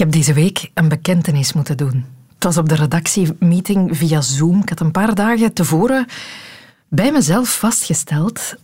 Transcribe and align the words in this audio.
heb 0.00 0.12
deze 0.12 0.32
week 0.32 0.70
een 0.74 0.88
bekentenis 0.88 1.52
moeten 1.52 1.76
doen. 1.76 2.04
Het 2.34 2.44
was 2.44 2.56
op 2.56 2.68
de 2.68 2.74
redactiemeeting 2.74 3.96
via 3.96 4.20
Zoom. 4.20 4.62
Ik 4.62 4.68
had 4.68 4.80
een 4.80 4.90
paar 4.90 5.14
dagen 5.14 5.52
tevoren 5.52 6.06
bij 6.88 7.12
mezelf 7.12 7.58
vastgesteld 7.58 8.54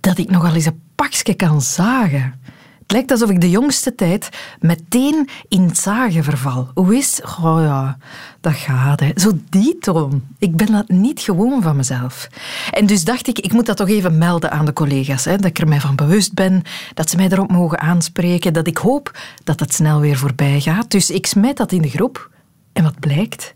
dat 0.00 0.18
ik 0.18 0.30
nogal 0.30 0.54
eens 0.54 0.64
een 0.64 0.80
pakje 0.94 1.34
kan 1.34 1.62
zagen. 1.62 2.40
Het 2.88 2.96
lijkt 2.96 3.12
alsof 3.12 3.30
ik 3.30 3.40
de 3.40 3.50
jongste 3.50 3.94
tijd 3.94 4.28
meteen 4.60 5.28
in 5.48 5.62
het 5.62 5.78
zagen 5.78 6.24
verval. 6.24 6.68
Hoe 6.74 6.96
is? 6.96 7.20
Oh 7.22 7.60
ja, 7.60 7.98
dat 8.40 8.52
gaat. 8.52 9.00
Hè. 9.00 9.10
Zo 9.14 9.32
die 9.48 9.78
toon. 9.78 10.22
Ik 10.38 10.56
ben 10.56 10.72
dat 10.72 10.88
niet 10.88 11.20
gewoon 11.20 11.62
van 11.62 11.76
mezelf. 11.76 12.28
En 12.70 12.86
dus 12.86 13.04
dacht 13.04 13.26
ik, 13.28 13.38
ik 13.38 13.52
moet 13.52 13.66
dat 13.66 13.76
toch 13.76 13.88
even 13.88 14.18
melden 14.18 14.50
aan 14.50 14.64
de 14.64 14.72
collega's. 14.72 15.24
Hè, 15.24 15.36
dat 15.36 15.44
ik 15.44 15.58
er 15.58 15.68
mij 15.68 15.80
van 15.80 15.94
bewust 15.94 16.34
ben, 16.34 16.62
dat 16.94 17.10
ze 17.10 17.16
mij 17.16 17.28
erop 17.28 17.50
mogen 17.50 17.80
aanspreken, 17.80 18.52
dat 18.52 18.66
ik 18.66 18.76
hoop 18.76 19.18
dat 19.44 19.60
het 19.60 19.74
snel 19.74 20.00
weer 20.00 20.16
voorbij 20.16 20.60
gaat. 20.60 20.90
Dus 20.90 21.10
ik 21.10 21.26
smijt 21.26 21.56
dat 21.56 21.72
in 21.72 21.82
de 21.82 21.90
groep. 21.90 22.30
En 22.72 22.82
wat 22.82 23.00
blijkt? 23.00 23.54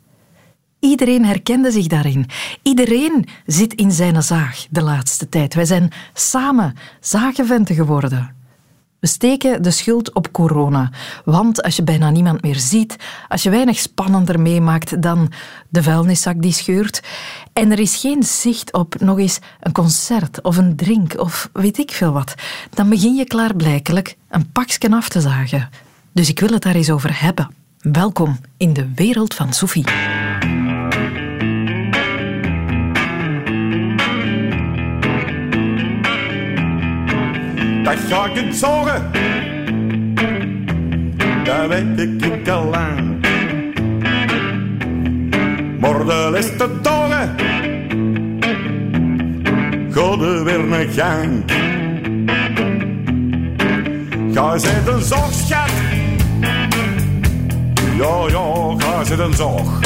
Iedereen 0.79 1.25
herkende 1.25 1.71
zich 1.71 1.87
daarin. 1.87 2.27
Iedereen 2.63 3.27
zit 3.47 3.75
in 3.75 3.93
zijn 3.93 4.23
zaag 4.23 4.67
de 4.71 4.83
laatste 4.83 5.29
tijd. 5.29 5.55
Wij 5.55 5.65
zijn 5.65 5.91
samen 6.15 6.77
zagenventen 7.01 7.75
geworden. 7.75 8.41
We 9.03 9.09
steken 9.09 9.63
de 9.63 9.71
schuld 9.71 10.13
op 10.13 10.33
corona. 10.33 10.91
Want 11.25 11.63
als 11.63 11.77
je 11.77 11.83
bijna 11.83 12.11
niemand 12.11 12.43
meer 12.43 12.57
ziet, 12.57 12.97
als 13.29 13.43
je 13.43 13.51
weinig 13.51 13.79
spannender 13.79 14.41
meemaakt 14.41 15.03
dan 15.03 15.33
de 15.69 15.83
vuilniszak 15.83 16.43
die 16.43 16.53
scheurt, 16.53 17.03
en 17.53 17.71
er 17.71 17.79
is 17.79 17.97
geen 17.97 18.23
zicht 18.23 18.73
op 18.73 19.01
nog 19.01 19.19
eens 19.19 19.39
een 19.61 19.73
concert 19.73 20.43
of 20.43 20.57
een 20.57 20.77
drink 20.77 21.19
of 21.19 21.51
weet 21.53 21.79
ik 21.79 21.91
veel 21.91 22.13
wat, 22.13 22.35
dan 22.71 22.89
begin 22.89 23.15
je 23.15 23.25
klaarblijkelijk 23.25 24.17
een 24.29 24.53
pakje 24.53 24.91
af 24.91 25.09
te 25.09 25.21
zagen. 25.21 25.69
Dus 26.13 26.29
ik 26.29 26.41
wil 26.41 26.51
het 26.51 26.63
daar 26.63 26.75
eens 26.75 26.91
over 26.91 27.21
hebben. 27.23 27.55
Welkom 27.81 28.39
in 28.57 28.73
de 28.73 28.89
wereld 28.95 29.35
van 29.35 29.53
Sophie. 29.53 29.85
Dat 37.83 37.97
ga 38.09 38.25
ik 38.25 38.35
het 38.35 38.57
zorgen. 38.57 39.11
Dat 41.45 41.67
weet 41.69 42.23
ik 42.23 42.49
al 42.49 42.65
lang. 42.65 43.27
Morgen 45.79 46.35
is 46.35 46.57
te 46.57 46.69
dogen. 46.83 47.35
Ga 49.91 50.19
weer 50.45 50.65
naar 50.65 50.87
gang. 50.91 51.45
Ga 54.35 54.59
zitten 54.59 55.03
zorgschat. 55.03 55.71
Ja, 57.97 58.29
ja, 58.29 58.75
ga 58.79 59.05
zitten 59.05 59.35
zorg. 59.35 59.81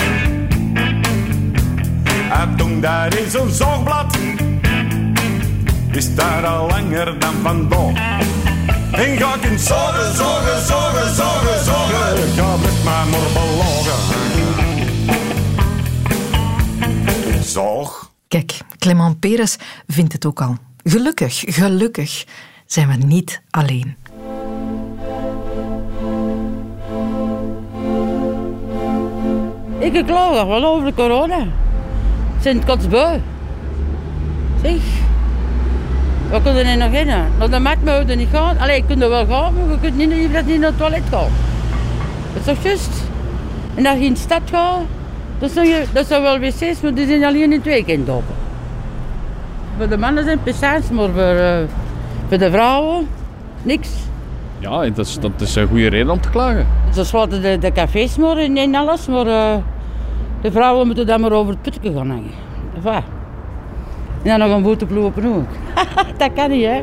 En 2.31 2.56
toen 2.56 2.81
daar 2.81 3.19
is 3.19 3.34
een 3.34 3.50
zorgblad 3.50 4.16
is 5.97 6.14
daar 6.14 6.47
al 6.47 6.69
langer 6.69 7.19
dan 7.19 7.34
vandaag. 7.34 8.20
En 8.92 9.16
ga 9.16 9.34
ik 9.34 9.42
in 9.42 9.58
zorgen, 9.58 10.14
zorgen, 10.14 10.66
zorgen, 10.66 11.14
zorgen, 11.14 11.64
zorgen. 11.64 12.33
Ga 12.33 12.56
met 12.56 12.84
mij 12.84 13.05
maar 13.11 13.30
belogen. 13.33 13.98
Zorg. 17.44 18.11
Kijk, 18.28 18.58
Clement 18.78 19.20
Peres 19.20 19.56
vindt 19.86 20.12
het 20.12 20.27
ook 20.27 20.41
al. 20.41 20.56
Gelukkig, 20.83 21.44
gelukkig 21.47 22.25
zijn 22.66 22.88
we 22.88 22.94
niet 22.94 23.42
alleen. 23.50 23.97
Ik 29.78 30.06
klaag 30.06 30.47
wel 30.47 30.64
over 30.64 30.86
de 30.86 30.94
corona. 30.94 31.47
Sint 32.41 32.64
kotsbui. 32.64 33.22
Zeg. 34.62 35.06
We 36.31 36.42
kunnen 36.42 36.66
er 36.66 36.76
nog 36.76 36.92
in. 36.92 37.06
Naar 37.06 37.50
de 37.50 37.59
mat 37.59 37.76
mogen 37.84 38.06
we 38.06 38.14
niet 38.14 38.28
gaan. 38.32 38.59
Allee, 38.59 38.76
je 38.76 38.87
kunt 38.87 39.03
er 39.03 39.09
wel 39.09 39.26
gaan, 39.26 39.54
maar 39.54 39.70
je 39.70 39.78
kunt 39.81 39.97
niet, 39.97 40.10
je 40.10 40.42
niet 40.44 40.60
naar 40.60 40.69
het 40.69 40.78
toilet 40.78 41.03
gaan. 41.10 41.31
Dat 42.32 42.47
is 42.47 42.54
toch 42.54 42.62
juist? 42.62 43.04
En 43.75 43.87
als 43.87 43.98
je 43.98 44.04
in 44.04 44.12
de 44.12 44.19
stad 44.19 44.41
gaat, 44.50 44.81
dat 45.38 45.50
zijn, 45.50 45.87
dat 45.92 46.06
zijn 46.06 46.22
wel 46.22 46.38
wc's, 46.38 46.81
maar 46.82 46.94
die 46.94 47.06
zijn 47.06 47.25
alleen 47.25 47.42
in 47.42 47.53
het 47.53 47.62
weekend 47.62 48.09
open. 48.09 48.34
Voor 49.76 49.88
de 49.88 49.98
mannen 49.98 50.25
zijn 50.25 50.42
piscines, 50.42 50.91
maar 50.91 51.09
voor, 51.09 51.34
uh, 51.34 51.56
voor 52.28 52.38
de 52.38 52.50
vrouwen 52.50 53.08
niks. 53.62 53.88
Ja, 54.58 54.91
dat 54.91 55.06
is, 55.06 55.19
dat 55.19 55.41
is 55.41 55.54
een 55.54 55.69
goede 55.69 55.88
reden 55.88 56.10
om 56.10 56.20
te 56.20 56.31
klagen. 56.31 56.66
Ze 56.94 57.04
sluiten 57.04 57.43
de, 57.43 57.58
de 57.58 57.72
cafés 57.72 58.16
maar 58.16 58.37
en 58.37 58.75
alles, 58.75 59.06
maar 59.06 59.26
uh, 59.26 59.54
de 60.41 60.50
vrouwen 60.50 60.87
moeten 60.87 61.06
dan 61.06 61.20
maar 61.20 61.32
over 61.32 61.53
het 61.53 61.62
putje 61.62 61.93
gaan 61.93 62.10
hangen. 62.10 62.32
Enfin. 62.76 63.03
En 64.26 64.38
dan 64.38 64.48
nog 64.48 64.56
een 64.56 64.62
boeteploeg 64.62 65.04
op 65.04 65.16
een 65.16 65.25
hoek. 65.25 65.48
dat 66.19 66.31
kan 66.34 66.50
niet, 66.50 66.64
hè? 66.64 66.82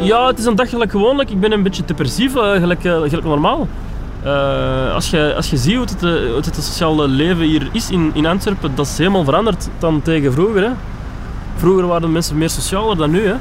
Ja, 0.00 0.26
het 0.26 0.38
is 0.38 0.44
een 0.44 0.54
dag 0.54 0.68
gelijk 0.68 0.90
gewoonlijk. 0.90 1.30
Ik 1.30 1.40
ben 1.40 1.52
een 1.52 1.62
beetje 1.62 1.84
depressief, 1.84 2.34
uh, 2.34 2.50
gelijk, 2.50 2.84
uh, 2.84 2.92
gelijk 2.92 3.24
normaal. 3.24 3.68
Uh, 4.24 4.94
als, 4.94 5.10
je, 5.10 5.34
als 5.34 5.50
je 5.50 5.56
ziet 5.56 5.74
hoe 5.74 5.84
het, 5.84 6.00
hoe 6.00 6.36
het, 6.36 6.54
sociale 6.54 7.08
leven 7.08 7.44
hier 7.44 7.68
is 7.72 7.90
in, 7.90 8.10
in 8.14 8.26
Antwerpen, 8.26 8.74
dat 8.74 8.86
is 8.86 8.98
helemaal 8.98 9.24
veranderd 9.24 9.68
dan 9.78 10.02
tegen 10.02 10.32
vroeger. 10.32 10.62
Hè. 10.62 10.70
Vroeger 11.56 11.86
waren 11.86 12.02
de 12.02 12.08
mensen 12.08 12.38
meer 12.38 12.50
socialer 12.50 12.96
dan 12.96 13.10
nu. 13.10 13.26
Hè. 13.26 13.34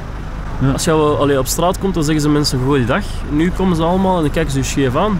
Ja. 0.60 0.72
Als 0.74 0.84
je 0.84 0.92
allee, 0.92 1.40
op 1.40 1.48
straat 1.48 1.80
komt, 1.80 1.94
dan 1.94 2.04
zeggen 2.04 2.22
ze 2.22 2.30
mensen 2.30 2.60
goeiedag. 2.66 3.04
Nu 3.30 3.52
komen 3.52 3.76
ze 3.76 3.84
allemaal 3.84 4.16
en 4.16 4.22
dan 4.22 4.32
kijken 4.32 4.52
ze 4.52 4.58
je 4.58 4.64
scheef 4.64 4.96
aan. 4.96 5.20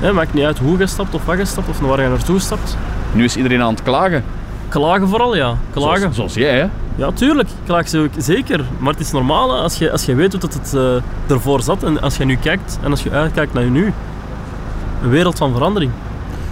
Hè, 0.00 0.12
maakt 0.12 0.34
niet 0.34 0.44
uit 0.44 0.58
hoe 0.58 0.78
je 0.78 0.86
stapt 0.86 1.14
of 1.14 1.24
wat 1.24 1.38
je 1.38 1.44
stapt 1.44 1.68
of 1.68 1.80
naar 1.80 1.88
waar 1.88 2.02
je 2.02 2.08
naartoe 2.08 2.38
stapt. 2.38 2.76
Nu 3.12 3.24
is 3.24 3.36
iedereen 3.36 3.62
aan 3.62 3.72
het 3.72 3.82
klagen. 3.82 4.24
Klagen 4.72 5.08
vooral, 5.08 5.36
ja. 5.36 5.56
Klagen. 5.72 6.00
Zoals, 6.00 6.16
zoals 6.16 6.34
jij, 6.34 6.58
hè? 6.58 6.66
Ja, 6.96 7.10
tuurlijk. 7.10 7.48
Klaag 7.64 7.88
ze 7.88 7.98
ook, 7.98 8.10
zeker. 8.18 8.64
Maar 8.78 8.92
het 8.92 9.00
is 9.00 9.12
normaal 9.12 9.56
als 9.56 9.78
je, 9.78 9.90
als 9.90 10.04
je 10.04 10.14
weet 10.14 10.32
hoe 10.32 10.40
dat 10.40 10.54
het 10.54 10.72
uh, 10.74 11.34
ervoor 11.36 11.62
zat 11.62 11.82
en 11.82 12.00
als 12.00 12.16
je 12.16 12.24
nu 12.24 12.36
kijkt 12.36 12.78
en 12.82 12.90
als 12.90 13.02
je 13.02 13.10
uitkijkt 13.10 13.52
naar 13.52 13.64
je 13.64 13.70
nu. 13.70 13.92
Een 15.02 15.10
wereld 15.10 15.38
van 15.38 15.52
verandering. 15.52 15.92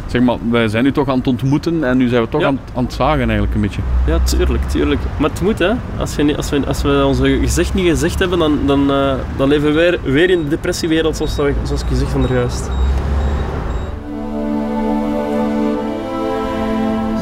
Zeg 0.07 0.23
maar, 0.23 0.37
wij 0.51 0.69
zijn 0.69 0.85
nu 0.85 0.93
toch 0.93 1.09
aan 1.09 1.19
het 1.19 1.27
ontmoeten 1.27 1.85
en 1.85 1.97
nu 1.97 2.09
zijn 2.09 2.23
we 2.23 2.29
toch 2.29 2.43
aan, 2.43 2.59
aan, 2.75 2.85
het 2.85 2.93
zagen 2.93 3.23
eigenlijk 3.23 3.55
een 3.55 3.61
beetje. 3.61 3.81
Ja, 4.07 4.19
tuurlijk, 4.19 4.69
tuurlijk. 4.69 5.01
Maar 5.19 5.31
het 5.31 5.41
moet, 5.41 5.59
hè. 5.59 5.73
Als, 5.99 6.17
je, 6.17 6.37
als, 6.37 6.51
we, 6.51 6.67
als 6.67 6.83
we 6.83 7.05
onze 7.07 7.39
gezicht 7.41 7.75
niet 7.75 7.89
gezegd 7.89 8.19
hebben, 8.19 8.39
dan, 8.39 8.59
dan, 8.67 8.91
uh, 8.91 9.13
dan 9.37 9.49
leven 9.49 9.67
we 9.67 9.73
weer, 9.73 9.99
weer 10.03 10.31
in 10.31 10.43
de 10.43 10.49
depressiewereld, 10.49 11.17
zoals, 11.17 11.35
zoals 11.35 11.83
ik 11.83 11.89
gezegd 11.89 12.11
van 12.11 12.27
juist. 12.31 12.71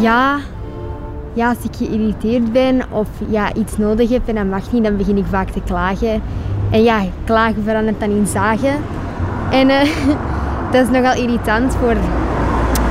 Ja, 0.00 0.38
ja, 1.32 1.48
als 1.48 1.58
ik 1.62 1.76
geïrriteerd 1.76 2.52
ben 2.52 2.82
of 2.90 3.08
ja, 3.28 3.54
iets 3.54 3.76
nodig 3.76 4.10
heb 4.10 4.28
en 4.28 4.34
dat 4.34 4.44
mag 4.44 4.72
niet, 4.72 4.84
dan 4.84 4.96
begin 4.96 5.16
ik 5.16 5.24
vaak 5.30 5.50
te 5.50 5.60
klagen. 5.66 6.22
En 6.70 6.82
ja, 6.82 7.02
klagen 7.24 7.62
verandert 7.64 8.00
dan 8.00 8.10
in 8.10 8.26
zagen. 8.26 8.74
En 9.50 9.68
uh, 9.68 9.80
dat 10.72 10.82
is 10.82 10.90
nogal 10.90 11.14
irritant 11.14 11.74
voor 11.74 11.94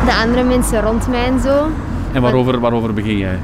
de 0.05 0.19
andere 0.23 0.43
mensen 0.43 0.81
rond 0.81 1.07
mij 1.07 1.25
en 1.25 1.39
zo. 1.39 1.67
En 2.13 2.21
waarover, 2.21 2.59
waarover 2.59 2.93
begin 2.93 3.17
jij? 3.17 3.39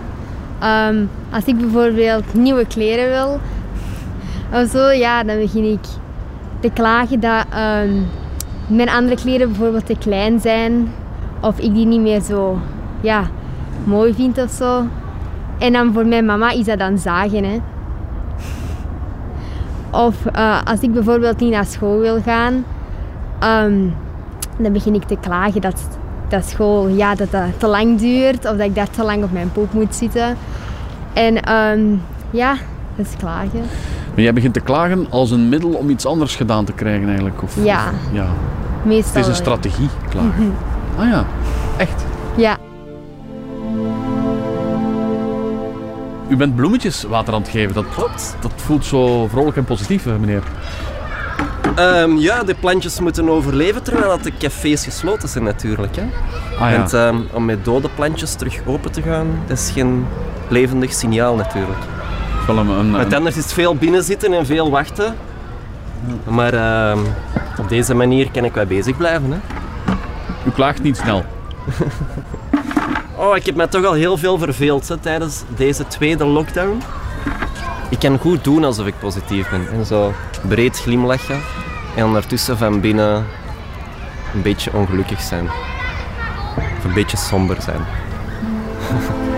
Um, 0.90 1.10
als 1.32 1.46
ik 1.46 1.58
bijvoorbeeld 1.58 2.34
nieuwe 2.34 2.66
kleren 2.68 3.10
wil 3.10 3.40
of 4.62 4.70
zo, 4.70 4.92
ja, 4.92 5.24
dan 5.24 5.40
begin 5.40 5.72
ik 5.72 5.86
te 6.60 6.70
klagen 6.70 7.20
dat 7.20 7.46
um, 7.84 8.06
mijn 8.68 8.90
andere 8.90 9.16
kleren 9.16 9.48
bijvoorbeeld 9.48 9.86
te 9.86 9.98
klein 10.00 10.40
zijn 10.40 10.92
of 11.42 11.60
ik 11.60 11.74
die 11.74 11.86
niet 11.86 12.02
meer 12.02 12.22
zo 12.22 12.58
ja, 13.02 13.24
mooi 13.86 14.14
vind 14.14 14.38
of 14.38 14.52
zo. 14.52 14.84
En 15.60 15.74
dan 15.74 15.94
voor 15.94 16.06
mijn 16.06 16.26
mama 16.26 16.52
is 16.52 16.66
dat 16.66 16.80
dan 16.80 16.98
zagen. 16.98 17.44
Hè. 17.44 17.60
Of 19.92 20.16
uh, 20.36 20.62
als 20.64 20.80
ik 20.80 20.94
bijvoorbeeld 20.94 21.40
niet 21.40 21.52
naar 21.52 21.66
school 21.66 22.00
wil 22.00 22.22
gaan, 22.22 22.66
um, 23.44 23.94
dan 24.58 24.74
begin 24.74 24.94
ik 24.94 25.04
te 25.04 25.18
klagen 25.22 25.62
dat, 25.62 25.88
dat 26.28 26.46
school 26.46 26.88
ja, 26.88 27.16
dat, 27.16 27.32
dat 27.32 27.60
te 27.60 27.68
lang 27.68 28.00
duurt 28.00 28.46
of 28.46 28.52
dat 28.52 28.60
ik 28.60 28.76
daar 28.76 28.90
te 28.90 29.04
lang 29.04 29.24
op 29.24 29.32
mijn 29.32 29.52
poep 29.52 29.74
moet 29.74 29.96
zitten. 29.96 30.38
En 31.14 31.54
um, 31.54 32.02
ja, 32.30 32.56
dat 32.96 33.06
is 33.06 33.16
klagen. 33.18 33.62
Maar 34.14 34.24
jij 34.24 34.34
begint 34.34 34.54
te 34.54 34.60
klagen 34.60 35.08
als 35.10 35.32
een 35.32 35.50
middel 35.50 35.70
om 35.70 35.90
iets 35.90 36.06
anders 36.06 36.36
gedaan 36.36 36.66
te 36.66 36.74
krijgen 36.74 37.08
eigenlijk? 37.08 37.44
Of, 37.44 37.64
ja. 37.64 37.88
Of, 37.88 38.14
ja. 38.14 38.26
Meestal. 38.84 39.14
Het 39.14 39.22
is 39.22 39.28
een 39.28 39.36
strategie, 39.36 39.90
klagen. 40.10 40.54
Ah 40.98 41.10
ja, 41.10 41.26
echt? 41.78 42.06
Ja. 42.36 42.58
U 46.34 46.36
bent 46.36 46.56
bloemetjes 46.56 47.04
water 47.04 47.34
aan 47.34 47.42
het 47.42 47.50
geven. 47.50 47.74
Dat, 47.74 47.86
Klopt. 47.96 48.36
Dat 48.40 48.52
voelt 48.56 48.86
zo 48.86 49.28
vrolijk 49.28 49.58
en 49.58 49.64
positief, 49.64 50.06
meneer. 50.06 50.44
Um, 51.80 52.18
ja, 52.18 52.44
de 52.44 52.56
plantjes 52.56 53.00
moeten 53.00 53.30
overleven 53.30 53.84
terwijl 53.84 54.22
de 54.22 54.32
cafés 54.40 54.84
gesloten 54.84 55.30
zijn 55.30 55.44
natuurlijk. 55.44 55.96
Hè. 55.96 56.04
Ah, 56.60 56.72
ja. 56.72 56.78
Want 56.78 56.94
um, 56.94 57.28
om 57.32 57.46
met 57.46 57.66
dode 57.66 57.90
plantjes 57.96 58.34
terug 58.36 58.60
open 58.66 58.92
te 58.92 59.02
gaan, 59.02 59.28
dat 59.48 59.58
is 59.58 59.72
geen 59.72 60.06
levendig 60.48 60.94
signaal 60.94 61.36
natuurlijk. 61.36 61.80
Wel 62.48 62.58
een, 62.58 62.68
een, 62.68 62.92
Want 62.92 63.14
anders 63.14 63.36
is 63.36 63.44
het 63.44 63.54
veel 63.54 63.76
binnenzitten 63.76 64.34
en 64.34 64.46
veel 64.46 64.70
wachten. 64.70 65.16
Maar 66.28 66.54
uh, 66.54 66.98
Op 67.60 67.70
deze 67.70 67.94
manier 67.94 68.32
kan 68.32 68.46
ik 68.46 68.54
wel 68.54 68.66
bezig 68.66 68.98
blijven. 68.98 69.32
Hè. 69.32 69.38
U 70.48 70.52
klaagt 70.52 70.84
niet 70.84 70.98
snel. 70.98 71.24
Oh, 73.24 73.36
ik 73.36 73.46
heb 73.46 73.56
mij 73.56 73.68
toch 73.68 73.86
al 73.86 73.94
heel 73.94 74.18
veel 74.18 74.38
verveeld 74.38 74.88
hè, 74.88 74.98
tijdens 74.98 75.44
deze 75.56 75.88
tweede 75.88 76.26
lockdown. 76.26 76.82
Ik 77.90 78.00
kan 78.00 78.18
goed 78.18 78.44
doen 78.44 78.64
alsof 78.64 78.88
ik 78.88 79.00
positief 79.00 79.50
ben. 79.50 79.68
En 79.72 79.86
zo 79.86 80.14
breed 80.48 80.80
glimlachen. 80.80 81.42
En 81.96 82.06
ondertussen 82.06 82.58
van 82.58 82.82
binnen 82.82 83.26
een 84.34 84.42
beetje 84.42 84.74
ongelukkig 84.74 85.22
zijn. 85.22 85.50
Of 86.78 86.84
een 86.84 86.94
beetje 86.94 87.18
somber 87.18 87.62
zijn. 87.62 87.82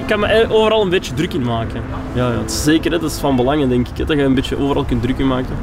Ik 0.00 0.14
kan 0.14 0.22
me 0.22 0.34
e- 0.34 0.48
overal 0.48 0.82
een 0.82 0.88
beetje 0.88 1.14
druk 1.14 1.32
in 1.32 1.42
maken. 1.42 1.82
Ja, 2.12 2.28
ja 2.30 2.48
zeker, 2.48 2.90
dat 2.90 3.02
is 3.02 3.18
van 3.18 3.36
belang 3.36 3.68
denk 3.68 3.88
ik, 3.88 4.06
dat 4.06 4.16
je 4.16 4.22
een 4.22 4.34
beetje 4.34 4.58
overal 4.58 4.84
kunt 4.84 5.02
druk 5.02 5.18
in 5.18 5.26
maken. 5.26 5.56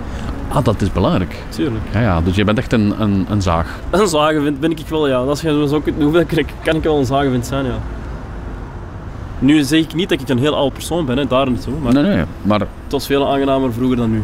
Ah, 0.56 0.64
dat 0.64 0.82
is 0.82 0.92
belangrijk. 0.92 1.36
Tuurlijk. 1.50 1.84
Ja, 1.94 2.02
ja, 2.02 2.22
dus 2.22 2.36
je 2.36 2.44
bent 2.44 2.58
echt 2.58 2.74
een, 2.74 2.94
een, 3.02 3.26
een 3.30 3.42
zaag. 3.42 3.80
Een 3.90 4.08
zagenwind 4.08 4.60
ben 4.60 4.72
ik 4.72 4.88
wel, 4.90 5.08
ja. 5.08 5.18
Als 5.18 5.42
je 5.42 5.66
zo 5.70 5.80
kunt 5.82 6.00
noemen, 6.00 6.26
kan 6.26 6.38
ik, 6.38 6.48
kan 6.64 6.76
ik 6.76 6.84
wel 6.84 6.98
een 6.98 7.06
zagenwind 7.06 7.46
zijn, 7.46 7.66
ja. 7.66 7.78
Nu 9.40 9.64
zeg 9.64 9.80
ik 9.80 9.94
niet 9.94 10.10
dat 10.10 10.22
ik 10.22 10.30
een 10.30 10.40
heel 10.40 10.56
oud 10.56 10.74
persoon 10.74 11.06
ben, 11.06 11.18
hè, 11.18 11.28
daar 11.28 11.50
niet 11.50 11.64
zo. 11.64 11.72
Maar 11.82 11.94
Nee, 11.94 12.04
nee, 12.04 12.24
maar, 12.42 12.60
het 12.60 12.68
was 12.90 13.06
veel 13.06 13.32
aangenamer 13.34 13.74
vroeger 13.74 13.98
dan 13.98 14.12
nu. 14.12 14.22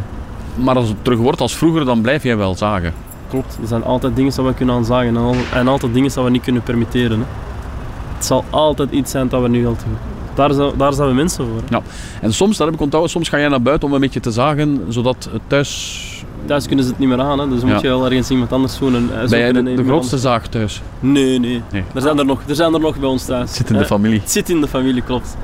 maar 0.56 0.76
als 0.76 0.88
het 0.88 0.98
terug 1.04 1.20
wordt 1.20 1.42
als 1.42 1.56
vroeger, 1.56 1.86
dan 1.86 2.02
blijf 2.02 2.24
jij 2.24 2.38
wel 2.38 2.56
zagen. 2.56 2.94
Klopt, 3.30 3.58
er 3.62 3.68
zijn 3.68 3.84
altijd 3.84 4.16
dingen 4.16 4.32
die 4.36 4.44
we 4.44 4.54
kunnen 4.54 4.76
aanzagen 4.76 5.08
en, 5.08 5.18
al- 5.18 5.36
en 5.54 5.68
altijd 5.68 5.94
dingen 5.94 6.12
die 6.14 6.24
we 6.24 6.30
niet 6.30 6.42
kunnen 6.44 6.62
permitteren. 6.64 7.20
Hè. 7.20 7.26
Het 8.16 8.26
zal 8.26 8.44
altijd 8.50 8.92
iets 8.92 9.12
zijn 9.12 9.28
dat 9.28 9.42
we 9.42 9.48
nu 9.48 9.68
altijd 9.68 9.86
doen. 9.86 9.98
Daar 10.34 10.52
zijn, 10.54 10.72
daar 10.78 10.94
zijn 10.94 11.08
we 11.08 11.14
mensen 11.14 11.46
voor. 11.46 11.82
En 12.22 12.34
soms, 12.34 12.58
dat 12.58 12.66
heb 12.66 12.76
ik 12.76 12.82
onthouden, 12.82 13.12
soms 13.12 13.30
ga 13.30 13.40
jij 13.40 13.48
naar 13.48 13.62
buiten 13.62 13.88
om 13.88 13.94
een 13.94 14.00
beetje 14.00 14.20
te 14.20 14.32
zagen, 14.32 14.86
zodat 14.90 15.30
het 15.32 15.42
thuis... 15.48 16.10
Thuis 16.46 16.68
kunnen 16.68 16.86
ze 16.86 16.92
het 16.92 17.00
niet 17.00 17.10
meer 17.10 17.20
aan, 17.22 17.40
hè. 17.40 17.50
dus 17.50 17.64
moet 17.64 17.82
je 17.82 17.88
wel 17.88 18.06
ergens 18.06 18.30
iemand 18.30 18.52
anders 18.54 18.76
zoeken. 18.76 18.98
En, 18.98 19.20
en 19.20 19.30
Ben 19.30 19.40
jij 19.40 19.52
de, 19.52 19.64
de 19.64 19.84
grootste 19.84 20.18
zaag 20.18 20.48
thuis? 20.48 20.82
Nee, 21.00 21.40
nee. 21.40 21.62
Nee. 21.72 21.84
Er, 21.94 22.02
zijn 22.02 22.18
er, 22.20 22.26
nog, 22.26 22.42
er 22.48 22.56
zijn 22.56 22.74
er 22.74 22.80
nog 22.80 22.98
bij 23.00 23.10
ons 23.10 23.26
thuis. 23.26 23.48
Het 23.48 23.58
zit 23.58 23.68
in 23.70 23.74
de 23.76 23.80
Hè. 23.82 23.86
familie. 23.86 24.20
Het 24.20 24.32
zit 24.32 24.50
in 24.50 24.62
de 24.62 24.68
familie, 24.68 25.02
klopt. 25.02 25.36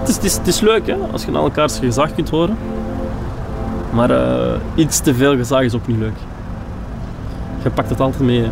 Het 0.00 0.08
is, 0.08 0.14
het 0.14 0.24
is, 0.24 0.36
het 0.36 0.46
is 0.46 0.60
leuk 0.60 0.86
hè, 0.86 0.96
als 1.12 1.24
je 1.24 1.30
naar 1.30 1.42
elkaars 1.42 1.78
gezag 1.78 2.14
kunt 2.14 2.28
horen. 2.30 2.56
Maar 3.92 4.10
eh, 4.10 4.52
iets 4.74 5.00
te 5.00 5.14
veel 5.14 5.36
gezag 5.36 5.60
is 5.62 5.74
ook 5.74 5.86
niet 5.86 5.98
leuk. 5.98 6.16
Je 7.62 7.70
pakt 7.70 7.90
het 7.90 8.00
altijd 8.00 8.22
mee. 8.22 8.40
Hè. 8.40 8.48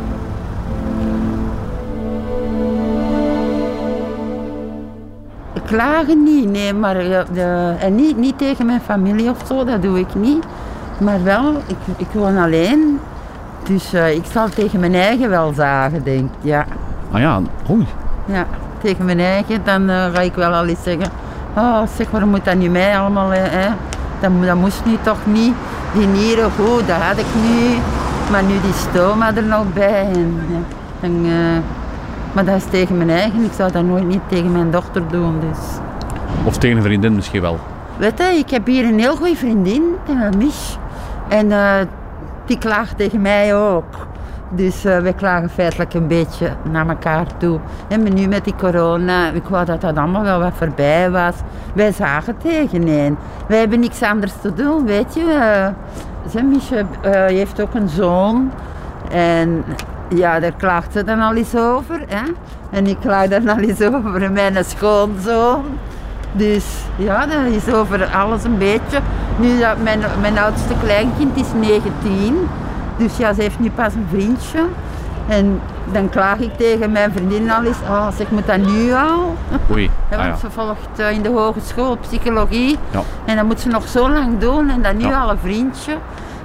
Klagen 5.67 6.23
niet, 6.23 6.49
nee, 6.51 6.73
maar 6.75 6.97
eh, 6.97 7.21
de, 7.33 7.75
en 7.81 7.95
niet, 7.95 8.17
niet 8.17 8.39
tegen 8.39 8.67
mijn 8.67 8.81
familie 8.81 9.31
of 9.31 9.37
zo, 9.47 9.65
dat 9.65 9.83
doe 9.83 9.99
ik 9.99 10.15
niet. 10.15 10.45
Maar 11.01 11.23
wel, 11.23 11.63
ik, 11.67 11.77
ik 11.97 12.09
woon 12.13 12.37
alleen, 12.37 13.01
dus 13.63 13.93
eh, 13.93 14.15
ik 14.15 14.25
zal 14.33 14.49
tegen 14.49 14.81
mijn 14.81 14.95
eigen 14.95 15.29
wel 15.31 15.53
zagen, 15.53 16.05
denk 16.05 16.25
ik. 16.25 16.37
Ja, 16.41 16.67
Ah 17.13 17.21
ja, 17.21 17.41
oei. 17.71 17.87
ja 18.27 18.47
tegen 18.81 19.05
mijn 19.05 19.21
eigen, 19.21 19.61
dan 19.65 19.89
eh, 19.89 20.05
ga 20.13 20.21
ik 20.21 20.35
wel 20.35 20.53
al 20.53 20.67
eens 20.67 20.83
zeggen, 20.83 21.11
oh 21.57 21.81
zeg, 21.97 22.11
waarom 22.11 22.31
moet 22.31 22.45
dat 22.45 22.55
nu 22.55 22.69
mij 22.69 22.99
allemaal, 22.99 23.33
eh, 23.33 23.41
hè? 23.43 23.69
Dat, 24.21 24.31
dat 24.47 24.57
moest 24.57 24.85
nu 24.85 24.97
toch 25.03 25.27
niet. 25.27 25.55
Die 25.95 26.07
nieren, 26.07 26.51
goed, 26.51 26.87
dat 26.87 26.97
had 26.97 27.19
ik 27.19 27.27
nu, 27.43 27.77
maar 28.31 28.43
nu 28.43 28.61
die 28.63 28.73
stoma 28.73 29.35
er 29.35 29.43
nog 29.43 29.73
bij. 29.73 30.11
En, 31.01 31.25
ja, 31.25 31.61
maar 32.33 32.45
dat 32.45 32.57
is 32.57 32.65
tegen 32.71 32.97
mijn 32.97 33.11
eigen, 33.11 33.45
ik 33.45 33.53
zou 33.57 33.73
dat 33.73 33.85
nooit 33.85 34.07
niet 34.07 34.21
tegen 34.29 34.53
mijn 34.53 34.71
dochter 34.71 35.03
doen, 35.11 35.41
dus... 35.41 35.59
Of 36.45 36.57
tegen 36.59 36.77
een 36.77 36.83
vriendin 36.83 37.15
misschien 37.15 37.41
wel. 37.41 37.59
Weet 37.97 38.19
je, 38.19 38.25
ik 38.25 38.51
heb 38.51 38.67
hier 38.67 38.85
een 38.85 38.99
heel 38.99 39.17
goede 39.17 39.37
vriendin, 39.37 39.83
uh, 40.11 40.29
Mich. 40.39 40.78
En 41.29 41.53
eh, 41.53 41.87
die 42.47 42.59
klaagt 42.59 42.97
tegen 42.97 43.21
mij 43.21 43.57
ook. 43.57 44.07
Dus 44.51 44.85
eh 44.85 44.99
wij 44.99 45.13
klagen 45.13 45.51
feitelijk 45.51 45.95
een 45.95 46.07
beetje 46.07 46.51
naar 46.71 46.89
elkaar 46.89 47.37
toe. 47.37 47.59
En 47.89 48.15
nu 48.15 48.27
met 48.27 48.45
die 48.45 48.55
corona, 48.55 49.31
ik 49.31 49.45
wou 49.45 49.65
dat 49.65 49.81
dat 49.81 49.97
allemaal 49.97 50.23
wel 50.23 50.41
wat 50.41 50.53
voorbij 50.55 51.11
was. 51.11 51.35
Wij 51.75 51.93
zagen 51.93 52.39
tegeneen. 52.39 53.17
Wij 53.47 53.59
hebben 53.59 53.81
niks 53.81 54.03
anders 54.03 54.33
te 54.41 54.55
doen, 54.55 54.85
weet 54.85 55.15
je. 55.15 55.21
Uh, 55.21 55.67
eh, 55.67 57.27
heeft 57.27 57.61
ook 57.61 57.75
een 57.75 57.89
zoon. 57.89 58.53
En 59.11 59.65
ja, 60.09 60.41
daar 60.41 60.53
klaagt 60.57 60.93
ze 60.93 61.05
dan 61.05 61.21
al 61.21 61.35
eens 61.35 61.57
over. 61.57 62.01
Hè? 62.09 62.23
En 62.71 62.87
ik 62.87 62.97
klaag 63.01 63.29
dan 63.29 63.49
al 63.49 63.59
eens 63.59 63.83
over 63.83 64.33
mijn 64.33 64.65
schoonzoon. 64.65 65.65
Dus 66.33 66.65
ja, 66.97 67.27
dat 67.27 67.45
is 67.65 67.73
over 67.73 68.07
alles 68.07 68.45
een 68.45 68.59
beetje. 68.59 68.99
Nu, 69.37 69.59
dat 69.59 69.83
mijn, 69.83 70.01
mijn 70.21 70.39
oudste 70.39 70.75
kleinkind 70.85 71.37
is 71.37 71.47
19. 71.61 72.49
Dus 72.97 73.17
ja, 73.17 73.33
ze 73.33 73.41
heeft 73.43 73.59
nu 73.59 73.71
pas 73.71 73.95
een 73.95 74.07
vriendje. 74.11 74.59
En 75.29 75.61
dan 75.93 76.09
klaag 76.09 76.39
ik 76.39 76.57
tegen 76.57 76.93
mijn 76.93 77.13
vriendin 77.13 77.51
al 77.51 77.63
eens, 77.65 77.77
oh, 77.89 78.07
zeg, 78.17 78.31
moet 78.31 78.47
dat 78.47 78.57
nu 78.59 78.93
al? 78.93 79.37
Oei. 79.71 79.91
Ja, 80.11 80.17
Ah, 80.17 80.23
want 80.27 80.41
ja. 80.41 80.49
ze 80.49 80.51
volgt 80.55 80.99
eh, 80.99 81.11
in 81.11 81.23
de 81.23 81.29
hogeschool 81.29 81.97
psychologie. 81.97 82.79
Ja. 82.91 83.01
En 83.25 83.37
dat 83.37 83.45
moet 83.45 83.61
ze 83.61 83.69
nog 83.69 83.89
zo 83.89 84.11
lang 84.11 84.39
doen 84.39 84.71
en 84.71 84.83
dan 84.83 84.97
nu 84.97 85.15
al 85.15 85.31
een 85.31 85.39
vriendje. 85.39 85.97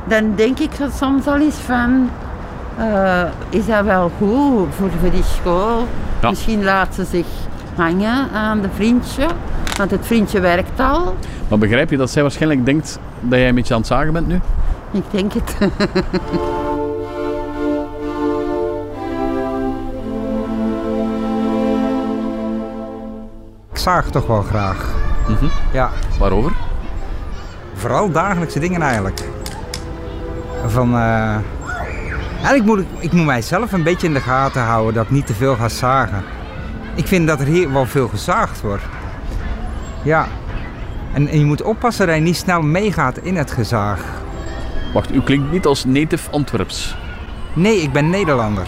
Dan 0.06 0.34
denk 0.36 0.60
ik 0.60 0.72
soms 0.96 1.28
al 1.28 1.40
eens 1.40 1.56
van, 1.56 2.10
eh, 2.78 3.22
is 3.50 3.66
dat 3.66 3.84
wel 3.84 4.12
goed 4.18 4.68
voor, 4.76 4.90
voor 5.02 5.12
die 5.12 5.24
school? 5.24 5.88
Misschien 6.30 6.64
laat 6.64 6.96
ze 6.96 7.04
zich 7.06 7.26
hangen 7.76 8.30
aan 8.34 8.62
de 8.62 8.70
vriendje, 8.76 9.26
want 9.78 9.92
het 9.92 10.06
vriendje 10.06 10.40
werkt 10.40 10.80
al. 10.80 11.16
Maar 11.48 11.58
begrijp 11.58 11.90
je 11.90 11.98
dat 11.98 12.10
zij 12.12 12.22
waarschijnlijk 12.22 12.66
denkt 12.66 13.00
dat 13.20 13.40
jij 13.40 13.48
een 13.50 13.56
beetje 13.56 13.74
aan 13.74 13.80
het 13.80 13.90
zagen 13.90 14.14
bent 14.14 14.28
nu? 14.28 14.40
Ik 14.92 15.04
denk 15.12 15.34
het. 15.34 15.56
Ik 23.72 23.80
zaag 23.80 24.10
toch 24.10 24.28
wel 24.28 24.42
graag. 24.42 24.94
Mhm. 25.28 25.46
Ja, 25.74 25.90
Waarover? 26.20 26.52
vooral 27.74 28.12
dagelijkse 28.12 28.60
dingen 28.60 28.82
eigenlijk. 28.82 29.22
Van, 30.68 30.94
eh, 30.96 31.36
Eigenlijk 32.44 32.66
moet 32.66 32.80
ik, 32.80 32.86
ik 33.00 33.12
moet 33.12 33.26
mijzelf 33.26 33.72
een 33.72 33.84
beetje 33.84 34.08
in 34.08 34.14
de 34.14 34.20
gaten 34.20 34.62
houden 34.62 34.94
dat 34.94 35.04
ik 35.04 35.10
niet 35.12 35.26
te 35.26 35.34
veel 35.34 35.56
ga 35.56 35.70
zagen. 35.70 36.24
Ik 36.96 37.08
vind 37.08 37.28
dat 37.28 37.40
er 37.40 37.46
hier 37.46 37.72
wel 37.74 37.86
veel 37.86 38.08
gezaagd 38.08 38.62
wordt. 38.62 38.84
Ja. 40.04 40.28
En, 41.14 41.28
en 41.28 41.40
je 41.40 41.46
moet 41.46 41.62
oppassen 41.62 42.08
dat 42.08 42.16
je 42.16 42.22
niet 42.22 42.36
snel 42.36 42.62
meegaat 42.62 43.18
in 43.18 43.36
het 43.36 43.52
gezaag. 43.52 44.02
Wacht, 44.94 45.14
u 45.14 45.22
klinkt 45.22 45.52
niet 45.52 45.66
als 45.66 45.86
native 45.86 46.32
Antwerps. 46.32 46.96
Nee, 47.54 47.82
ik 47.82 47.92
ben 47.92 48.10
Nederlander. 48.10 48.68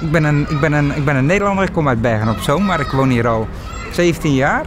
Ik 0.00 0.10
ben 0.10 0.24
een, 0.24 0.46
ik 0.48 0.60
ben 0.60 0.72
een, 0.72 0.96
ik 0.96 1.04
ben 1.04 1.16
een 1.16 1.26
Nederlander, 1.26 1.64
ik 1.64 1.72
kom 1.72 1.88
uit 1.88 2.00
Bergen 2.00 2.28
op 2.28 2.38
Zoom, 2.38 2.64
maar 2.64 2.80
ik 2.80 2.90
woon 2.90 3.08
hier 3.08 3.28
al 3.28 3.48
17 3.92 4.34
jaar. 4.34 4.66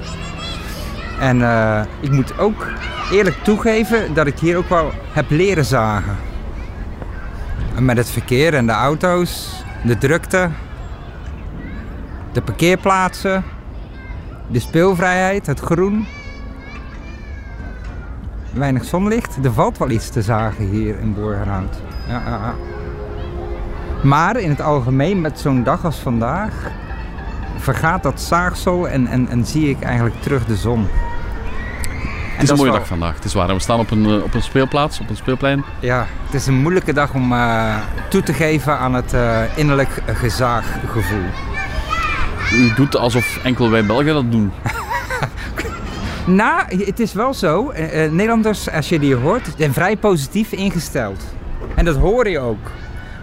En 1.19 1.41
eh, 1.41 1.81
ik 1.99 2.11
moet 2.11 2.39
ook 2.39 2.67
eerlijk 3.11 3.35
toegeven 3.43 4.13
dat 4.13 4.27
ik 4.27 4.39
hier 4.39 4.57
ook 4.57 4.69
wel 4.69 4.91
heb 5.11 5.29
leren 5.29 5.65
zagen. 5.65 6.17
En 7.75 7.85
met 7.85 7.97
het 7.97 8.09
verkeer 8.09 8.53
en 8.53 8.65
de 8.65 8.71
auto's, 8.71 9.63
de 9.83 9.97
drukte, 9.97 10.49
de 12.31 12.41
parkeerplaatsen, 12.41 13.43
de 14.51 14.59
speelvrijheid, 14.59 15.45
het 15.45 15.59
groen. 15.59 16.07
Weinig 18.53 18.85
zonlicht. 18.85 19.37
Er 19.43 19.53
valt 19.53 19.77
wel 19.77 19.89
iets 19.89 20.09
te 20.09 20.21
zagen 20.21 20.65
hier 20.65 20.99
in 20.99 21.13
Borgerhout. 21.13 21.81
Ja, 22.07 22.21
ja, 22.25 22.29
ja. 22.29 22.53
Maar 24.03 24.37
in 24.39 24.49
het 24.49 24.61
algemeen, 24.61 25.21
met 25.21 25.39
zo'n 25.39 25.63
dag 25.63 25.85
als 25.85 25.97
vandaag, 25.97 26.53
vergaat 27.57 28.03
dat 28.03 28.21
zaagsel 28.21 28.87
en, 28.87 29.07
en, 29.07 29.27
en 29.27 29.45
zie 29.45 29.69
ik 29.69 29.81
eigenlijk 29.81 30.21
terug 30.21 30.45
de 30.45 30.55
zon. 30.55 30.87
Het 32.33 32.43
is 32.43 32.49
een 32.49 32.55
mooie 32.55 32.69
wel- 32.69 32.79
dag 32.79 32.87
vandaag. 32.87 33.15
Het 33.15 33.23
is 33.25 33.33
waar. 33.33 33.47
We 33.47 33.59
staan 33.59 33.79
op 33.79 33.91
een, 33.91 34.05
eh, 34.05 34.23
op 34.23 34.33
een 34.33 34.41
speelplaats, 34.41 34.99
op 34.99 35.09
een 35.09 35.15
speelplein. 35.15 35.63
Ja, 35.79 36.05
het 36.25 36.33
is 36.33 36.47
een 36.47 36.61
moeilijke 36.61 36.93
dag 36.93 37.13
om 37.13 37.33
eh, 37.33 37.75
toe 38.09 38.23
te 38.23 38.33
geven 38.33 38.77
aan 38.77 38.93
het 38.93 39.13
eh, 39.13 39.41
innerlijk 39.55 40.01
gezaaggevoel. 40.05 41.25
U 42.53 42.73
doet 42.75 42.95
alsof 42.95 43.39
enkel 43.43 43.69
wij 43.69 43.85
Belgen 43.85 44.13
dat 44.13 44.31
doen. 44.31 44.51
Nou, 46.25 46.85
het 46.85 46.99
is 46.99 47.13
wel 47.13 47.33
zo. 47.33 47.69
eh, 47.69 48.03
eh, 48.03 48.11
Nederlanders, 48.11 48.71
als 48.71 48.89
je 48.89 48.99
die 48.99 49.15
hoort, 49.15 49.47
zijn 49.57 49.73
vrij 49.73 49.97
positief 49.97 50.51
ingesteld. 50.51 51.23
En 51.75 51.85
dat 51.85 51.95
hoor 51.95 52.29
je 52.29 52.39
ook. 52.39 52.71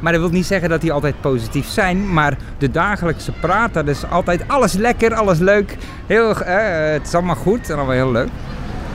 Maar 0.00 0.12
dat 0.12 0.20
wil 0.20 0.30
niet 0.30 0.46
zeggen 0.46 0.68
dat 0.68 0.80
die 0.80 0.92
altijd 0.92 1.20
positief 1.20 1.66
zijn. 1.68 2.12
Maar 2.12 2.36
de 2.58 2.70
dagelijkse 2.70 3.32
praat, 3.32 3.74
dat 3.74 3.88
is 3.88 4.10
altijd 4.10 4.42
alles 4.46 4.72
lekker, 4.72 5.14
alles 5.14 5.38
leuk. 5.38 5.76
Heel, 6.06 6.40
eh, 6.40 6.92
het 6.92 7.06
is 7.06 7.14
allemaal 7.14 7.34
goed 7.34 7.70
en 7.70 7.76
allemaal 7.76 7.94
heel 7.94 8.12
leuk. 8.12 8.28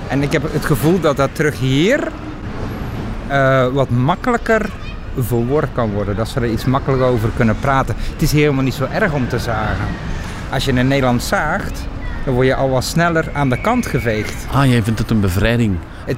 En 0.08 0.22
ik 0.22 0.32
heb 0.32 0.54
het 0.54 0.66
gevoel 0.66 1.00
dat 1.00 1.18
dat 1.18 1.36
terug 1.36 1.60
hier 1.60 2.12
wat 3.74 3.90
makkelijker 3.90 4.70
verwoord 5.20 5.70
kan 5.74 5.92
worden. 5.92 6.16
Dat 6.16 6.28
ze 6.30 6.40
er 6.40 6.50
iets 6.52 6.66
makkelijker 6.66 7.08
over 7.08 7.30
kunnen 7.36 7.60
praten. 7.60 7.96
Het 8.14 8.22
is 8.22 8.32
helemaal 8.32 8.64
niet 8.64 8.74
zo 8.74 8.88
erg 8.92 9.14
om 9.14 9.28
te 9.28 9.40
zagen. 9.40 9.86
Als 10.52 10.66
je 10.66 10.72
in 10.74 10.88
Nederland 10.88 11.24
zaagt, 11.24 11.88
dan 12.26 12.34
word 12.34 12.48
je 12.48 12.56
al 12.56 12.70
wat 12.70 12.84
sneller 12.84 13.30
aan 13.34 13.50
de 13.50 13.62
kant 13.62 13.86
geveegd. 13.86 14.46
Ah, 14.54 14.66
jij 14.66 14.84
vindt 14.84 15.00
het 15.00 15.10
een 15.10 15.20
bevrijding. 15.20 15.78
Het, 16.06 16.18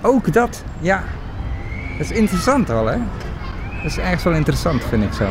ook 0.00 0.32
dat, 0.32 0.62
ja. 0.80 1.02
Dat 1.98 2.10
is 2.10 2.16
interessant 2.16 2.70
al, 2.70 2.86
hè? 2.86 2.96
Dat 3.82 3.90
is 3.90 3.98
ergens 3.98 4.22
wel 4.22 4.32
interessant, 4.32 4.84
vind 4.88 5.02
ik 5.04 5.12
zo. 5.12 5.24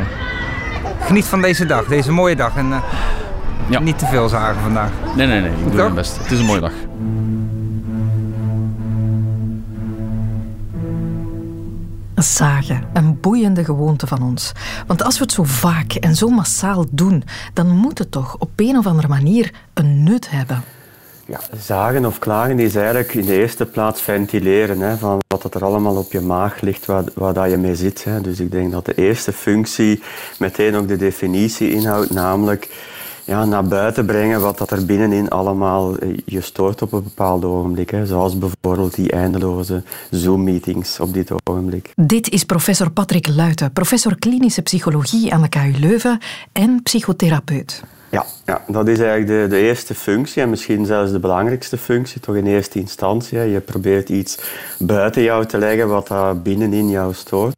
Geniet 1.01 1.25
van 1.25 1.41
deze 1.41 1.65
dag, 1.65 1.85
deze 1.85 2.11
mooie 2.11 2.35
dag. 2.35 2.55
En 2.55 2.71
eh, 2.73 2.77
Ja. 3.69 3.79
niet 3.79 3.99
te 3.99 4.05
veel 4.05 4.29
zagen 4.29 4.61
vandaag. 4.61 4.89
Nee, 5.15 5.27
nee, 5.27 5.41
nee. 5.41 5.49
Ik 5.51 5.57
doe 5.57 5.69
Toch? 5.69 5.75
mijn 5.79 5.93
best. 5.93 6.17
Het 6.17 6.31
is 6.31 6.39
een 6.39 6.45
mooie 6.45 6.59
dag. 6.61 6.71
Zagen, 12.23 12.83
een 12.93 13.19
boeiende 13.19 13.63
gewoonte 13.63 14.07
van 14.07 14.23
ons. 14.23 14.51
Want 14.87 15.03
als 15.03 15.17
we 15.17 15.23
het 15.23 15.33
zo 15.33 15.43
vaak 15.43 15.93
en 15.93 16.15
zo 16.15 16.29
massaal 16.29 16.85
doen, 16.89 17.23
dan 17.53 17.67
moet 17.67 17.97
het 17.97 18.11
toch 18.11 18.35
op 18.39 18.49
een 18.55 18.77
of 18.77 18.87
andere 18.87 19.07
manier 19.07 19.51
een 19.73 20.03
nut 20.03 20.29
hebben. 20.29 20.63
Ja, 21.25 21.39
zagen 21.59 22.05
of 22.05 22.19
klagen 22.19 22.59
is 22.59 22.75
eigenlijk 22.75 23.13
in 23.13 23.25
de 23.25 23.39
eerste 23.39 23.65
plaats 23.65 24.01
ventileren 24.01 24.79
hè, 24.79 24.97
van 24.97 25.19
wat 25.27 25.53
er 25.53 25.65
allemaal 25.65 25.95
op 25.95 26.11
je 26.11 26.21
maag 26.21 26.61
ligt, 26.61 26.85
waar, 26.85 27.03
waar 27.13 27.33
dat 27.33 27.49
je 27.49 27.57
mee 27.57 27.75
zit. 27.75 28.03
Hè. 28.03 28.21
Dus 28.21 28.39
ik 28.39 28.51
denk 28.51 28.71
dat 28.71 28.85
de 28.85 28.93
eerste 28.93 29.33
functie 29.33 30.03
meteen 30.39 30.75
ook 30.75 30.87
de 30.87 30.97
definitie 30.97 31.71
inhoudt, 31.71 32.09
namelijk 32.09 32.69
ja, 33.27 33.45
naar 33.45 33.63
buiten 33.63 34.05
brengen 34.05 34.41
wat 34.41 34.57
dat 34.57 34.71
er 34.71 34.85
binnenin 34.85 35.29
allemaal 35.29 35.97
eh, 35.97 36.17
je 36.25 36.41
stoort 36.41 36.81
op 36.81 36.91
een 36.91 37.03
bepaald 37.03 37.45
ogenblik. 37.45 37.89
Hè. 37.89 38.05
Zoals 38.05 38.37
bijvoorbeeld 38.37 38.95
die 38.95 39.11
eindeloze 39.11 39.83
Zoom-meetings 40.09 40.99
op 40.99 41.13
dit 41.13 41.31
ogenblik. 41.43 41.91
Dit 41.95 42.29
is 42.29 42.43
professor 42.43 42.91
Patrick 42.91 43.27
Luiten, 43.27 43.71
professor 43.71 44.19
klinische 44.19 44.61
psychologie 44.61 45.33
aan 45.33 45.41
de 45.41 45.49
KU 45.49 45.73
Leuven 45.79 46.19
en 46.51 46.79
psychotherapeut. 46.83 47.83
Ja, 48.09 48.25
ja, 48.45 48.61
dat 48.67 48.87
is 48.87 48.99
eigenlijk 48.99 49.27
de, 49.27 49.55
de 49.55 49.61
eerste 49.61 49.95
functie 49.95 50.41
en 50.41 50.49
misschien 50.49 50.85
zelfs 50.85 51.11
de 51.11 51.19
belangrijkste 51.19 51.77
functie, 51.77 52.21
toch 52.21 52.35
in 52.35 52.45
eerste 52.45 52.79
instantie. 52.79 53.37
hè. 53.37 53.43
Je 53.43 53.59
probeert 53.59 54.09
iets 54.09 54.37
buiten 54.79 55.21
jou 55.21 55.45
te 55.45 55.57
leggen 55.57 55.87
wat 55.87 56.07
daar 56.07 56.41
binnenin 56.41 56.89
jou 56.89 57.13
stoort. 57.13 57.55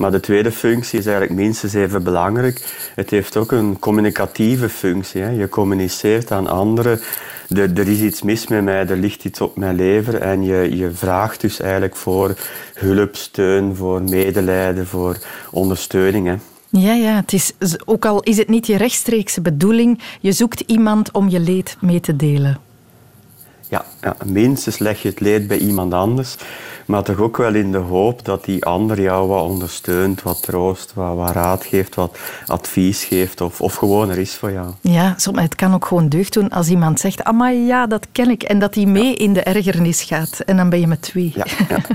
Maar 0.00 0.10
de 0.10 0.20
tweede 0.20 0.52
functie 0.52 0.98
is 0.98 1.06
eigenlijk 1.06 1.40
minstens 1.40 1.74
even 1.74 2.02
belangrijk. 2.02 2.90
Het 2.94 3.10
heeft 3.10 3.36
ook 3.36 3.52
een 3.52 3.78
communicatieve 3.78 4.68
functie. 4.68 5.22
Je 5.22 5.48
communiceert 5.48 6.30
aan 6.30 6.46
anderen. 6.46 7.00
Er, 7.48 7.78
er 7.78 7.88
is 7.88 8.00
iets 8.00 8.22
mis 8.22 8.46
met 8.46 8.64
mij, 8.64 8.86
er 8.86 8.96
ligt 8.96 9.24
iets 9.24 9.40
op 9.40 9.56
mijn 9.56 9.76
lever. 9.76 10.14
En 10.14 10.42
je, 10.42 10.76
je 10.76 10.90
vraagt 10.90 11.40
dus 11.40 11.60
eigenlijk 11.60 11.96
voor 11.96 12.34
hulp, 12.74 13.16
steun, 13.16 13.76
voor 13.76 14.02
medelijden, 14.02 14.86
voor 14.86 15.18
ondersteuning. 15.50 16.26
Hè. 16.26 16.34
Ja, 16.68 16.92
ja, 16.92 17.16
het 17.16 17.32
is, 17.32 17.52
ook 17.84 18.04
al 18.04 18.20
is 18.20 18.36
het 18.36 18.48
niet 18.48 18.66
je 18.66 18.76
rechtstreekse 18.76 19.40
bedoeling, 19.40 20.00
je 20.20 20.32
zoekt 20.32 20.60
iemand 20.66 21.12
om 21.12 21.28
je 21.28 21.40
leed 21.40 21.76
mee 21.80 22.00
te 22.00 22.16
delen. 22.16 22.69
Ja, 23.70 23.84
ja, 24.00 24.16
minstens 24.24 24.78
leg 24.78 25.02
je 25.02 25.08
het 25.08 25.20
leed 25.20 25.46
bij 25.46 25.58
iemand 25.58 25.94
anders, 25.94 26.36
maar 26.86 27.02
toch 27.02 27.18
ook 27.18 27.36
wel 27.36 27.54
in 27.54 27.72
de 27.72 27.78
hoop 27.78 28.24
dat 28.24 28.44
die 28.44 28.64
ander 28.64 29.00
jou 29.00 29.28
wat 29.28 29.44
ondersteunt, 29.44 30.22
wat 30.22 30.42
troost, 30.42 30.94
wat, 30.94 31.16
wat 31.16 31.30
raad 31.30 31.64
geeft, 31.64 31.94
wat 31.94 32.18
advies 32.46 33.04
geeft 33.04 33.40
of, 33.40 33.60
of 33.60 33.74
gewoon 33.74 34.10
er 34.10 34.18
is 34.18 34.34
voor 34.34 34.52
jou. 34.52 34.66
Ja, 34.80 35.14
soms, 35.16 35.40
het 35.40 35.54
kan 35.54 35.74
ook 35.74 35.86
gewoon 35.86 36.08
deugd 36.08 36.32
doen 36.32 36.48
als 36.48 36.68
iemand 36.68 37.00
zegt, 37.00 37.24
amai, 37.24 37.66
ja, 37.66 37.86
dat 37.86 38.06
ken 38.12 38.30
ik. 38.30 38.42
En 38.42 38.58
dat 38.58 38.74
hij 38.74 38.84
mee 38.84 39.14
in 39.14 39.32
de 39.32 39.42
ergernis 39.42 40.02
gaat. 40.02 40.40
En 40.40 40.56
dan 40.56 40.70
ben 40.70 40.80
je 40.80 40.86
met 40.86 41.02
twee. 41.02 41.32
Ja, 41.34 41.46
ja. 41.68 41.78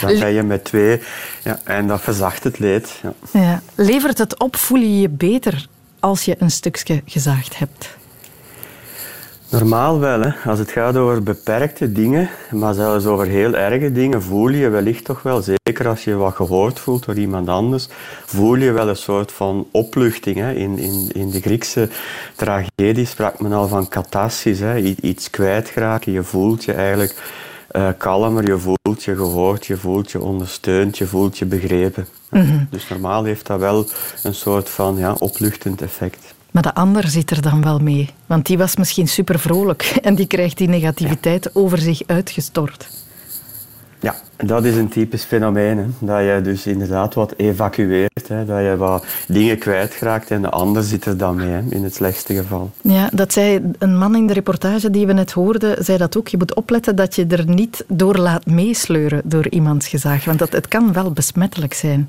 Dan 0.00 0.18
ben 0.18 0.32
je 0.32 0.42
met 0.42 0.64
twee 0.64 1.00
ja, 1.44 1.60
en 1.64 1.86
dat 1.86 2.00
verzacht 2.00 2.44
het 2.44 2.58
leed. 2.58 3.00
Ja. 3.02 3.12
Ja. 3.32 3.62
Levert 3.74 4.18
het 4.18 4.38
op, 4.38 4.56
voel 4.56 4.80
je 4.80 5.00
je 5.00 5.08
beter 5.08 5.66
als 6.00 6.24
je 6.24 6.36
een 6.38 6.50
stukje 6.50 7.02
gezaagd 7.06 7.58
hebt? 7.58 7.96
Normaal 9.52 9.98
wel, 9.98 10.20
hè. 10.20 10.30
als 10.50 10.58
het 10.58 10.70
gaat 10.70 10.96
over 10.96 11.22
beperkte 11.22 11.92
dingen, 11.92 12.28
maar 12.50 12.74
zelfs 12.74 13.06
over 13.06 13.26
heel 13.26 13.54
erge 13.54 13.92
dingen, 13.92 14.22
voel 14.22 14.48
je 14.48 14.68
wellicht 14.68 15.04
toch 15.04 15.22
wel, 15.22 15.42
zeker 15.42 15.88
als 15.88 16.04
je 16.04 16.14
wat 16.14 16.34
gehoord 16.34 16.78
voelt 16.78 17.04
door 17.04 17.14
iemand 17.14 17.48
anders, 17.48 17.88
voel 18.24 18.54
je 18.54 18.72
wel 18.72 18.88
een 18.88 18.96
soort 18.96 19.32
van 19.32 19.66
opluchting. 19.70 20.36
Hè. 20.36 20.52
In, 20.52 20.78
in, 20.78 21.10
in 21.12 21.30
de 21.30 21.40
Griekse 21.40 21.88
tragedie 22.36 23.06
sprak 23.06 23.40
men 23.40 23.52
al 23.52 23.68
van 23.68 23.88
catharsis, 23.88 24.58
hè. 24.58 24.76
Iets 25.00 25.30
kwijtraken. 25.30 26.12
Je 26.12 26.22
voelt 26.22 26.64
je 26.64 26.72
eigenlijk 26.72 27.14
eh, 27.68 27.88
kalmer, 27.98 28.46
je 28.46 28.58
voelt 28.58 29.02
je 29.02 29.16
gehoord, 29.16 29.66
je 29.66 29.76
voelt 29.76 30.10
je 30.10 30.20
ondersteund, 30.20 30.98
je 30.98 31.06
voelt 31.06 31.38
je 31.38 31.44
begrepen. 31.44 32.06
Mhm. 32.30 32.64
Dus 32.70 32.88
normaal 32.88 33.24
heeft 33.24 33.46
dat 33.46 33.60
wel 33.60 33.86
een 34.22 34.34
soort 34.34 34.70
van 34.70 34.96
ja, 34.96 35.14
opluchtend 35.18 35.82
effect. 35.82 36.31
Maar 36.52 36.62
de 36.62 36.74
ander 36.74 37.08
zit 37.08 37.30
er 37.30 37.42
dan 37.42 37.62
wel 37.62 37.78
mee. 37.78 38.10
Want 38.26 38.46
die 38.46 38.58
was 38.58 38.76
misschien 38.76 39.08
super 39.08 39.38
vrolijk 39.38 39.82
en 40.02 40.14
die 40.14 40.26
krijgt 40.26 40.58
die 40.58 40.68
negativiteit 40.68 41.54
over 41.54 41.78
zich 41.78 42.02
uitgestort. 42.06 42.88
Ja, 44.00 44.14
dat 44.36 44.64
is 44.64 44.76
een 44.76 44.88
typisch 44.88 45.24
fenomeen. 45.24 45.78
Hè. 45.78 45.84
Dat 45.98 46.20
je 46.20 46.40
dus 46.42 46.66
inderdaad 46.66 47.14
wat 47.14 47.34
evacueert. 47.36 48.28
Hè. 48.28 48.44
Dat 48.44 48.58
je 48.58 48.76
wat 48.76 49.06
dingen 49.28 49.58
kwijtraakt 49.58 50.30
en 50.30 50.42
de 50.42 50.50
ander 50.50 50.82
zit 50.82 51.04
er 51.04 51.16
dan 51.16 51.36
mee, 51.36 51.48
hè, 51.48 51.60
in 51.68 51.84
het 51.84 51.94
slechtste 51.94 52.34
geval. 52.34 52.70
Ja, 52.80 53.08
dat 53.12 53.32
zei 53.32 53.60
een 53.78 53.98
man 53.98 54.16
in 54.16 54.26
de 54.26 54.32
reportage 54.32 54.90
die 54.90 55.06
we 55.06 55.12
net 55.12 55.32
hoorden, 55.32 55.84
zei 55.84 55.98
dat 55.98 56.16
ook. 56.16 56.28
Je 56.28 56.36
moet 56.36 56.54
opletten 56.54 56.96
dat 56.96 57.14
je 57.14 57.26
er 57.26 57.48
niet 57.48 57.84
door 57.88 58.16
laat 58.16 58.46
meesleuren 58.46 59.22
door 59.24 59.48
iemands 59.48 59.88
gezaag. 59.88 60.24
Want 60.24 60.38
dat, 60.38 60.52
het 60.52 60.68
kan 60.68 60.92
wel 60.92 61.12
besmettelijk 61.12 61.74
zijn. 61.74 62.08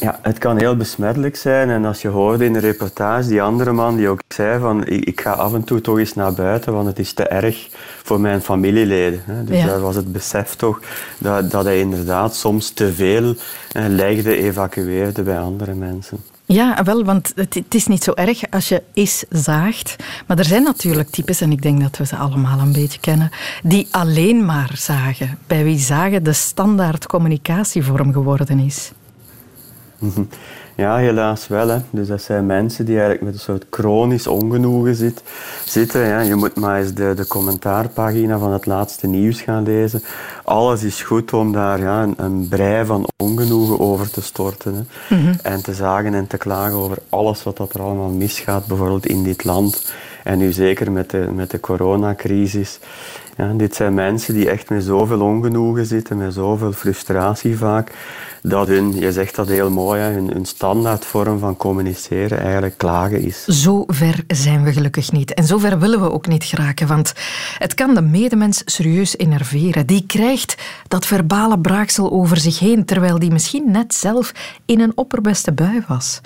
Ja, 0.00 0.18
het 0.22 0.38
kan 0.38 0.58
heel 0.58 0.76
besmettelijk 0.76 1.36
zijn. 1.36 1.70
En 1.70 1.84
als 1.84 2.02
je 2.02 2.08
hoorde 2.08 2.44
in 2.44 2.52
de 2.52 2.58
reportage 2.58 3.28
die 3.28 3.42
andere 3.42 3.72
man 3.72 3.96
die 3.96 4.08
ook 4.08 4.20
zei 4.28 4.60
van 4.60 4.86
ik, 4.86 5.04
ik 5.04 5.20
ga 5.20 5.30
af 5.32 5.54
en 5.54 5.64
toe 5.64 5.80
toch 5.80 5.98
eens 5.98 6.14
naar 6.14 6.32
buiten, 6.32 6.72
want 6.72 6.86
het 6.86 6.98
is 6.98 7.12
te 7.12 7.22
erg 7.28 7.68
voor 8.02 8.20
mijn 8.20 8.40
familieleden. 8.42 9.20
Hè. 9.24 9.44
Dus 9.44 9.56
Ja. 9.56 9.66
daar 9.66 9.80
was 9.80 9.96
het 9.96 10.12
besef 10.12 10.54
toch 10.54 10.80
dat, 11.18 11.50
dat 11.50 11.64
hij 11.64 11.80
inderdaad 11.80 12.34
soms 12.34 12.70
te 12.70 12.92
veel 12.92 13.34
eh, 13.72 13.84
legde, 13.88 14.36
evacueerde 14.36 15.22
bij 15.22 15.38
andere 15.38 15.74
mensen. 15.74 16.18
Ja, 16.44 16.82
wel, 16.84 17.04
want 17.04 17.32
het, 17.34 17.54
het 17.54 17.74
is 17.74 17.86
niet 17.86 18.02
zo 18.04 18.12
erg 18.14 18.50
als 18.50 18.68
je 18.68 18.82
is 18.92 19.24
zaagt. 19.30 19.96
Maar 20.26 20.38
er 20.38 20.44
zijn 20.44 20.62
natuurlijk 20.62 21.10
types, 21.10 21.40
en 21.40 21.52
ik 21.52 21.62
denk 21.62 21.80
dat 21.80 21.96
we 21.96 22.06
ze 22.06 22.16
allemaal 22.16 22.58
een 22.58 22.72
beetje 22.72 23.00
kennen, 23.00 23.30
die 23.62 23.88
alleen 23.90 24.44
maar 24.44 24.70
zagen. 24.74 25.38
Bij 25.46 25.64
wie 25.64 25.78
zagen 25.78 26.22
de 26.22 26.32
standaard 26.32 27.06
communicatievorm 27.06 28.12
geworden 28.12 28.58
is. 28.58 28.92
Ja, 30.76 30.96
helaas 30.96 31.48
wel. 31.48 31.68
Hè. 31.68 31.78
Dus 31.90 32.08
dat 32.08 32.22
zijn 32.22 32.46
mensen 32.46 32.84
die 32.84 32.94
eigenlijk 32.94 33.24
met 33.24 33.34
een 33.34 33.40
soort 33.40 33.64
chronisch 33.70 34.26
ongenoegen 34.26 34.94
zit, 34.94 35.22
zitten. 35.64 36.06
Ja. 36.06 36.20
Je 36.20 36.34
moet 36.34 36.56
maar 36.56 36.80
eens 36.80 36.94
de, 36.94 37.12
de 37.16 37.26
commentaarpagina 37.26 38.38
van 38.38 38.52
het 38.52 38.66
laatste 38.66 39.06
nieuws 39.06 39.40
gaan 39.40 39.62
lezen. 39.62 40.02
Alles 40.44 40.82
is 40.82 41.02
goed 41.02 41.32
om 41.32 41.52
daar 41.52 41.80
ja, 41.80 42.02
een, 42.02 42.14
een 42.16 42.48
brei 42.48 42.84
van 42.84 43.08
ongenoegen 43.16 43.80
over 43.80 44.10
te 44.10 44.22
storten. 44.22 44.74
Hè. 44.74 45.16
Mhm. 45.16 45.34
En 45.42 45.62
te 45.62 45.74
zagen 45.74 46.14
en 46.14 46.26
te 46.26 46.36
klagen 46.36 46.76
over 46.76 46.98
alles 47.08 47.42
wat 47.42 47.56
dat 47.56 47.74
er 47.74 47.80
allemaal 47.80 48.10
misgaat, 48.10 48.66
bijvoorbeeld 48.66 49.06
in 49.06 49.22
dit 49.22 49.44
land. 49.44 49.92
En 50.24 50.38
nu 50.38 50.52
zeker 50.52 50.92
met 50.92 51.10
de, 51.10 51.30
met 51.34 51.50
de 51.50 51.60
coronacrisis. 51.60 52.78
Ja, 53.36 53.52
dit 53.52 53.74
zijn 53.74 53.94
mensen 53.94 54.34
die 54.34 54.50
echt 54.50 54.70
met 54.70 54.84
zoveel 54.84 55.20
ongenoegen 55.20 55.86
zitten, 55.86 56.16
met 56.16 56.34
zoveel 56.34 56.72
frustratie 56.72 57.56
vaak, 57.56 57.92
dat 58.48 58.66
hun, 58.66 58.94
je 58.94 59.12
zegt 59.12 59.36
dat 59.36 59.48
heel 59.48 59.70
mooi, 59.70 60.00
hun 60.00 60.44
standaardvorm 60.44 61.38
van 61.38 61.56
communiceren 61.56 62.40
eigenlijk 62.40 62.78
klagen 62.78 63.22
is. 63.22 63.44
Zo 63.44 63.84
ver 63.86 64.24
zijn 64.26 64.64
we 64.64 64.72
gelukkig 64.72 65.12
niet. 65.12 65.34
En 65.34 65.44
zo 65.44 65.58
ver 65.58 65.78
willen 65.78 66.00
we 66.00 66.12
ook 66.12 66.26
niet 66.26 66.44
geraken, 66.44 66.86
want 66.86 67.12
het 67.58 67.74
kan 67.74 67.94
de 67.94 68.02
medemens 68.02 68.62
serieus 68.64 69.16
enerveren. 69.16 69.86
Die 69.86 70.04
krijgt 70.06 70.54
dat 70.88 71.06
verbale 71.06 71.58
braaksel 71.58 72.12
over 72.12 72.36
zich 72.36 72.58
heen, 72.58 72.84
terwijl 72.84 73.18
die 73.18 73.30
misschien 73.30 73.70
net 73.70 73.94
zelf 73.94 74.32
in 74.64 74.80
een 74.80 74.92
opperbeste 74.94 75.52
bui 75.52 75.84
was. 75.88 76.20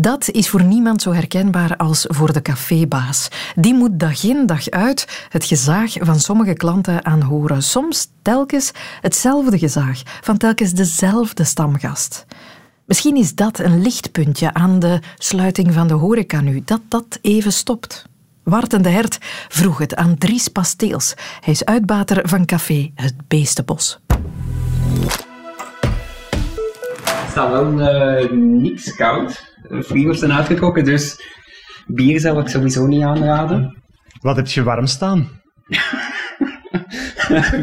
Dat 0.00 0.30
is 0.30 0.48
voor 0.48 0.64
niemand 0.64 1.02
zo 1.02 1.12
herkenbaar 1.12 1.76
als 1.76 2.04
voor 2.08 2.32
de 2.32 2.42
cafébaas. 2.42 3.28
Die 3.54 3.74
moet 3.74 4.00
dag 4.00 4.24
in 4.24 4.46
dag 4.46 4.70
uit 4.70 5.26
het 5.28 5.44
gezaag 5.44 5.92
van 6.00 6.20
sommige 6.20 6.52
klanten 6.52 7.04
aanhoren. 7.04 7.62
Soms 7.62 8.08
telkens 8.22 8.72
hetzelfde 9.00 9.58
gezaag 9.58 10.02
van 10.20 10.36
telkens 10.36 10.72
dezelfde 10.72 11.44
stamgast. 11.44 12.26
Misschien 12.84 13.16
is 13.16 13.34
dat 13.34 13.58
een 13.58 13.82
lichtpuntje 13.82 14.54
aan 14.54 14.78
de 14.78 14.98
sluiting 15.16 15.72
van 15.72 15.88
de 15.88 15.94
horeca 15.94 16.40
nu, 16.40 16.62
dat 16.64 16.80
dat 16.88 17.18
even 17.22 17.52
stopt. 17.52 18.06
Warten 18.42 18.82
de 18.82 18.88
Hert 18.88 19.18
vroeg 19.48 19.78
het 19.78 19.94
aan 19.96 20.18
Dries 20.18 20.48
Pasteels. 20.48 21.14
Hij 21.40 21.52
is 21.52 21.64
uitbater 21.64 22.28
van 22.28 22.44
café 22.44 22.90
Het 22.94 23.14
Beestenbos. 23.28 24.00
Het 27.04 27.30
staat 27.30 27.50
wel 27.50 27.64
niks 28.30 28.94
koud. 28.94 29.56
Frigo's 29.70 30.18
zijn 30.18 30.32
uitgetrokken, 30.32 30.84
dus 30.84 31.20
bier 31.86 32.20
zou 32.20 32.40
ik 32.40 32.48
sowieso 32.48 32.86
niet 32.86 33.02
aanraden. 33.02 33.82
Wat 34.20 34.36
heb 34.36 34.46
je 34.46 34.62
warm 34.62 34.86
staan? 34.86 35.28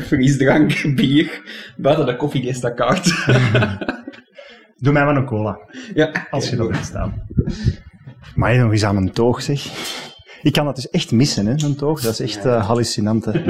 Frisdrank, 0.07 0.95
bier. 0.95 1.41
Buiten 1.77 2.05
de 2.05 2.15
koffie 2.15 2.43
is 2.43 2.59
dat. 2.59 2.77
Doe 4.77 4.93
mij 4.93 5.05
maar 5.05 5.15
een 5.15 5.25
cola. 5.25 5.59
Ja. 5.93 6.27
Als 6.29 6.49
je 6.49 6.55
dat 6.55 6.71
hebt 6.71 6.85
staan. 6.85 7.23
Maar 8.35 8.53
je 8.53 8.59
nog 8.59 8.71
eens 8.71 8.85
aan 8.85 8.97
een 8.97 9.11
toog, 9.11 9.41
zeg. 9.41 9.65
Ik 10.41 10.53
kan 10.53 10.65
dat 10.65 10.75
dus 10.75 10.89
echt 10.89 11.11
missen, 11.11 11.45
hè, 11.45 11.51
een 11.51 11.75
toog. 11.75 12.01
Dat 12.01 12.19
is 12.19 12.35
echt 12.35 12.45
eh, 12.45 12.67
hallucinant. 12.67 13.25
hè. 13.25 13.31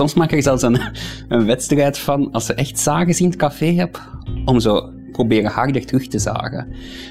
Soms 0.00 0.14
maak 0.14 0.30
ik 0.30 0.36
er 0.36 0.42
zelfs 0.42 0.62
een, 0.62 0.80
een 1.28 1.46
wedstrijd 1.46 1.98
van, 1.98 2.32
als 2.32 2.46
ze 2.46 2.54
echt 2.54 2.78
zagen 2.78 3.18
in 3.18 3.24
het 3.24 3.36
café 3.36 3.66
heb, 3.66 4.00
om 4.44 4.60
zo 4.60 4.90
proberen 5.12 5.50
harder 5.50 5.86
terug 5.86 6.06
te 6.06 6.18
zagen. 6.18 6.68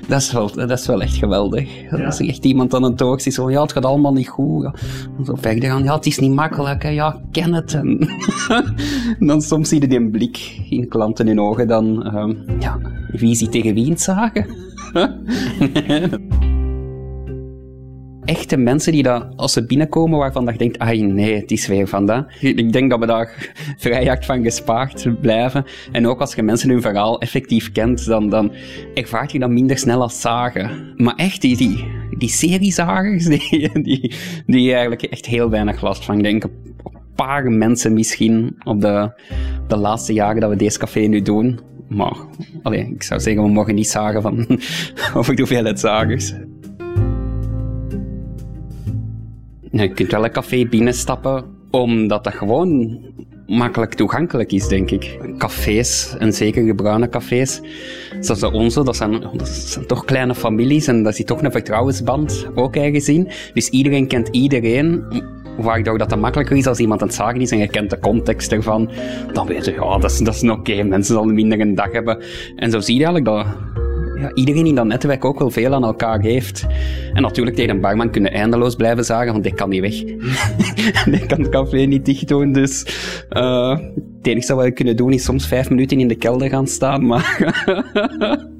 Dat 0.07 0.21
is 0.21 0.31
wel, 0.31 0.51
dat 0.55 0.71
is 0.71 0.87
wel 0.87 1.01
echt 1.01 1.15
geweldig. 1.15 1.91
Als 2.05 2.19
er 2.19 2.27
echt 2.27 2.45
iemand 2.45 2.73
aan 2.73 2.83
het 2.83 2.97
toog 2.97 3.21
zit, 3.21 3.33
zo, 3.33 3.51
ja, 3.51 3.61
het 3.61 3.71
gaat 3.71 3.85
allemaal 3.85 4.13
niet 4.13 4.27
goed. 4.27 4.63
Ja. 4.63 4.73
En 5.17 5.25
zo 5.25 5.35
verder 5.35 5.69
gaan, 5.69 5.83
ja, 5.83 5.95
het 5.95 6.05
is 6.05 6.19
niet 6.19 6.33
makkelijk, 6.33 6.83
hè. 6.83 6.89
ja, 6.89 7.21
ken 7.31 7.53
het. 7.53 7.73
En 7.73 8.07
dan 9.27 9.41
soms 9.41 9.69
zie 9.69 9.81
je 9.81 9.87
die 9.87 9.97
een 9.97 10.11
blik 10.11 10.61
in 10.69 10.87
klanten 10.87 11.27
hun 11.27 11.41
ogen, 11.41 11.67
dan, 11.67 12.03
ehm, 12.03 12.33
ja, 12.59 12.79
wie 13.11 13.35
ziet 13.35 13.51
tegen 13.51 13.73
wie 13.73 13.85
in 13.85 13.91
het 13.91 14.01
zagen? 14.01 14.45
echte 18.29 18.57
mensen 18.57 18.91
die 18.91 19.03
dat, 19.03 19.27
als 19.35 19.53
ze 19.53 19.65
binnenkomen, 19.65 20.19
waarvan 20.19 20.45
je 20.45 20.57
denkt, 20.57 20.79
ah 20.79 20.99
nee, 20.99 21.35
het 21.35 21.51
is 21.51 21.67
weer 21.67 21.87
van 21.87 22.05
dat. 22.05 22.25
Ik 22.39 22.71
denk 22.71 22.89
dat 22.89 22.99
we 22.99 23.05
daar 23.05 23.51
vrij 23.77 24.05
hard 24.05 24.25
van 24.25 24.43
gespaard 24.43 25.21
blijven. 25.21 25.65
En 25.91 26.07
ook 26.07 26.19
als 26.19 26.35
je 26.35 26.41
mensen 26.41 26.69
hun 26.69 26.81
verhaal 26.81 27.19
effectief 27.21 27.71
kent, 27.71 28.05
dan, 28.05 28.29
dan 28.29 28.51
ervaart 28.93 29.31
je 29.31 29.39
dat 29.39 29.49
minder 29.49 29.77
snel 29.77 30.01
als 30.01 30.21
zagen. 30.21 30.93
Maar 30.97 31.15
echt, 31.15 31.41
die, 31.41 31.57
die, 31.57 31.85
die 32.17 32.29
seriezagers, 32.29 33.25
die, 33.83 34.13
die, 34.45 34.71
eigenlijk 34.71 35.03
echt 35.03 35.25
heel 35.25 35.49
weinig 35.49 35.81
last 35.81 36.05
van. 36.05 36.17
Ik 36.17 36.23
denk 36.23 36.43
een 36.43 36.51
paar 37.15 37.51
mensen 37.51 37.93
misschien 37.93 38.55
op 38.63 38.81
de, 38.81 39.11
de 39.67 39.77
laatste 39.77 40.13
jaren 40.13 40.41
dat 40.41 40.49
we 40.49 40.55
deze 40.55 40.79
café 40.79 40.99
nu 40.99 41.21
doen. 41.21 41.59
Maar 41.87 42.15
allee, 42.63 42.91
ik 42.93 43.03
zou 43.03 43.19
zeggen, 43.19 43.43
we 43.43 43.49
mogen 43.49 43.75
niet 43.75 43.89
zagen 43.89 44.21
van 44.21 44.47
over 45.17 45.35
de 45.35 45.41
hoeveelheid 45.41 45.79
zagers. 45.79 46.33
Je 49.71 49.89
kunt 49.89 50.11
wel 50.11 50.23
een 50.23 50.31
café 50.31 50.65
binnenstappen, 50.65 51.43
omdat 51.71 52.23
dat 52.23 52.33
gewoon 52.33 52.99
makkelijk 53.47 53.93
toegankelijk 53.93 54.51
is, 54.51 54.67
denk 54.67 54.91
ik. 54.91 55.19
Cafés, 55.37 56.15
en 56.19 56.33
zeker 56.33 56.65
de 56.65 56.75
bruine 56.75 57.09
cafés, 57.09 57.61
zoals 58.19 58.39
de 58.39 58.51
onze, 58.51 58.83
dat 58.83 58.95
zijn, 58.95 59.23
toch 59.87 60.05
kleine 60.05 60.35
families 60.35 60.87
en 60.87 61.03
daar 61.03 61.13
zit 61.13 61.27
toch 61.27 61.41
een 61.41 61.51
vertrouwensband 61.51 62.47
ook 62.55 62.75
ergens 62.75 63.09
in. 63.09 63.27
Dus 63.53 63.69
iedereen 63.69 64.07
kent 64.07 64.27
iedereen, 64.27 65.03
waardoor 65.57 65.97
dat 65.97 66.11
het 66.11 66.19
makkelijker 66.19 66.57
is 66.57 66.67
als 66.67 66.79
iemand 66.79 67.01
aan 67.01 67.07
het 67.07 67.15
zagen 67.15 67.41
is 67.41 67.51
en 67.51 67.57
je 67.57 67.67
kent 67.67 67.89
de 67.89 67.99
context 67.99 68.51
ervan, 68.51 68.89
dan 69.33 69.47
weet 69.47 69.65
je, 69.65 69.71
ja, 69.71 69.97
dat 69.97 70.11
is, 70.11 70.17
dat 70.17 70.35
is 70.35 70.49
oké, 70.49 70.83
mensen 70.83 71.15
zullen 71.15 71.33
minder 71.33 71.59
een 71.59 71.75
dag 71.75 71.91
hebben. 71.91 72.23
En 72.55 72.71
zo 72.71 72.79
zie 72.79 72.97
je 72.97 73.05
eigenlijk 73.05 73.25
dat 73.25 73.45
ja, 74.19 74.33
iedereen 74.33 74.65
in 74.65 74.75
dat 74.75 74.85
netwerk 74.85 75.25
ook 75.25 75.39
wel 75.39 75.49
veel 75.49 75.73
aan 75.73 75.83
elkaar 75.83 76.21
heeft. 76.21 76.65
En 77.13 77.21
natuurlijk 77.21 77.55
tegen 77.55 77.75
een 77.75 77.81
barman 77.81 78.11
kunnen 78.11 78.31
eindeloos 78.31 78.75
blijven 78.75 79.05
zagen, 79.05 79.31
want 79.31 79.43
die 79.43 79.53
kan 79.53 79.69
niet 79.69 79.81
weg. 79.81 80.03
die 81.17 81.25
kan 81.25 81.39
het 81.39 81.49
café 81.49 81.77
niet 81.77 82.05
dicht 82.05 82.27
doen, 82.27 82.51
dus 82.51 82.85
uh, 83.29 83.77
het 84.17 84.27
enige 84.27 84.55
wat 84.55 84.63
we 84.63 84.71
kunnen 84.71 84.95
doen 84.95 85.13
is 85.13 85.23
soms 85.23 85.47
vijf 85.47 85.69
minuten 85.69 85.99
in 85.99 86.07
de 86.07 86.15
kelder 86.15 86.49
gaan 86.49 86.67
staan, 86.67 87.05
maar... 87.05 87.53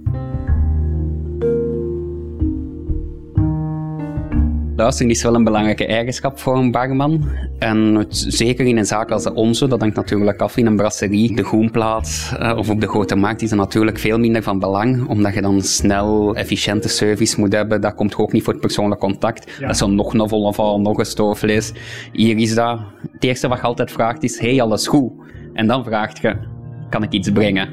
Luisteren 4.80 5.12
is 5.12 5.24
wel 5.24 5.36
een 5.36 5.44
belangrijke 5.44 5.86
eigenschap 5.86 6.40
voor 6.40 6.58
een 6.58 6.72
barman. 6.72 7.30
En 7.58 7.78
het, 7.78 8.26
zeker 8.28 8.66
in 8.66 8.78
een 8.78 8.86
zaak 8.86 9.12
als 9.12 9.24
de 9.24 9.34
onze, 9.34 9.68
dat 9.68 9.80
hangt 9.80 9.96
natuurlijk 9.96 10.42
af 10.42 10.58
in 10.58 10.66
een 10.66 10.76
brasserie. 10.76 11.36
De 11.36 11.44
groenplaats 11.44 12.34
uh, 12.42 12.58
of 12.58 12.70
op 12.70 12.82
de 12.82 12.88
grote 12.88 13.16
markt 13.16 13.42
is 13.42 13.52
er 13.52 13.58
natuurlijk 13.58 14.00
veel 14.00 14.20
minder 14.20 14.44
van 14.44 14.60
belang, 14.60 15.08
omdat 15.08 15.34
je 15.34 15.42
dan 15.42 15.62
snel 15.62 16.36
efficiënte 16.36 16.90
service 16.90 17.40
moet 17.40 17.54
hebben. 17.54 17.82
Dat 17.82 17.96
komt 17.96 18.18
ook 18.18 18.32
niet 18.32 18.44
voor 18.44 18.54
het 18.54 18.62
persoonlijk 18.62 19.02
contact. 19.02 19.60
Dat 19.60 19.70
is 19.70 19.78
dan 19.78 19.96
nog 19.96 20.14
een 20.14 20.30
volle 20.30 20.54
val, 20.54 20.80
nog 20.80 20.98
een 20.98 21.06
stoofvlees. 21.06 21.74
Hier 22.12 22.38
is 22.38 22.56
dat. 22.56 22.80
Het 23.12 23.24
eerste 23.24 23.48
wat 23.48 23.58
je 23.58 23.64
altijd 23.64 23.92
vraagt 23.92 24.24
is, 24.24 24.40
hey, 24.40 24.62
alles 24.62 24.88
goed? 24.88 25.12
En 25.54 25.68
dan 25.68 25.84
vraagt 25.84 26.20
je, 26.22 26.36
kan 26.90 27.04
ik 27.04 27.12
iets 27.12 27.32
brengen? 27.32 27.70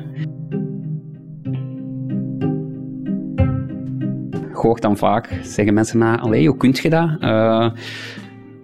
Dan 4.74 4.96
vaak, 4.96 5.40
zeggen 5.42 5.74
mensen 5.74 5.98
na, 5.98 6.18
allee, 6.18 6.46
hoe 6.46 6.56
kun 6.56 6.74
je 6.82 6.90
dat? 6.90 7.10
Uh, 7.20 7.70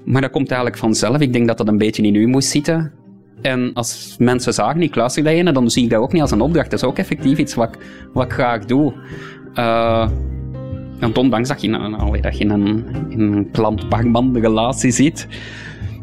maar 0.04 0.20
dat 0.20 0.30
komt 0.30 0.50
eigenlijk 0.50 0.80
vanzelf. 0.80 1.20
Ik 1.20 1.32
denk 1.32 1.46
dat 1.46 1.58
dat 1.58 1.68
een 1.68 1.78
beetje 1.78 2.02
in 2.02 2.14
u 2.14 2.26
moest 2.26 2.48
zitten. 2.48 2.92
En 3.42 3.70
als 3.74 4.16
mensen 4.18 4.54
zagen, 4.54 4.82
ik 4.82 4.94
luister 4.94 5.26
ene, 5.26 5.52
dan 5.52 5.70
zie 5.70 5.84
ik 5.84 5.90
dat 5.90 6.00
ook 6.00 6.12
niet 6.12 6.22
als 6.22 6.30
een 6.30 6.40
opdracht. 6.40 6.70
Dat 6.70 6.82
is 6.82 6.88
ook 6.88 6.98
effectief 6.98 7.38
iets 7.38 7.54
wat, 7.54 7.76
wat 8.12 8.24
ik 8.24 8.32
graag 8.32 8.64
doe. 8.64 8.92
Uh, 9.54 10.10
en 10.98 11.16
ondanks 11.16 11.48
dat 11.48 11.60
je 11.60 11.68
in 11.68 12.20
dat 12.22 12.38
je 12.38 12.44
in 12.44 12.50
een, 12.50 12.84
in 13.08 13.20
een 13.20 13.50
klant-barman 13.50 14.38
relatie 14.38 14.90
zit, 14.90 15.26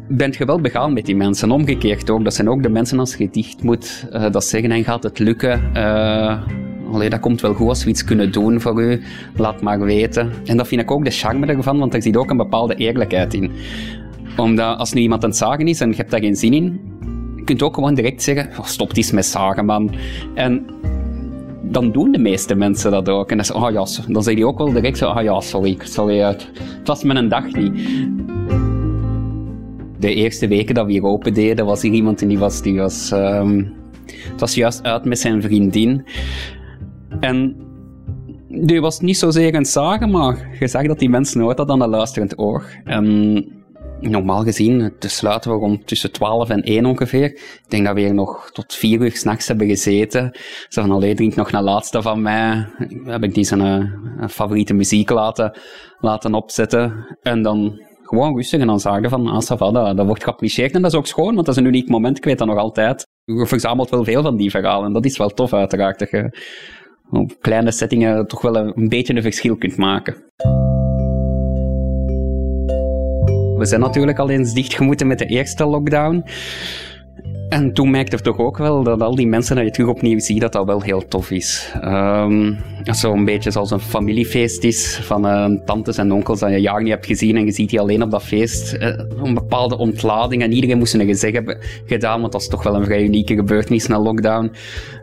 bent 0.08 0.36
je 0.36 0.46
wel 0.46 0.62
begaan 0.62 0.94
met 0.94 1.06
die 1.06 1.16
mensen. 1.16 1.52
Omgekeerd 1.52 2.10
ook. 2.10 2.24
Dat 2.24 2.34
zijn 2.34 2.50
ook 2.50 2.64
de 2.64 2.70
mensen 2.70 3.00
als 3.00 3.16
je 3.16 3.30
dicht 3.32 3.64
moet, 3.64 4.08
uh, 4.14 4.32
dat 4.32 4.46
zeggen 4.46 4.72
en 4.72 4.84
gaat 4.84 5.04
het 5.04 5.20
lukken. 5.20 5.62
Allee, 6.91 7.10
dat 7.10 7.19
komt 7.19 7.41
wel 7.41 7.54
goed 7.54 7.67
als 7.67 7.84
we 7.84 7.89
iets 7.89 8.04
kunnen 8.04 8.32
doen 8.32 8.62
voor 8.62 8.84
u. 8.84 9.02
Laat 9.36 9.62
maar 9.62 9.80
weten. 9.80 10.32
En 10.45 10.58
dat 10.58 10.67
vind 10.67 10.82
ik 10.82 10.91
ook 10.91 11.06
de 11.06 11.12
charme 11.12 11.45
ervan, 11.45 11.80
want 11.80 11.93
er 11.93 12.02
zit 12.02 12.17
ook 12.17 12.30
een 12.30 12.38
bepaalde 12.38 12.75
eerlijkheid 12.75 13.34
in. 13.34 13.52
Omdat 14.38 14.78
als 14.78 14.93
nu 14.93 15.02
iemand 15.02 15.23
aan 15.23 15.30
het 15.30 15.38
zagen 15.38 15.67
is 15.67 15.82
en 15.82 15.89
je 15.89 15.95
hebt 15.95 16.12
daar 16.12 16.19
geen 16.19 16.36
zin 16.36 16.54
in, 16.54 16.82
je 17.36 17.43
kunt 17.43 17.62
ook 17.62 17.75
gewoon 17.75 17.93
direct 17.93 18.23
zeggen, 18.23 18.49
oh, 18.60 18.65
stop 18.65 18.95
eens 18.95 19.12
met 19.12 19.25
zagen, 19.25 19.65
man. 19.65 19.91
En 20.34 20.65
dan 21.62 21.91
doen 21.91 22.12
de 22.12 22.19
meeste 22.19 22.56
mensen 22.56 22.91
dat 22.91 23.10
ook. 23.10 23.32
En 23.32 23.38
dan, 23.38 23.56
oh 23.56 23.71
ja, 23.71 23.86
dan 24.08 24.23
zeg 24.23 24.38
je 24.38 24.47
ook 24.47 24.58
wel 24.58 24.73
direct 24.73 24.97
zo, 24.97 25.06
ah 25.06 25.23
ja, 25.23 25.39
sorry, 25.39 25.78
sorry, 25.84 26.17
het 26.17 26.52
was 26.84 27.04
mijn 27.04 27.30
dag 27.30 27.54
niet. 27.54 27.71
De 29.99 30.13
eerste 30.13 30.47
weken 30.47 30.75
dat 30.75 30.86
we 30.86 30.91
hier 30.91 31.04
open 31.04 31.34
deden, 31.34 31.65
was 31.65 31.82
hier 31.82 31.91
iemand 31.91 32.19
die 32.19 32.39
was, 32.39 32.62
die 32.62 32.78
was, 32.78 33.12
um, 33.12 33.73
het 34.32 34.39
was 34.39 34.56
juist 34.56 34.84
uit 34.84 35.06
met 35.06 35.19
zijn 35.19 35.41
vriendin. 35.41 36.06
En 37.20 37.56
die 38.48 38.82
was 38.82 39.00
niet 39.00 39.18
zozeer 39.18 39.56
een 39.56 39.66
zagen, 39.66 40.12
maar 40.12 40.58
je 40.60 40.68
zag 40.68 40.88
dat 40.88 41.00
die 41.00 41.10
mensen 41.10 41.40
nooit 41.40 41.58
hadden 41.58 41.76
aan 41.76 41.82
een 41.82 41.90
luisterend 41.90 42.40
oor. 42.40 42.64
En 42.84 43.60
normaal 44.00 44.44
gezien, 44.44 44.94
te 45.00 45.10
sluiten 45.10 45.52
we 45.52 45.58
rond 45.58 45.88
tussen 45.88 46.12
12 46.12 46.50
en 46.50 46.62
1 46.62 46.86
ongeveer. 46.86 47.24
Ik 47.24 47.64
denk 47.68 47.86
dat 47.86 47.94
we 47.94 48.02
hier 48.02 48.14
nog 48.14 48.52
tot 48.52 48.74
4 48.74 49.02
uur 49.02 49.12
s'nachts 49.12 49.48
hebben 49.48 49.68
gezeten. 49.68 50.38
Ze 50.68 50.82
van, 50.82 50.92
alleen 50.92 51.16
drink 51.16 51.36
nog 51.36 51.52
een 51.52 51.64
laatste 51.64 52.02
van 52.02 52.22
mij. 52.22 52.68
Heb 53.04 53.24
ik 53.24 53.34
die 53.34 53.44
zijn 53.44 53.62
uh, 53.62 54.28
favoriete 54.28 54.74
muziek 54.74 55.10
laten, 55.10 55.60
laten 56.00 56.34
opzetten. 56.34 57.18
En 57.22 57.42
dan 57.42 57.82
gewoon 58.10 58.36
rustig 58.36 58.60
en 58.60 58.68
dan 58.68 58.80
zagen 58.80 59.10
van, 59.10 59.28
ah, 59.28 59.42
ça 59.42 59.58
dat, 59.58 59.98
dat 59.98 60.06
wordt 60.06 60.24
geapprecieerd. 60.24 60.74
En 60.74 60.82
dat 60.82 60.92
is 60.92 60.98
ook 60.98 61.08
schoon, 61.08 61.34
want 61.34 61.46
dat 61.46 61.56
is 61.56 61.62
een 61.62 61.68
uniek 61.68 61.90
moment, 61.90 62.18
ik 62.18 62.24
weet 62.24 62.38
dat 62.38 62.48
nog 62.48 62.58
altijd. 62.58 63.08
Je 63.24 63.46
verzamelt 63.46 63.90
wel 63.90 64.04
veel 64.04 64.22
van 64.22 64.36
die 64.36 64.50
verhalen. 64.50 64.86
En 64.86 64.94
dat 64.94 65.06
is 65.06 65.18
wel 65.18 65.30
tof 65.30 65.54
uiteraard, 65.54 66.02
op 67.12 67.38
kleine 67.41 67.72
settingen 67.72 68.28
toch 68.28 68.41
wel 68.41 68.56
een 68.56 68.89
beetje 68.89 69.15
een 69.15 69.22
verschil 69.22 69.56
kunt 69.56 69.78
maken. 69.78 70.15
We 73.58 73.65
zijn 73.65 73.82
natuurlijk 73.82 74.19
al 74.19 74.30
eens 74.30 74.54
dichtgemoeten 74.54 75.08
met 75.08 75.19
de 75.19 75.26
eerste 75.26 75.65
lockdown. 75.65 76.24
En 77.50 77.74
toen 77.74 77.92
merkte 77.92 78.16
ik 78.16 78.22
toch 78.22 78.38
ook 78.38 78.58
wel 78.58 78.84
dat 78.84 79.02
al 79.02 79.16
die 79.16 79.28
mensen 79.28 79.56
dat 79.56 79.66
je 79.66 79.72
terug 79.72 79.90
opnieuw 79.90 80.20
ziet, 80.20 80.42
dat 80.42 80.54
dat 80.54 80.66
wel 80.66 80.82
heel 80.82 81.08
tof 81.08 81.32
is. 81.32 81.74
Um, 81.84 82.58
Zo'n 82.84 83.26
beetje 83.26 83.52
zoals 83.52 83.72
een 83.72 83.80
familiefeest 83.80 84.64
is 84.64 85.00
van 85.02 85.26
uh, 85.26 85.60
tantes 85.66 85.98
en 85.98 86.12
onkels 86.12 86.40
dat 86.40 86.50
je 86.50 86.62
jaar 86.62 86.82
niet 86.82 86.92
hebt 86.92 87.06
gezien 87.06 87.38
en 87.38 87.46
je 87.46 87.52
ziet 87.52 87.70
die 87.70 87.80
alleen 87.80 88.04
op 88.04 88.12
dat 88.12 88.24
feest. 88.24 88.74
Uh, 88.74 88.88
een 89.24 89.34
bepaalde 89.34 89.78
ontlading 89.78 90.42
en 90.42 90.52
iedereen 90.52 90.78
moest 90.78 90.94
een 90.94 91.06
gezegd 91.06 91.34
hebben 91.34 91.58
gedaan, 91.86 92.22
want 92.22 92.32
dat 92.32 92.42
is 92.42 92.48
toch 92.48 92.64
wel 92.64 92.76
een 92.76 92.86
vrij 92.86 93.04
unieke 93.04 93.36
gebeurtenis 93.36 93.88
na 93.88 94.00
lockdown. 94.00 94.52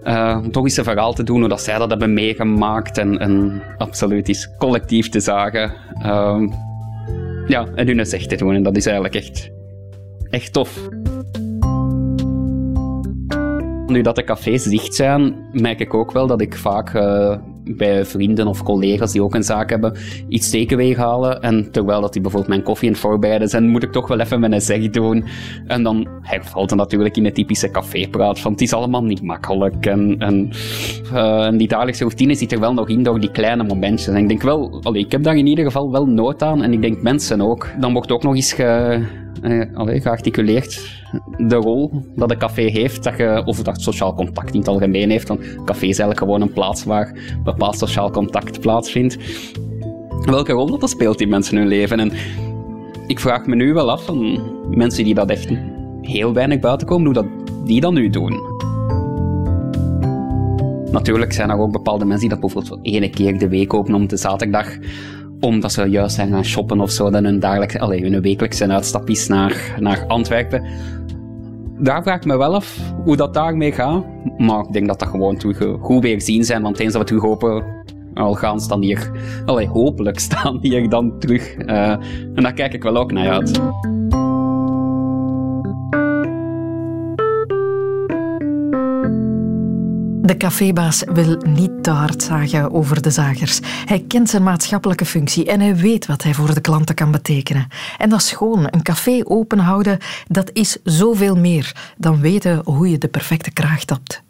Uh, 0.04 0.40
om 0.44 0.52
toch 0.52 0.64
eens 0.64 0.76
een 0.76 0.84
verhaal 0.84 1.12
te 1.12 1.22
doen 1.22 1.40
hoe 1.40 1.48
dat 1.48 1.60
zij 1.60 1.78
dat 1.78 1.90
hebben 1.90 2.12
meegemaakt 2.12 2.98
en, 2.98 3.18
en 3.18 3.62
absoluut 3.78 4.28
is 4.28 4.50
collectief 4.58 5.08
te 5.08 5.20
zagen. 5.20 5.72
Um, 6.06 6.52
ja, 7.46 7.66
en 7.74 7.86
hun 7.86 7.98
echt 7.98 8.28
te 8.28 8.36
doen 8.36 8.54
en 8.54 8.62
dat 8.62 8.76
is 8.76 8.86
eigenlijk 8.86 9.16
echt, 9.16 9.50
echt 10.30 10.52
tof. 10.52 10.88
Nu 13.86 14.00
dat 14.02 14.16
de 14.16 14.24
cafés 14.24 14.62
dicht 14.64 14.94
zijn, 14.94 15.34
merk 15.52 15.80
ik 15.80 15.94
ook 15.94 16.12
wel 16.12 16.26
dat 16.26 16.40
ik 16.40 16.56
vaak 16.56 16.94
uh, 16.94 17.36
bij 17.64 18.04
vrienden 18.04 18.46
of 18.46 18.62
collega's 18.62 19.12
die 19.12 19.22
ook 19.22 19.34
een 19.34 19.42
zaak 19.42 19.70
hebben, 19.70 19.96
iets 20.28 20.50
takeaway 20.50 20.94
halen. 20.94 21.42
En 21.42 21.70
terwijl 21.70 22.00
dat 22.00 22.12
die 22.12 22.22
bijvoorbeeld 22.22 22.52
mijn 22.52 22.64
koffie 22.64 22.88
aan 22.88 22.94
het 22.94 23.02
voorbereiden 23.02 23.48
zijn, 23.48 23.68
moet 23.68 23.82
ik 23.82 23.92
toch 23.92 24.08
wel 24.08 24.20
even 24.20 24.40
mijn 24.40 24.60
zeg 24.60 24.90
doen. 24.90 25.24
En 25.66 25.82
dan 25.82 26.08
hervalt 26.20 26.70
het 26.70 26.78
natuurlijk 26.78 27.16
in 27.16 27.22
de 27.22 27.32
typische 27.32 27.70
cafépraat 27.70 28.40
van 28.40 28.52
het 28.52 28.60
is 28.60 28.72
allemaal 28.72 29.04
niet 29.04 29.22
makkelijk. 29.22 29.86
En, 29.86 30.16
en, 30.18 30.50
uh, 31.12 31.50
die 31.50 31.68
dagelijkse 31.68 32.04
routine 32.04 32.34
zit 32.34 32.52
er 32.52 32.60
wel 32.60 32.74
nog 32.74 32.88
in 32.88 33.02
door 33.02 33.20
die 33.20 33.30
kleine 33.30 33.64
momentjes. 33.64 34.14
En 34.14 34.16
ik 34.16 34.28
denk 34.28 34.42
wel, 34.42 34.80
allee, 34.82 35.04
ik 35.04 35.12
heb 35.12 35.22
daar 35.22 35.36
in 35.36 35.46
ieder 35.46 35.64
geval 35.64 35.90
wel 35.90 36.06
nood 36.06 36.42
aan. 36.42 36.62
En 36.62 36.72
ik 36.72 36.82
denk 36.82 37.02
mensen 37.02 37.40
ook. 37.40 37.68
Dan 37.80 37.92
wordt 37.92 38.12
ook 38.12 38.22
nog 38.22 38.34
eens 38.34 38.52
ge 38.52 39.24
eh, 39.46 40.02
gearticuleerd 40.02 41.02
de 41.36 41.54
rol 41.54 42.02
dat 42.14 42.30
een 42.30 42.38
café 42.38 42.62
heeft, 42.62 43.04
dat 43.04 43.16
je, 43.16 43.42
of 43.44 43.62
dat 43.62 43.80
sociaal 43.80 44.14
contact 44.14 44.52
in 44.52 44.58
het 44.58 44.68
algemeen 44.68 45.10
heeft. 45.10 45.28
Want 45.28 45.40
een 45.40 45.64
café 45.64 45.86
is 45.86 45.98
eigenlijk 45.98 46.18
gewoon 46.18 46.40
een 46.40 46.52
plaats 46.52 46.84
waar 46.84 47.18
bepaald 47.44 47.78
sociaal 47.78 48.10
contact 48.10 48.60
plaatsvindt. 48.60 49.16
Welke 50.24 50.52
rol 50.52 50.66
dat, 50.66 50.80
dat 50.80 50.90
speelt 50.90 51.20
in 51.20 51.28
mensen 51.28 51.56
hun 51.56 51.66
leven. 51.66 52.00
En 52.00 52.12
ik 53.06 53.20
vraag 53.20 53.46
me 53.46 53.54
nu 53.54 53.72
wel 53.72 53.90
af 53.90 54.04
van 54.04 54.40
mensen 54.70 55.04
die 55.04 55.14
dat 55.14 55.30
echt 55.30 55.48
heel 56.02 56.32
weinig 56.32 56.60
buiten 56.60 56.86
komen, 56.86 57.04
hoe 57.04 57.14
dat 57.14 57.26
die 57.64 57.80
dat 57.80 57.92
nu 57.92 58.10
doen. 58.10 58.54
Natuurlijk 60.90 61.32
zijn 61.32 61.50
er 61.50 61.58
ook 61.58 61.72
bepaalde 61.72 62.04
mensen 62.04 62.28
die 62.28 62.38
dat 62.38 62.52
bijvoorbeeld 62.52 62.78
één 62.82 63.10
keer 63.10 63.38
de 63.38 63.48
week 63.48 63.74
openen 63.74 64.00
om 64.00 64.08
de 64.08 64.16
zaterdag 64.16 64.76
omdat 65.40 65.72
ze 65.72 65.84
juist 65.84 66.14
zijn 66.14 66.30
gaan 66.30 66.44
shoppen 66.44 66.80
of 66.80 66.90
zo, 66.90 67.10
dan 67.10 67.24
hun, 67.24 67.40
dagelijks, 67.40 67.78
allee, 67.78 68.02
hun 68.02 68.20
wekelijkse 68.20 68.68
uitstap 68.68 69.10
is 69.10 69.28
naar, 69.28 69.76
naar 69.80 70.04
Antwerpen. 70.06 70.64
Daar 71.78 72.02
vraag 72.02 72.16
ik 72.16 72.24
me 72.24 72.36
wel 72.36 72.54
af 72.54 72.78
hoe 73.04 73.16
dat 73.16 73.34
daarmee 73.34 73.72
gaat. 73.72 74.04
Maar 74.38 74.64
ik 74.64 74.72
denk 74.72 74.86
dat 74.86 74.98
dat 74.98 75.08
gewoon 75.08 75.36
terug 75.36 75.60
eh, 75.60 75.74
goed 75.80 76.02
weer 76.02 76.20
zien 76.20 76.44
zijn, 76.44 76.62
want 76.62 76.78
eens 76.78 76.92
dat 76.92 77.02
we 77.02 77.08
terug 77.08 77.22
hopen 77.22 77.64
al 78.14 78.34
gaan, 78.34 78.60
staan 78.60 78.82
hier, 78.82 79.10
allee, 79.44 79.68
hopelijk 79.68 80.18
staan 80.28 80.58
hier 80.60 80.88
dan 80.88 81.18
terug. 81.18 81.54
Eh, 81.54 81.90
en 82.34 82.42
daar 82.42 82.52
kijk 82.52 82.74
ik 82.74 82.82
wel 82.82 82.96
ook 82.96 83.12
naar 83.12 83.30
uit. 83.30 83.60
De 90.26 90.36
cafébaas 90.36 91.02
wil 91.12 91.36
niet 91.36 91.82
te 91.82 91.90
hard 91.90 92.22
zagen 92.22 92.72
over 92.72 93.02
de 93.02 93.10
zagers. 93.10 93.60
Hij 93.62 94.04
kent 94.08 94.30
zijn 94.30 94.42
maatschappelijke 94.42 95.04
functie 95.04 95.46
en 95.46 95.60
hij 95.60 95.76
weet 95.76 96.06
wat 96.06 96.22
hij 96.22 96.34
voor 96.34 96.54
de 96.54 96.60
klanten 96.60 96.94
kan 96.94 97.10
betekenen. 97.10 97.68
En 97.98 98.08
dat 98.08 98.20
is 98.20 98.32
gewoon. 98.32 98.68
Een 98.70 98.82
café 98.82 99.20
openhouden, 99.24 99.98
dat 100.28 100.50
is 100.52 100.76
zoveel 100.84 101.36
meer 101.36 101.94
dan 101.96 102.20
weten 102.20 102.60
hoe 102.64 102.90
je 102.90 102.98
de 102.98 103.08
perfecte 103.08 103.50
kraag 103.50 103.84
tapt. 103.84 104.22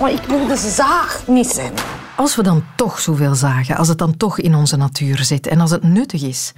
Maar 0.00 0.12
ik 0.12 0.22
wil 0.22 0.46
de 0.46 0.56
zaag 0.56 1.22
niet 1.26 1.48
zijn. 1.48 1.72
Als 2.16 2.36
we 2.36 2.42
dan 2.42 2.64
toch 2.76 3.00
zoveel 3.00 3.34
zagen, 3.34 3.76
als 3.76 3.88
het 3.88 3.98
dan 3.98 4.16
toch 4.16 4.38
in 4.38 4.54
onze 4.54 4.76
natuur 4.76 5.24
zit 5.24 5.46
en 5.46 5.60
als 5.60 5.70
het 5.70 5.82
nuttig 5.82 6.22
is, 6.22 6.52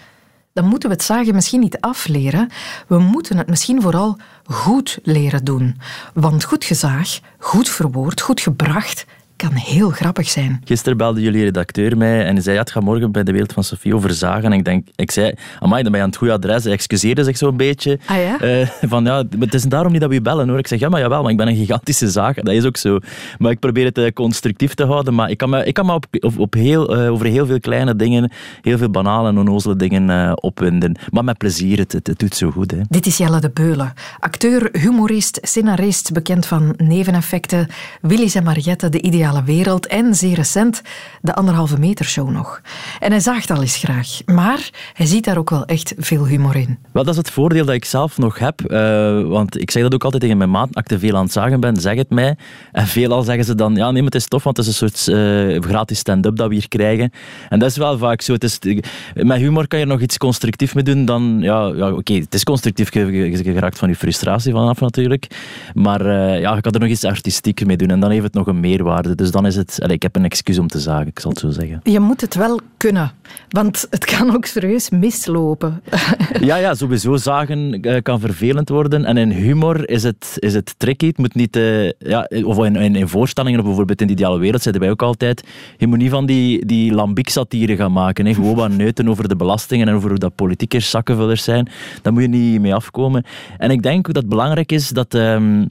dan 0.56 0.64
moeten 0.64 0.88
we 0.88 0.94
het 0.94 1.04
zagen 1.04 1.34
misschien 1.34 1.60
niet 1.60 1.80
afleren. 1.80 2.48
We 2.86 2.98
moeten 2.98 3.38
het 3.38 3.48
misschien 3.48 3.82
vooral 3.82 4.18
goed 4.44 4.98
leren 5.02 5.44
doen. 5.44 5.80
Want 6.14 6.44
goed 6.44 6.64
gezaag, 6.64 7.18
goed 7.38 7.68
verwoord, 7.68 8.20
goed 8.20 8.40
gebracht, 8.40 9.04
kan 9.36 9.52
heel 9.52 9.90
grappig 9.90 10.28
zijn. 10.28 10.60
Gisteren 10.64 10.96
belde 10.96 11.20
jullie 11.20 11.44
redacteur 11.44 11.96
mij 11.96 12.24
en 12.24 12.34
hij 12.34 12.42
zei, 12.42 12.54
ja, 12.54 12.60
het 12.60 12.70
gaat 12.70 12.82
morgen 12.82 13.12
bij 13.12 13.24
de 13.24 13.32
Wereld 13.32 13.52
van 13.52 13.64
Sofie 13.64 13.94
over 13.94 14.14
zagen. 14.14 14.44
En 14.44 14.52
ik 14.52 14.64
denk, 14.64 14.88
ik 14.94 15.10
zei, 15.10 15.34
amai, 15.58 15.82
dan 15.82 15.90
ben 15.90 16.00
je 16.00 16.06
aan 16.06 16.12
het 16.12 16.18
goede 16.18 16.32
adres. 16.32 16.64
Hij 16.64 16.72
excuseerde 16.72 17.24
zich 17.24 17.36
zo'n 17.36 17.56
beetje. 17.56 17.98
Ah 18.06 18.16
ja? 18.16 18.40
Eh, 18.40 18.68
van, 18.82 19.04
ja, 19.04 19.24
het 19.38 19.54
is 19.54 19.62
daarom 19.62 19.92
niet 19.92 20.00
dat 20.00 20.08
we 20.08 20.14
je 20.14 20.22
bellen 20.22 20.48
hoor. 20.48 20.58
Ik 20.58 20.66
zeg, 20.66 20.78
ja, 20.78 20.88
maar 20.88 21.00
jawel, 21.00 21.22
maar 21.22 21.30
ik 21.30 21.36
ben 21.36 21.48
een 21.48 21.56
gigantische 21.56 22.10
zaag. 22.10 22.34
Dat 22.34 22.54
is 22.54 22.64
ook 22.64 22.76
zo. 22.76 22.98
Maar 23.38 23.50
ik 23.50 23.58
probeer 23.58 23.84
het 23.84 23.98
eh, 23.98 24.12
constructief 24.12 24.74
te 24.74 24.84
houden. 24.84 25.14
Maar 25.14 25.30
ik 25.30 25.38
kan 25.38 25.50
me, 25.50 25.64
ik 25.64 25.74
kan 25.74 25.86
me 25.86 25.92
op, 25.92 26.06
op, 26.20 26.38
op 26.38 26.54
heel, 26.54 26.96
eh, 26.96 27.12
over 27.12 27.26
heel 27.26 27.46
veel 27.46 27.60
kleine 27.60 27.96
dingen, 27.96 28.30
heel 28.62 28.78
veel 28.78 28.90
banale 28.90 29.28
en 29.28 29.38
onnozele 29.38 29.76
dingen 29.76 30.42
opwinden. 30.42 30.96
Maar 31.10 31.24
met 31.24 31.38
plezier, 31.38 31.78
het, 31.78 31.92
het, 31.92 32.06
het 32.06 32.18
doet 32.18 32.34
zo 32.34 32.50
goed. 32.50 32.70
Hè. 32.70 32.80
Dit 32.88 33.06
is 33.06 33.16
Jelle 33.16 33.40
de 33.40 33.50
Beulen. 33.50 33.92
Acteur, 34.18 34.68
humorist, 34.72 35.38
scenarist, 35.42 36.12
bekend 36.12 36.46
van 36.46 36.74
Neveneffecten, 36.76 37.66
Willy's 38.00 38.34
en 38.34 38.44
Mariette, 38.44 38.88
De 38.88 39.00
Ideale 39.00 39.25
Wereld 39.34 39.86
en 39.86 40.14
zeer 40.14 40.34
recent 40.34 40.82
de 41.20 41.34
Anderhalve 41.34 41.78
Meter 41.78 42.04
Show 42.04 42.30
nog. 42.30 42.60
En 43.00 43.10
hij 43.10 43.20
zaagt 43.20 43.50
al 43.50 43.60
eens 43.60 43.76
graag, 43.76 44.08
maar 44.24 44.70
hij 44.92 45.06
ziet 45.06 45.24
daar 45.24 45.38
ook 45.38 45.50
wel 45.50 45.64
echt 45.64 45.94
veel 45.98 46.26
humor 46.26 46.56
in. 46.56 46.78
Wel, 46.92 47.04
dat 47.04 47.12
is 47.12 47.18
het 47.18 47.30
voordeel 47.30 47.64
dat 47.64 47.74
ik 47.74 47.84
zelf 47.84 48.18
nog 48.18 48.38
heb. 48.38 48.60
eh, 48.60 49.22
want 49.22 49.60
ik 49.60 49.70
zeg 49.70 49.82
dat 49.82 49.94
ook 49.94 50.04
altijd 50.04 50.22
tegen 50.22 50.38
mijn 50.38 50.50
maat. 50.50 50.68
Als 50.74 50.82
ik 50.82 50.86
te 50.86 50.98
veel 50.98 51.16
aan 51.16 51.22
het 51.22 51.32
zagen 51.32 51.60
ben, 51.60 51.76
zeg 51.76 51.96
het 51.96 52.10
mij. 52.10 52.36
En 52.72 52.86
veelal 52.86 53.22
zeggen 53.22 53.44
ze 53.44 53.54
dan, 53.54 53.74
ja 53.74 53.84
nee, 53.84 54.02
maar 54.02 54.10
het 54.10 54.14
is 54.14 54.28
tof, 54.28 54.44
want 54.44 54.56
het 54.56 54.66
is 54.66 54.80
een 54.80 54.88
soort 54.88 55.08
eh, 55.08 55.70
gratis 55.70 55.98
stand-up 55.98 56.36
dat 56.36 56.48
we 56.48 56.54
hier 56.54 56.68
krijgen. 56.68 57.10
En 57.48 57.58
dat 57.58 57.70
is 57.70 57.76
wel 57.76 57.98
vaak 57.98 58.20
zo. 58.20 58.32
Het 58.32 58.44
is, 58.44 58.58
met 59.14 59.38
humor 59.38 59.66
kan 59.66 59.78
je 59.78 59.84
er 59.84 59.90
nog 59.90 60.00
iets 60.00 60.16
constructief 60.16 60.74
mee 60.74 60.84
doen 60.84 61.04
dan... 61.04 61.38
Ja, 61.40 61.66
ja 61.66 61.92
oké, 61.92 62.12
het 62.14 62.34
is 62.34 62.44
constructief. 62.44 62.90
Geraakt 62.90 63.78
van 63.78 63.88
je 63.88 63.96
frustratie 63.96 64.52
vanaf 64.52 64.80
natuurlijk. 64.80 65.26
Maar 65.74 66.00
eh, 66.00 66.40
ja, 66.40 66.54
je 66.54 66.60
kan 66.60 66.72
er 66.72 66.80
nog 66.80 66.88
iets 66.88 67.04
artistiek 67.04 67.66
mee 67.66 67.76
doen. 67.76 67.90
En 67.90 68.00
dan 68.00 68.10
heeft 68.10 68.22
het 68.22 68.34
nog 68.34 68.46
een 68.46 68.60
meerwaarde. 68.60 69.14
Dus 69.16 69.30
dan 69.30 69.46
is 69.46 69.56
het... 69.56 69.78
Allee, 69.82 69.94
ik 69.96 70.02
heb 70.02 70.16
een 70.16 70.24
excuus 70.24 70.58
om 70.58 70.66
te 70.68 70.80
zagen, 70.80 71.06
ik 71.06 71.18
zal 71.18 71.30
het 71.30 71.40
zo 71.40 71.50
zeggen. 71.50 71.80
Je 71.82 72.00
moet 72.00 72.20
het 72.20 72.34
wel 72.34 72.60
kunnen, 72.76 73.12
want 73.48 73.86
het 73.90 74.04
kan 74.04 74.34
ook 74.34 74.44
serieus 74.44 74.90
mislopen. 74.90 75.82
Ja, 76.40 76.56
ja, 76.56 76.74
sowieso 76.74 77.16
zagen 77.16 77.82
eh, 77.82 78.02
kan 78.02 78.20
vervelend 78.20 78.68
worden. 78.68 79.04
En 79.04 79.16
in 79.16 79.30
humor 79.30 79.88
is 79.88 80.02
het, 80.02 80.36
is 80.38 80.54
het 80.54 80.74
tricky. 80.76 81.06
Het 81.06 81.18
moet 81.18 81.34
niet... 81.34 81.56
eh, 81.56 81.90
ja, 81.98 82.28
of 82.44 82.64
in, 82.64 82.76
in, 82.76 82.96
in 82.96 83.08
voorstellingen, 83.08 83.58
of 83.60 83.66
bijvoorbeeld 83.66 84.00
in 84.00 84.06
de 84.06 84.12
ideale 84.12 84.38
wereld, 84.38 84.62
zeiden 84.62 84.82
wij 84.82 84.90
ook 84.92 85.02
altijd, 85.02 85.44
je 85.76 85.86
moet 85.86 85.98
niet 85.98 86.10
van 86.10 86.26
die, 86.26 86.66
die 86.66 86.92
lambiek 86.92 87.28
satire 87.28 87.76
gaan 87.76 87.92
maken. 87.92 88.26
Hè. 88.26 88.34
Gewoon 88.34 88.54
wat 88.54 88.70
neuten 88.70 89.08
over 89.08 89.28
de 89.28 89.36
belastingen 89.36 89.88
en 89.88 89.94
over 89.94 90.08
hoe 90.08 90.18
dat 90.18 90.34
politiekers 90.34 90.90
zakkenvullers 90.90 91.44
zijn. 91.44 91.68
Daar 92.02 92.12
moet 92.12 92.22
je 92.22 92.28
niet 92.28 92.60
mee 92.60 92.74
afkomen. 92.74 93.24
En 93.58 93.70
ik 93.70 93.82
denk 93.82 94.06
dat 94.06 94.16
het 94.16 94.28
belangrijk 94.28 94.72
is 94.72 94.88
dat... 94.88 95.14
ehm, 95.14 95.64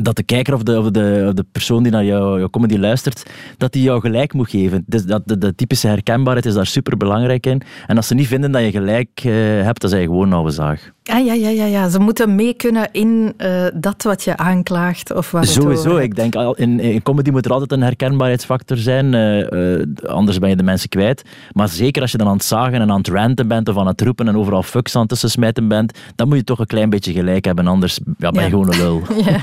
dat 0.00 0.16
de 0.16 0.22
kijker 0.22 0.54
of 0.54 0.62
de, 0.62 0.78
of 0.78 0.90
de, 0.90 1.30
de 1.34 1.44
persoon 1.52 1.82
die 1.82 1.92
naar 1.92 2.04
jouw, 2.04 2.38
jouw 2.38 2.50
comedy 2.50 2.76
luistert, 2.76 3.30
dat 3.56 3.72
die 3.72 3.82
jou 3.82 4.00
gelijk 4.00 4.32
moet 4.32 4.50
geven. 4.50 4.84
Dus 4.86 5.04
dat, 5.04 5.22
de, 5.24 5.38
de 5.38 5.54
typische 5.54 5.88
herkenbaarheid 5.88 6.46
is 6.46 6.54
daar 6.54 6.66
super 6.66 6.96
belangrijk 6.96 7.46
in. 7.46 7.62
En 7.86 7.96
als 7.96 8.06
ze 8.06 8.14
niet 8.14 8.26
vinden 8.26 8.52
dat 8.52 8.62
je 8.62 8.70
gelijk 8.70 9.10
eh, 9.14 9.32
hebt, 9.62 9.80
dan 9.80 9.90
zijn 9.90 10.02
je 10.02 10.08
gewoon 10.08 10.26
een 10.26 10.32
oude 10.32 10.50
zaag. 10.50 10.92
Ah, 11.04 11.24
ja, 11.26 11.32
ja, 11.32 11.48
ja, 11.48 11.64
ja. 11.64 11.88
Ze 11.88 11.98
moeten 11.98 12.34
mee 12.34 12.54
kunnen 12.54 12.88
in 12.92 13.34
eh, 13.36 13.64
dat 13.74 14.02
wat 14.02 14.22
je 14.24 14.36
aanklaagt 14.36 15.12
of 15.12 15.30
het 15.30 15.48
Sowieso, 15.48 15.96
ik 15.96 16.14
denk 16.14 16.34
al- 16.34 16.54
in, 16.56 16.80
in 16.80 17.02
comedy 17.02 17.30
moet 17.30 17.44
er 17.44 17.52
altijd 17.52 17.72
een 17.72 17.82
herkenbaarheidsfactor 17.82 18.76
zijn, 18.76 19.14
eh, 19.14 19.80
eh, 19.80 19.86
anders 20.06 20.38
ben 20.38 20.48
je 20.48 20.56
de 20.56 20.62
mensen 20.62 20.88
kwijt. 20.88 21.22
Maar 21.52 21.68
zeker 21.68 22.02
als 22.02 22.10
je 22.12 22.18
dan 22.18 22.26
aan 22.26 22.32
het 22.36 22.44
zagen 22.44 22.72
en 22.80 22.90
aan 22.90 22.98
het 22.98 23.08
ranten 23.08 23.48
bent 23.48 23.68
of 23.68 23.76
aan 23.78 23.86
het 23.86 24.00
roepen 24.00 24.28
en 24.28 24.36
overal 24.36 24.62
fucks 24.62 24.96
aan 24.96 25.06
tussen 25.06 25.30
smijten 25.30 25.68
bent, 25.68 25.98
dan 26.14 26.28
moet 26.28 26.36
je 26.36 26.44
toch 26.44 26.58
een 26.58 26.66
klein 26.66 26.90
beetje 26.90 27.12
gelijk 27.12 27.44
hebben, 27.44 27.66
anders 27.66 27.98
ja, 28.18 28.30
ben 28.30 28.34
je 28.34 28.40
Ja. 28.40 28.48
gewoon 28.48 28.72
een 28.72 28.78
lul. 28.78 29.02
Ja. 29.24 29.40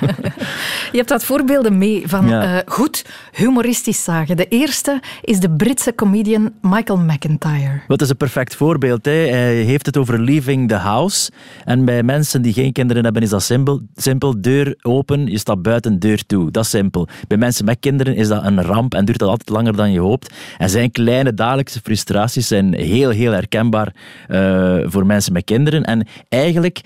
Je 0.92 0.98
hebt 0.98 1.10
wat 1.10 1.24
voorbeelden 1.24 1.78
mee 1.78 2.04
van 2.06 2.34
goed 2.66 3.06
humoristisch 3.32 4.04
zagen. 4.04 4.38
De 4.38 4.48
eerste 4.48 5.02
is 5.22 5.40
de 5.40 5.50
Britse 5.52 5.96
comedian 5.96 6.52
Michael 6.62 7.00
McIntyre. 7.00 7.82
Wat 7.88 8.02
is 8.02 8.10
een 8.10 8.18
perfect 8.18 8.56
voorbeeld. 8.56 9.06
Hè? 9.06 9.12
Hij 9.12 9.54
heeft 9.56 9.86
het 9.86 9.98
over 9.98 10.20
leaving 10.22 10.68
the 10.70 10.76
house. 10.76 11.32
En 11.66 11.86
bij 11.86 12.04
mensen 12.04 12.42
die 12.42 12.54
geen 12.54 12.72
kinderen 12.72 13.04
hebben, 13.04 13.22
is 13.22 13.30
dat 13.30 13.44
simpel. 13.44 13.82
simpel. 13.96 14.42
Deur 14.42 14.76
open, 14.82 15.28
je 15.28 15.38
staat 15.38 15.62
buiten, 15.62 16.00
deur 16.00 16.26
toe. 16.26 16.52
Dat 16.52 16.64
is 16.64 16.70
simpel. 16.70 17.08
Bij 17.28 17.38
mensen 17.38 17.66
met 17.66 17.80
kinderen 17.80 18.16
is 18.16 18.28
dat 18.28 18.46
een 18.46 18.62
ramp 18.62 18.94
en 18.94 19.06
duurt 19.06 19.20
dat 19.20 19.30
altijd 19.30 19.50
langer 19.50 19.76
dan 19.76 19.92
je 19.92 20.00
hoopt. 20.00 20.34
En 20.58 20.70
zijn 20.70 20.92
kleine 20.92 21.34
dagelijkse 21.34 21.80
frustraties 21.84 22.48
zijn 22.48 22.74
heel, 22.74 23.10
heel 23.10 23.32
herkenbaar 23.32 23.96
eh, 24.28 24.78
voor 24.84 25.06
mensen 25.06 25.34
met 25.34 25.44
kinderen. 25.44 25.84
En 25.84 26.08
eigenlijk... 26.30 26.82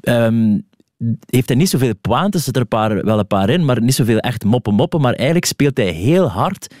ehm, 0.00 0.58
heeft 1.26 1.48
hij 1.48 1.56
niet 1.56 1.68
zoveel 1.68 1.94
pointes, 2.00 2.34
er 2.34 2.40
zitten 2.40 2.54
er 2.54 2.60
een 2.60 2.68
paar, 2.78 3.04
wel 3.04 3.18
een 3.18 3.26
paar 3.26 3.50
in, 3.50 3.64
maar 3.64 3.82
niet 3.82 3.94
zoveel 3.94 4.18
echt 4.18 4.44
moppen 4.44 4.74
moppen. 4.74 5.00
Maar 5.00 5.12
eigenlijk 5.12 5.44
speelt 5.44 5.76
hij 5.76 5.90
heel 5.90 6.28
hard 6.28 6.74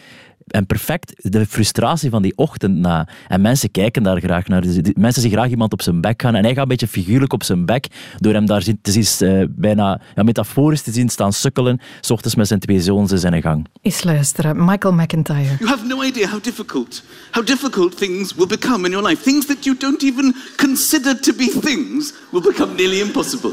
en 0.52 0.66
perfect 0.66 1.32
de 1.32 1.46
frustratie 1.46 2.10
van 2.10 2.22
die 2.22 2.36
ochtend 2.36 2.76
na. 2.76 3.08
En 3.28 3.40
mensen 3.40 3.70
kijken 3.70 4.02
daar 4.02 4.20
graag 4.20 4.46
naar. 4.46 4.62
Dus 4.62 4.76
Mensen 4.94 5.22
zien 5.22 5.30
graag 5.30 5.50
iemand 5.50 5.72
op 5.72 5.82
zijn 5.82 6.00
bek 6.00 6.22
gaan. 6.22 6.34
En 6.34 6.42
hij 6.44 6.52
gaat 6.52 6.62
een 6.62 6.68
beetje 6.68 6.88
figuurlijk 6.88 7.32
op 7.32 7.44
zijn 7.44 7.66
bek 7.66 7.86
door 8.16 8.32
hem 8.32 8.46
daar 8.46 8.64
te 8.82 8.92
zien, 8.92 9.28
eh, 9.28 9.44
bijna 9.48 10.00
ja, 10.14 10.22
metaforisch 10.22 10.82
te 10.82 10.92
zien 10.92 11.08
staan 11.08 11.32
sukkelen, 11.32 11.80
s 12.00 12.10
ochtends 12.10 12.36
met 12.36 12.46
zijn 12.46 12.60
twee 12.60 12.80
zoons 12.80 13.12
in 13.12 13.18
zijn 13.18 13.42
gang. 13.42 13.66
Eens 13.82 14.04
luisteren, 14.04 14.64
Michael 14.64 14.94
McIntyre. 14.94 15.56
You 15.58 15.70
have 15.70 15.86
no 15.86 16.02
idea 16.02 16.28
how 16.28 16.42
difficult, 16.42 17.02
how 17.30 17.46
difficult 17.46 17.96
things 17.96 18.34
will 18.34 18.46
become 18.46 18.84
in 18.84 18.90
your 18.90 19.08
life. 19.08 19.22
Things 19.22 19.46
that 19.46 19.64
you 19.64 19.76
don't 19.78 20.02
even 20.02 20.34
consider 20.56 21.20
to 21.20 21.32
be 21.32 21.58
things 21.60 22.12
will 22.30 22.42
become 22.42 22.74
nearly 22.74 23.00
impossible 23.00 23.52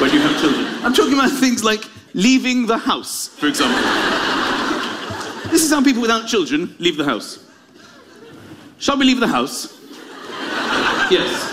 when 0.00 0.10
you 0.10 0.20
have 0.22 0.38
children. 0.40 0.66
I'm 0.84 0.94
talking 0.94 1.18
about 1.18 1.38
things 1.38 1.62
like 1.62 1.86
leaving 2.12 2.66
the 2.66 2.78
house, 2.78 3.30
for 3.38 3.48
example. 3.48 4.41
This 5.52 5.62
is 5.62 5.70
how 5.70 5.82
people 5.82 6.00
without 6.00 6.26
children 6.26 6.74
leave 6.78 6.96
the 6.96 7.04
house. 7.04 7.38
Shall 8.78 8.96
we 8.98 9.04
leave 9.04 9.20
the 9.20 9.28
house? 9.28 9.78
Yes. 11.10 11.50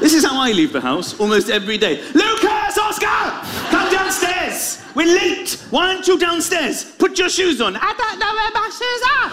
This 0.00 0.14
is 0.14 0.24
how 0.24 0.40
I 0.40 0.52
leave 0.52 0.72
the 0.72 0.80
house 0.80 1.18
almost 1.20 1.50
every 1.50 1.78
day. 1.78 2.02
Lucas, 2.14 2.78
Oscar, 2.78 3.30
come 3.70 3.92
downstairs. 3.92 4.82
We're 4.94 5.06
late. 5.06 5.62
Why 5.70 5.94
aren't 5.94 6.06
you 6.08 6.18
downstairs? 6.18 6.84
Put 6.84 7.18
your 7.18 7.28
shoes 7.28 7.60
on. 7.60 7.76
I 7.76 7.92
don't 7.92 8.18
know 8.18 8.32
where 8.32 8.50
my 8.52 8.68
shoes 8.80 9.02
are. 9.14 9.28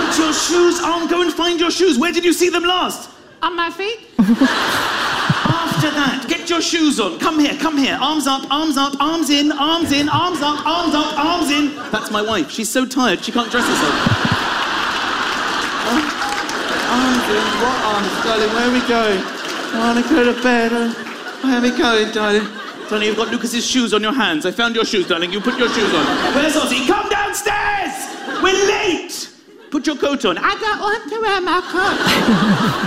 Put 0.00 0.18
your 0.18 0.32
shoes 0.32 0.80
on. 0.82 1.08
Go 1.08 1.22
and 1.22 1.32
find 1.32 1.60
your 1.60 1.70
shoes. 1.70 1.98
Where 1.98 2.12
did 2.12 2.24
you 2.24 2.32
see 2.32 2.50
them 2.50 2.64
last? 2.64 3.10
On 3.42 3.54
my 3.54 3.70
feet. 3.70 4.00
After 4.18 5.90
that, 5.90 6.24
get 6.46 6.50
your 6.50 6.62
shoes 6.62 7.00
on. 7.00 7.18
Come 7.18 7.40
here, 7.40 7.56
come 7.58 7.76
here. 7.76 7.98
Arms 8.00 8.28
up, 8.28 8.48
arms 8.52 8.76
up, 8.76 8.94
arms 9.00 9.30
in, 9.30 9.50
arms 9.50 9.90
in, 9.90 10.08
arms 10.08 10.40
up, 10.42 10.64
arms 10.64 10.94
up, 10.94 11.18
arms 11.18 11.50
in. 11.50 11.74
That's 11.90 12.12
my 12.12 12.22
wife. 12.22 12.52
She's 12.52 12.68
so 12.68 12.86
tired 12.86 13.24
she 13.24 13.32
can't 13.32 13.50
dress 13.50 13.66
herself. 13.66 13.94
Arms, 16.86 17.26
in, 17.34 17.46
what 17.58 17.76
arms, 17.90 18.14
darling? 18.22 18.50
Where 18.54 18.68
are 18.68 18.72
we 18.72 18.80
going? 18.86 19.20
I 19.74 19.92
want 19.92 20.06
to 20.06 20.14
go 20.14 20.32
to 20.32 20.42
bed. 20.42 20.70
Where 21.42 21.58
are 21.58 21.62
we 21.62 21.76
going, 21.76 22.12
darling? 22.12 22.46
Darling, 22.88 23.08
you've 23.08 23.16
got 23.16 23.32
Lucas's 23.32 23.66
shoes 23.66 23.92
on 23.92 24.02
your 24.02 24.14
hands. 24.14 24.46
I 24.46 24.52
found 24.52 24.76
your 24.76 24.84
shoes, 24.84 25.08
darling. 25.08 25.32
You 25.32 25.40
put 25.40 25.58
your 25.58 25.68
shoes 25.68 25.92
on. 25.92 26.06
Where's 26.36 26.54
Ozzy? 26.54 26.86
Come 26.86 27.08
downstairs! 27.08 27.92
We're 28.40 28.68
late! 28.68 29.30
Put 29.72 29.84
your 29.84 29.96
coat 29.96 30.24
on. 30.24 30.38
I 30.38 30.54
don't 30.54 30.78
want 30.78 31.10
to 31.10 31.20
wear 31.20 31.40
my 31.40 31.60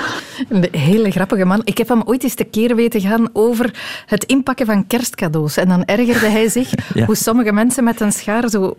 coat. 0.06 0.16
Een 0.50 0.68
hele 0.72 1.12
grappige 1.12 1.46
man. 1.46 1.62
Ik 1.64 1.78
heb 1.78 1.88
hem 1.88 2.02
ooit 2.06 2.24
eens 2.24 2.34
tekeer 2.34 2.76
weten 2.76 3.02
gaan 3.02 3.30
over 3.34 3.74
het 4.06 4.24
inpakken 4.24 4.66
van 4.66 4.88
kerstcadeaus. 4.88 5.58
En 5.58 5.68
dan 5.68 5.86
ergerde 5.86 6.28
hij 6.28 6.50
zich 6.50 6.70
Ja. 6.94 7.06
hoe 7.06 7.16
sommige 7.16 7.52
mensen 7.52 7.84
met 7.84 8.02
een 8.02 8.12
schaar 8.12 8.50
zo... 8.50 8.78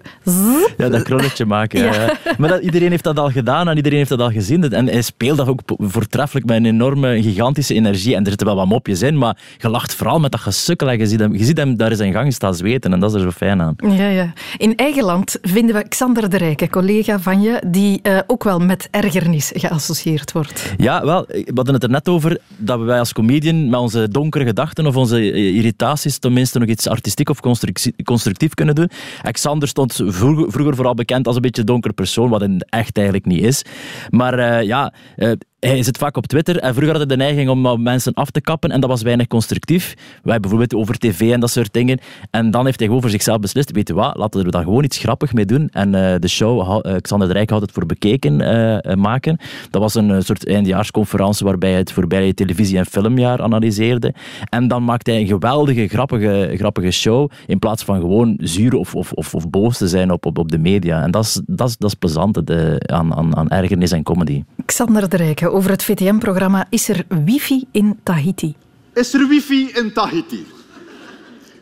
Ja, 0.77 0.89
dat 0.89 1.03
kronnetje 1.03 1.45
maken. 1.45 1.81
Ja. 1.81 1.93
ja, 1.93 2.03
ja. 2.03 2.33
Maar 2.39 2.49
dat, 2.49 2.63
iedereen 2.63 2.91
heeft 2.91 3.05
dat 3.05 3.19
al 3.19 3.31
gedaan 3.31 3.69
en 3.69 3.77
iedereen 3.77 3.99
heeft 3.99 4.11
dat 4.11 4.21
al 4.21 4.31
gezien. 4.31 4.73
En 4.73 4.87
hij 4.87 5.03
speelt 5.03 5.37
dat 5.37 5.47
ook 5.47 5.61
voortreffelijk 5.79 6.47
met 6.47 6.57
een 6.57 6.67
enorme, 6.67 7.23
gigantische 7.23 7.75
energie. 7.75 8.15
En 8.15 8.23
er 8.23 8.29
zitten 8.29 8.47
wel 8.47 8.57
wat 8.57 8.67
mopjes 8.67 9.03
in, 9.03 9.19
maar 9.19 9.37
je 9.59 9.69
lacht 9.69 9.95
vooral 9.95 10.21
met 10.21 10.31
dat 10.31 10.41
gesukkel. 10.41 10.89
En 10.89 10.99
je 10.99 11.07
ziet 11.07 11.21
hem, 11.21 11.35
je 11.37 11.45
ziet 11.45 11.57
hem 11.57 11.77
daar 11.77 11.91
in 11.91 11.97
zijn 11.97 12.13
gang 12.13 12.33
staan 12.33 12.55
zweten. 12.55 12.93
En 12.93 13.01
dat 13.01 13.11
is 13.11 13.17
er 13.17 13.23
zo 13.23 13.31
fijn 13.31 13.61
aan. 13.63 13.75
Ja, 13.77 14.09
ja. 14.09 14.33
In 14.57 14.77
eigen 14.77 15.05
land 15.05 15.39
vinden 15.43 15.75
we 15.75 15.89
Xander 15.89 16.31
de 16.31 16.37
Rijke, 16.37 16.69
collega 16.71 17.19
van 17.19 17.41
je, 17.43 17.63
die 17.67 17.99
eh, 18.03 18.19
ook 18.27 18.45
wel 18.45 18.59
met 18.59 18.89
ergernis 18.91 19.53
geassocieerd 19.55 20.33
wordt. 20.33 20.73
Ja, 20.77 21.05
wel, 21.05 21.27
we 21.51 21.57
hadden 21.57 21.75
het 21.75 21.83
er 21.83 21.91
net 21.91 22.09
over 22.09 22.39
dat 22.57 22.81
wij 22.81 22.99
als 22.99 23.13
comedian 23.13 23.69
met 23.69 23.81
onze 23.81 24.09
donkere 24.09 24.45
gedachten 24.45 24.87
of 24.87 24.97
onze 24.97 25.17
eh, 25.17 25.55
irritaties 25.57 26.19
tenminste 26.19 26.59
nog 26.59 26.69
iets 26.69 26.89
artistiek 26.89 27.29
of 27.29 27.41
constructie- 27.41 27.95
constructief 28.05 28.55
kunnen 28.55 28.75
doen. 28.75 28.91
Alexander 29.23 29.69
stond 29.69 29.95
vroeger, 30.07 30.75
vooral 30.75 30.95
bekend 30.95 31.27
als 31.27 31.37
een 31.37 31.43
beetje 31.43 31.65
donker 31.65 31.93
persoon, 31.93 32.29
wat 32.29 32.41
hij 32.41 32.61
echt 32.69 32.97
eigenlijk 32.97 33.27
niet 33.27 33.43
is. 33.43 33.65
Maar 34.11 34.39
eh, 34.39 34.67
ja, 34.67 34.93
eh, 35.17 35.33
hij 35.61 35.83
zit 35.83 35.99
vaak 35.99 36.17
op 36.17 36.27
Twitter 36.27 36.57
en 36.57 36.75
vroeger 36.75 36.97
had 36.97 37.07
hij 37.09 37.17
de 37.17 37.23
neiging 37.23 37.49
om 37.49 37.63
wat 37.63 37.79
mensen 37.79 38.15
af 38.15 38.31
te 38.31 38.41
kappen 38.41 38.71
en 38.71 38.81
dat 38.81 38.91
was 38.91 39.03
weinig 39.03 39.27
constructief. 39.27 39.95
Wij 40.23 40.41
bijvoorbeeld 40.41 40.75
over 40.75 40.99
tv 40.99 41.33
en 41.33 41.41
dat 41.41 41.51
soort 41.51 41.73
dingen. 41.73 41.99
En 42.31 42.51
dan 42.51 42.65
heeft 42.65 42.79
hij 42.79 42.87
gewoon 42.87 43.03
voor 43.03 43.11
zichzelf 43.11 43.39
beslist, 43.39 43.71
weet 43.71 43.89
je 43.89 43.95
wat, 43.95 44.17
laten 44.17 44.45
we 44.45 44.51
dan 44.51 44.63
gewoon 44.63 44.85
iets 44.85 44.99
grappig 44.99 45.33
mee 45.33 45.45
doen. 45.45 45.69
En 45.73 45.95
eh, 45.95 46.19
de 46.19 46.29
show, 46.29 46.87
eh, 46.87 46.97
Xander 47.01 47.29
de 47.29 47.35
Rijk 47.35 47.51
houdt 47.51 47.65
het 47.65 47.75
voor 47.75 47.87
bekeken 47.87 48.41
eh, 48.41 48.85
eh, 48.85 48.97
maken. 48.97 49.39
Dat 49.71 49.83
was 49.83 49.95
een 49.95 50.11
eh, 50.11 50.21
soort 50.21 50.47
eindjaarsconferentie 50.47 51.47
waarbij 51.47 51.71
hij 51.71 51.79
het 51.79 51.93
voorbije 51.93 52.35
televisie- 52.35 52.79
en 52.79 52.87
filmjaar 52.87 53.43
analyseerde. 53.43 54.15
En 54.49 54.69
dan 54.69 54.85
maakte 54.85 55.11
hij 55.11 55.21
een 55.21 55.27
geweldige, 55.27 55.89
grappige, 55.89 56.53
grappige 56.57 56.91
show 56.91 57.31
in 57.47 57.59
plaats 57.59 57.85
van 57.85 58.01
gewoon 58.01 58.35
zuur 58.39 58.75
of, 58.75 58.95
of, 58.95 59.13
of, 59.13 59.35
of 59.35 59.51
boos 59.51 59.79
te 59.79 59.89
zijn 59.89 60.11
op, 60.11 60.27
op, 60.27 60.51
de 60.51 60.59
media. 60.59 61.03
En 61.03 61.11
dat 61.11 61.25
is, 61.25 61.41
dat 61.47 61.69
is, 61.69 61.77
dat 61.77 61.91
is 61.91 61.97
plezant 61.97 62.47
de, 62.47 62.83
aan, 62.87 63.15
aan, 63.15 63.37
aan 63.37 63.49
ergernis 63.49 63.93
en 63.93 64.03
comedy. 64.03 64.43
Xander 64.65 65.09
de 65.09 65.17
Over 65.51 65.71
het 65.71 65.85
VTM-programma 65.85 66.67
Is 66.69 66.89
er 66.89 67.05
wifi 67.25 67.65
in 67.71 68.01
Tahiti? 68.03 68.55
Is 68.95 69.15
er 69.15 69.29
wifi 69.29 69.71
in 69.75 69.93
Tahiti? 69.93 70.47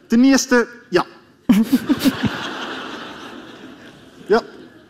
Ten 0.07 0.25
eerste, 0.25 0.69
ja. 0.91 1.07
ja, 4.27 4.43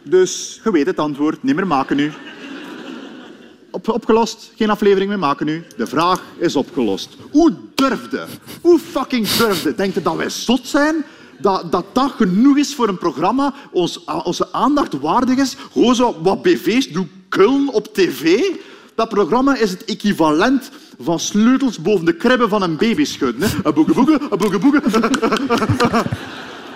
dus 0.02 0.60
je 0.64 0.70
weet 0.70 0.86
het 0.86 0.98
antwoord. 0.98 1.42
Niet 1.42 1.54
meer 1.54 1.66
maken 1.66 1.96
nu. 1.96 2.12
Op, 3.70 3.88
opgelost, 3.88 4.52
geen 4.56 4.70
aflevering 4.70 5.08
meer 5.08 5.18
maken 5.18 5.46
nu. 5.46 5.64
De 5.76 5.86
vraag 5.86 6.22
is 6.38 6.56
opgelost. 6.56 7.16
Hoe 7.30 7.52
durfde? 7.74 8.26
Hoe 8.60 8.78
fucking 8.78 9.28
durfde? 9.28 9.74
Denkt 9.74 9.94
je 9.94 10.02
dat 10.02 10.16
wij 10.16 10.28
zot 10.30 10.66
zijn? 10.66 11.04
Dat, 11.38 11.72
dat 11.72 12.12
genoeg 12.16 12.56
is 12.56 12.74
voor 12.74 12.88
een 12.88 12.98
programma, 12.98 13.54
ons, 13.72 14.04
onze 14.04 14.52
aandacht 14.52 15.00
waardig 15.00 15.36
is. 15.36 15.56
Gewoon 15.72 16.16
wat 16.22 16.42
BV's 16.42 16.88
doen 16.88 17.10
kullen 17.28 17.68
op 17.68 17.94
tv. 17.94 18.40
Dat 18.98 19.08
programma 19.08 19.56
is 19.56 19.70
het 19.70 19.84
equivalent 19.84 20.70
van 21.00 21.20
sleutels 21.20 21.78
boven 21.78 22.04
de 22.04 22.12
kribben 22.12 22.48
van 22.48 22.62
een 22.62 22.76
baby 22.76 23.04
schudden. 23.04 23.50
Een 23.62 23.74
boege 23.74 23.92
boege, 23.92 24.20
een 24.30 24.38
boege 24.38 24.58
boege. 24.58 24.82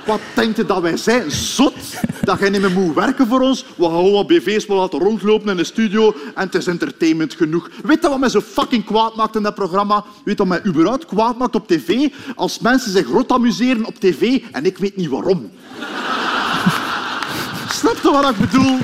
Wat 0.06 0.20
denkt 0.34 0.56
je 0.56 0.66
dat 0.66 0.80
wij 0.80 0.96
zijn? 0.96 1.30
Zot? 1.30 1.74
Dat 2.20 2.38
jij 2.38 2.48
niet 2.48 2.60
meer 2.60 2.70
moet 2.70 2.94
werken 2.94 3.26
voor 3.26 3.40
ons? 3.40 3.64
We 3.76 3.84
gaan 3.84 3.92
gewoon 3.92 4.26
BV's 4.26 4.66
wel 4.66 4.76
laten 4.76 4.98
rondlopen 4.98 5.48
in 5.48 5.56
de 5.56 5.64
studio 5.64 6.14
en 6.34 6.44
het 6.44 6.54
is 6.54 6.66
entertainment 6.66 7.34
genoeg. 7.34 7.70
Weet 7.82 8.02
je 8.02 8.08
wat 8.08 8.18
mij 8.18 8.28
zo 8.28 8.40
fucking 8.40 8.84
kwaad 8.84 9.16
maakt 9.16 9.36
in 9.36 9.42
dat 9.42 9.54
programma? 9.54 10.04
Weet 10.24 10.38
je 10.38 10.46
wat 10.46 10.46
mij 10.46 10.64
überhaupt 10.66 11.06
kwaad 11.06 11.38
maakt 11.38 11.54
op 11.54 11.68
tv? 11.68 12.08
Als 12.34 12.58
mensen 12.58 12.92
zich 12.92 13.08
rot 13.08 13.32
amuseren 13.32 13.84
op 13.84 13.94
tv 13.94 14.40
en 14.52 14.64
ik 14.64 14.78
weet 14.78 14.96
niet 14.96 15.08
waarom. 15.08 15.50
Snap 17.78 17.98
je 18.02 18.10
wat 18.10 18.30
ik 18.30 18.36
bedoel? 18.36 18.78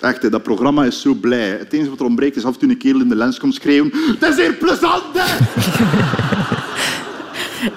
Echt, 0.00 0.30
dat 0.30 0.42
programma 0.42 0.84
is 0.84 1.00
zo 1.00 1.14
blij. 1.14 1.48
Het 1.48 1.72
enige 1.72 1.90
wat 1.90 2.00
er 2.00 2.06
ontbreekt 2.06 2.36
is 2.36 2.44
af 2.44 2.52
en 2.52 2.58
toe 2.58 2.70
een 2.70 2.78
kerel 2.78 3.00
in 3.00 3.08
de 3.08 3.16
lens 3.16 3.38
komt 3.38 3.54
schreeuwen. 3.54 3.92
Het 4.18 4.30
is 4.30 4.36
hier 4.36 4.54
plezant! 4.54 5.04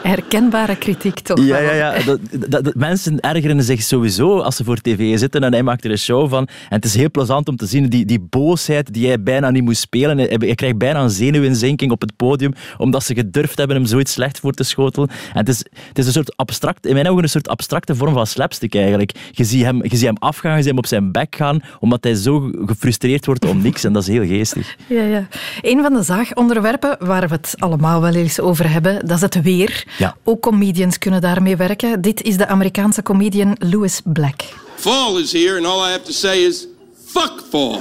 Herkenbare 0.04 0.76
kritiek 0.76 1.20
toch? 1.20 1.40
Ja, 1.46 1.58
ja, 1.60 1.74
ja. 1.74 2.04
Dat, 2.04 2.20
dat, 2.48 2.64
dat- 2.64 2.76
mensen 2.76 3.20
ergeren 3.20 3.64
zich 3.64 3.82
sowieso 3.82 4.40
als 4.40 4.56
ze 4.56 4.64
voor 4.64 4.78
tv 4.82 5.18
zitten 5.20 5.44
en 5.44 5.52
hij 5.52 5.64
maakt 5.64 5.84
er 5.86 5.92
een 5.92 5.98
show 5.98 6.30
van. 6.30 6.48
En 6.48 6.76
het 6.76 6.86
is 6.86 6.96
heel 6.96 7.12
plezant 7.12 7.48
om 7.48 7.56
te 7.56 7.66
zien, 7.66 7.90
die, 7.90 8.06
die 8.06 8.20
boosheid 8.20 8.94
die 8.94 9.08
hij 9.08 9.24
bijna 9.24 9.50
niet 9.50 9.64
moest 9.64 9.82
spelen. 9.82 10.18
Hij, 10.18 10.36
hij 10.40 10.56
krijgt 10.56 10.78
bijna 10.78 11.02
een 11.02 11.10
zenuwinzinking 11.10 11.92
op 11.92 12.02
het 12.02 12.16
podium, 12.16 12.54
omdat 12.78 13.04
ze 13.04 13.14
gedurfd 13.14 13.58
hebben 13.58 13.76
hem 13.76 13.86
zoiets 13.86 14.12
slecht 14.14 14.40
voor 14.40 14.52
te 14.54 14.64
schotelen. 14.64 15.10
En 15.10 15.40
het 15.40 15.50
is, 15.50 15.58
het 15.88 15.98
is 15.98 16.06
een 16.06 16.12
soort 16.12 16.38
abstract, 16.38 16.86
in 16.86 16.94
mijn 16.94 17.10
ogen 17.10 17.24
een 17.24 17.30
soort 17.30 17.48
abstracte 17.48 17.96
vorm 17.96 18.14
van 18.14 18.28
slapstick 18.28 18.76
eigenlijk. 18.76 19.12
Je 19.32 19.44
ziet 19.44 19.64
hem, 19.64 19.84
je 19.84 19.90
ziet 19.98 20.06
hem 20.06 20.18
afgaan, 20.20 20.52
je 20.52 20.58
ziet 20.58 20.68
hem 20.70 20.78
op 20.78 20.86
zijn 20.86 21.12
bek 21.12 21.36
gaan, 21.36 21.60
omdat 21.80 22.04
hij 22.04 22.14
zo 22.16 22.52
gefrustreerd 22.66 23.26
wordt 23.26 23.46
om 23.46 23.62
niks. 23.62 23.84
En 23.84 23.94
dat 23.94 24.02
is 24.02 24.08
heel 24.08 24.26
geestig. 24.26 24.76
Ja, 24.88 25.04
ja. 25.04 25.28
Een 25.62 25.82
van 25.82 25.94
de 25.94 26.04
zaagonderwerpen 26.04 26.96
waar 27.00 27.28
we 27.28 27.34
het 27.34 27.56
allemaal 27.58 28.02
wel 28.02 28.14
eens 28.16 28.40
over 28.40 28.70
hebben, 28.72 29.06
dat 29.08 29.16
is 29.16 29.22
het 29.22 29.42
weer. 29.42 29.84
Ja. 29.98 30.16
Ook 30.24 30.42
comedians 30.42 30.98
kunnen 30.98 31.22
daarmee 31.22 31.56
werken. 31.58 32.02
Dit 32.02 32.22
is 32.24 32.38
de 32.38 32.48
Amerikaanse 32.48 33.04
comedian 33.04 33.56
Louis 33.60 34.02
Black. 34.04 34.42
Fall 34.76 35.20
is 35.20 35.32
here, 35.32 35.58
and 35.58 35.66
all 35.66 35.88
I 35.88 35.92
have 35.92 36.04
to 36.04 36.12
say 36.12 36.44
is, 36.46 36.66
fuck 37.06 37.44
fall. 37.50 37.80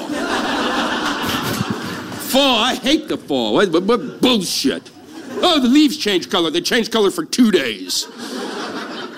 fall, 2.31 2.59
I 2.73 2.75
hate 2.83 3.07
the 3.09 3.18
fall. 3.27 3.53
What, 3.53 3.68
what- 3.70 3.85
what 3.87 4.20
bullshit. 4.20 4.83
Oh, 5.42 5.61
the 5.61 5.68
leaves 5.68 5.96
change 5.96 6.29
color. 6.29 6.51
They 6.51 6.61
change 6.62 6.88
color 6.90 7.11
for 7.11 7.25
two 7.25 7.51
days. 7.51 8.07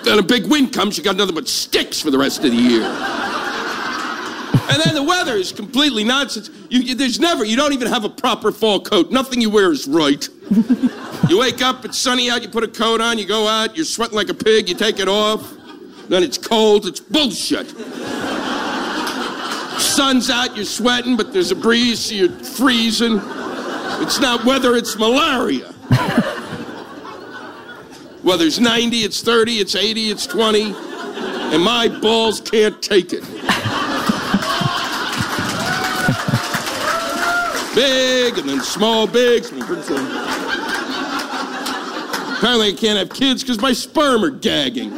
Then 0.03 0.19
a 0.19 0.21
big 0.23 0.47
wind 0.47 0.71
comes, 0.73 0.97
you 0.97 1.03
got 1.03 1.15
nothing 1.15 1.35
but 1.35 1.47
sticks 1.47 1.99
for 2.01 2.11
the 2.11 2.17
rest 2.17 2.43
of 2.43 2.51
the 2.51 2.57
year. 2.57 2.83
and 4.69 4.81
then 4.83 4.93
the 4.95 5.03
weather 5.03 5.35
is 5.39 5.51
completely 5.53 6.03
nonsense. 6.03 6.49
You, 6.69 6.79
you- 6.81 6.95
there's 6.95 7.19
never, 7.19 7.43
you 7.45 7.55
don't 7.55 7.73
even 7.73 7.87
have 7.87 8.03
a 8.05 8.09
proper 8.09 8.51
fall 8.51 8.79
coat. 8.81 9.11
Nothing 9.11 9.41
you 9.41 9.49
wear 9.49 9.71
is 9.71 9.87
right. 9.87 10.29
You 11.29 11.39
wake 11.39 11.61
up, 11.61 11.85
it's 11.85 11.97
sunny 11.97 12.29
out, 12.29 12.41
you 12.41 12.49
put 12.49 12.63
a 12.63 12.67
coat 12.67 13.01
on, 13.01 13.17
you 13.17 13.25
go 13.25 13.47
out, 13.47 13.75
you're 13.75 13.85
sweating 13.85 14.15
like 14.15 14.29
a 14.29 14.33
pig, 14.33 14.69
you 14.69 14.75
take 14.75 14.99
it 14.99 15.07
off. 15.07 15.53
Then 16.09 16.23
it's 16.23 16.37
cold, 16.37 16.85
it's 16.85 16.99
bullshit. 16.99 17.69
Sun's 19.79 20.29
out, 20.29 20.55
you're 20.55 20.65
sweating, 20.65 21.15
but 21.15 21.33
there's 21.33 21.51
a 21.51 21.55
breeze, 21.55 21.99
so 21.99 22.15
you're 22.15 22.29
freezing. 22.29 23.21
It's 24.01 24.19
not 24.19 24.43
weather, 24.43 24.75
it's 24.75 24.97
malaria. 24.97 25.73
Weather's 28.23 28.59
90, 28.59 28.97
it's 28.97 29.21
30, 29.21 29.53
it's 29.59 29.75
80, 29.75 30.09
it's 30.09 30.25
20, 30.25 30.73
and 30.73 31.61
my 31.61 31.89
balls 32.01 32.39
can't 32.39 32.81
take 32.81 33.11
it. 33.13 33.23
big 37.75 38.37
and 38.37 38.47
then 38.47 38.61
small, 38.61 39.07
big. 39.07 39.43
and 39.45 39.61
then 39.61 39.67
pretty 39.67 39.81
small. 39.81 39.99
Apparently, 42.43 42.67
I 42.67 42.73
can't 42.73 42.99
have 42.99 43.09
kids 43.09 43.41
because 43.41 43.61
my 43.61 43.71
sperm 43.71 44.21
are 44.21 44.29
gagging. 44.29 44.91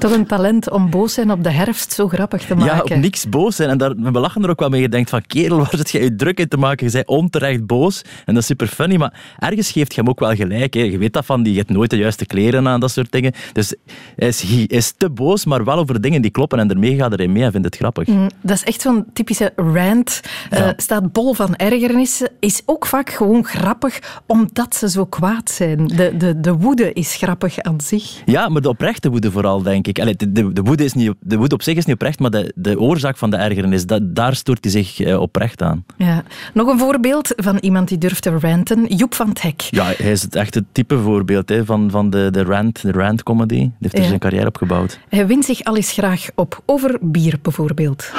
Toch 0.00 0.12
een 0.12 0.26
talent 0.26 0.70
om 0.70 0.90
boos 0.90 1.14
zijn 1.14 1.30
op 1.30 1.42
de 1.44 1.50
herfst 1.50 1.92
zo 1.92 2.08
grappig 2.08 2.44
te 2.44 2.54
Ja, 2.58 2.64
maken. 2.64 2.82
op 2.96 3.00
niks 3.02 3.28
boos 3.28 3.56
zijn. 3.56 3.68
En 3.70 3.78
daar, 3.78 3.94
we 3.96 4.10
lachen 4.18 4.42
er 4.42 4.50
ook 4.50 4.60
wel 4.60 4.68
mee. 4.68 4.80
Je 4.80 4.88
denkt 4.88 5.10
van, 5.10 5.22
kerel, 5.26 5.56
waar 5.58 5.70
zit 5.76 5.90
je 5.90 6.00
je 6.02 6.16
druk 6.16 6.38
in 6.40 6.48
te 6.48 6.56
maken? 6.56 6.86
Je 6.86 6.92
bent 6.92 7.06
onterecht 7.06 7.66
boos. 7.66 8.02
En 8.24 8.34
dat 8.34 8.42
is 8.42 8.46
super 8.46 8.66
funny. 8.66 8.96
Maar 8.96 9.12
ergens 9.38 9.70
geeft 9.70 9.94
je 9.94 10.00
hem 10.00 10.10
ook 10.10 10.20
wel 10.20 10.34
gelijk. 10.34 10.74
Hè. 10.74 10.80
Je 10.80 10.98
weet 10.98 11.12
dat 11.12 11.24
van, 11.26 11.42
die 11.42 11.52
je 11.52 11.58
hebt 11.58 11.70
nooit 11.70 11.90
de 11.90 11.96
juiste 11.96 12.26
kleren 12.26 12.68
aan, 12.68 12.80
dat 12.80 12.90
soort 12.90 13.12
dingen. 13.12 13.32
Dus 13.52 13.74
hij 14.16 14.28
is, 14.28 14.42
hij 14.42 14.62
is 14.62 14.92
te 14.96 15.10
boos, 15.10 15.44
maar 15.44 15.64
wel 15.64 15.76
over 15.78 16.00
dingen 16.00 16.22
die 16.22 16.30
kloppen. 16.30 16.58
En 16.58 16.68
daarmee 16.68 16.96
gaat 16.96 17.16
hij 17.16 17.28
mee 17.28 17.42
en 17.44 17.50
vindt 17.52 17.66
het 17.66 17.76
grappig. 17.76 18.06
Mm, 18.06 18.28
Dat 18.42 18.56
is 18.56 18.64
echt 18.64 18.80
zo'n 18.80 19.04
typische 19.12 19.52
rant. 19.56 20.20
Eh, 20.50 20.68
staat 20.76 21.12
bol 21.12 21.34
van 21.34 21.56
ergernissen. 21.56 22.28
Is 22.40 22.62
ook 22.66 22.86
vaak 22.86 23.10
gewoon 23.10 23.44
grappig 23.44 24.20
omdat 24.26 24.76
ze 24.76 24.88
zo 24.90 25.04
kwaad 25.04 25.50
zijn. 25.50 25.86
De, 25.86 26.14
de, 26.16 26.40
de 26.40 26.52
woede 26.52 26.92
is 26.92 27.14
grappig 27.16 27.58
aan 27.58 27.80
zich. 27.80 28.22
Ja, 28.24 28.48
maar 28.48 28.62
de 28.62 28.68
oprechte 28.68 29.10
woede 29.10 29.30
vooral, 29.30 29.62
denk 29.62 29.86
ik. 29.86 29.89
Ik. 29.90 30.00
Allee, 30.00 30.16
de, 30.16 30.32
de, 30.32 30.52
de 30.52 30.62
woede 30.62 30.84
is 30.84 30.92
niet, 30.92 31.12
de 31.20 31.36
woede 31.36 31.54
op 31.54 31.62
zich 31.62 31.76
is 31.76 31.84
niet 31.84 31.94
oprecht, 31.94 32.18
maar 32.18 32.30
de, 32.30 32.52
de 32.56 32.80
oorzaak 32.80 33.16
van 33.16 33.30
de 33.30 33.36
ergernis, 33.36 33.86
dat, 33.86 34.14
daar 34.14 34.34
stoort 34.36 34.58
hij 34.64 34.72
zich 34.72 35.00
eh, 35.00 35.20
oprecht 35.20 35.62
aan. 35.62 35.84
Ja. 35.96 36.22
Nog 36.54 36.68
een 36.68 36.78
voorbeeld 36.78 37.32
van 37.36 37.56
iemand 37.60 37.88
die 37.88 37.98
durft 37.98 38.22
te 38.22 38.38
ranten. 38.40 38.84
Joep 38.86 39.14
van 39.14 39.28
het 39.28 39.42
Hek. 39.42 39.60
Ja, 39.60 39.84
hij 39.84 40.10
is 40.12 40.22
het 40.22 40.34
echte 40.34 40.64
type 40.72 40.98
voorbeeld 40.98 41.48
hè, 41.48 41.64
van, 41.64 41.90
van 41.90 42.10
de, 42.10 42.28
de 42.30 42.42
rant, 42.42 42.82
de 42.82 42.92
rant 42.92 43.22
comedy. 43.22 43.54
Die 43.54 43.72
heeft 43.80 43.94
er 43.94 44.00
Ja. 44.00 44.06
zijn 44.06 44.18
carrière 44.20 44.46
op 44.46 44.56
gebouwd. 44.56 44.98
Hij 45.08 45.26
wint 45.26 45.44
zich 45.44 45.62
al 45.64 45.76
eens 45.76 45.92
graag 45.92 46.26
op. 46.34 46.62
Over 46.66 46.98
bier 47.00 47.38
bijvoorbeeld. 47.42 48.10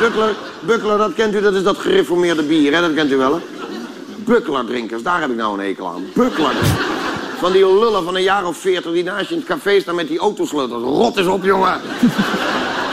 Buckler, 0.00 0.34
Buckler, 0.66 0.98
dat 0.98 1.14
kent 1.14 1.34
u, 1.34 1.40
dat 1.40 1.54
is 1.54 1.62
dat 1.62 1.76
gereformeerde 1.76 2.42
bier, 2.42 2.74
hè? 2.74 2.80
dat 2.80 2.94
kent 2.94 3.10
u 3.12 3.16
wel, 3.16 3.34
hè? 3.34 3.40
Buckler-drinkers, 4.24 5.02
daar 5.02 5.20
heb 5.20 5.30
ik 5.30 5.36
nou 5.36 5.58
een 5.58 5.64
hekel 5.66 5.86
aan. 5.88 6.02
Buckler. 6.14 6.54
Van 7.38 7.52
die 7.52 7.78
lullen 7.78 8.04
van 8.04 8.14
een 8.14 8.22
jaar 8.22 8.46
of 8.46 8.56
veertig 8.56 8.92
die 8.92 9.02
naast 9.02 9.28
je 9.28 9.34
in 9.34 9.40
het 9.40 9.48
café 9.48 9.80
staan 9.80 9.94
met 9.94 10.08
die 10.08 10.18
autosleutels. 10.18 10.82
Rot 10.82 11.16
eens 11.16 11.26
op, 11.26 11.44
jongen. 11.44 11.80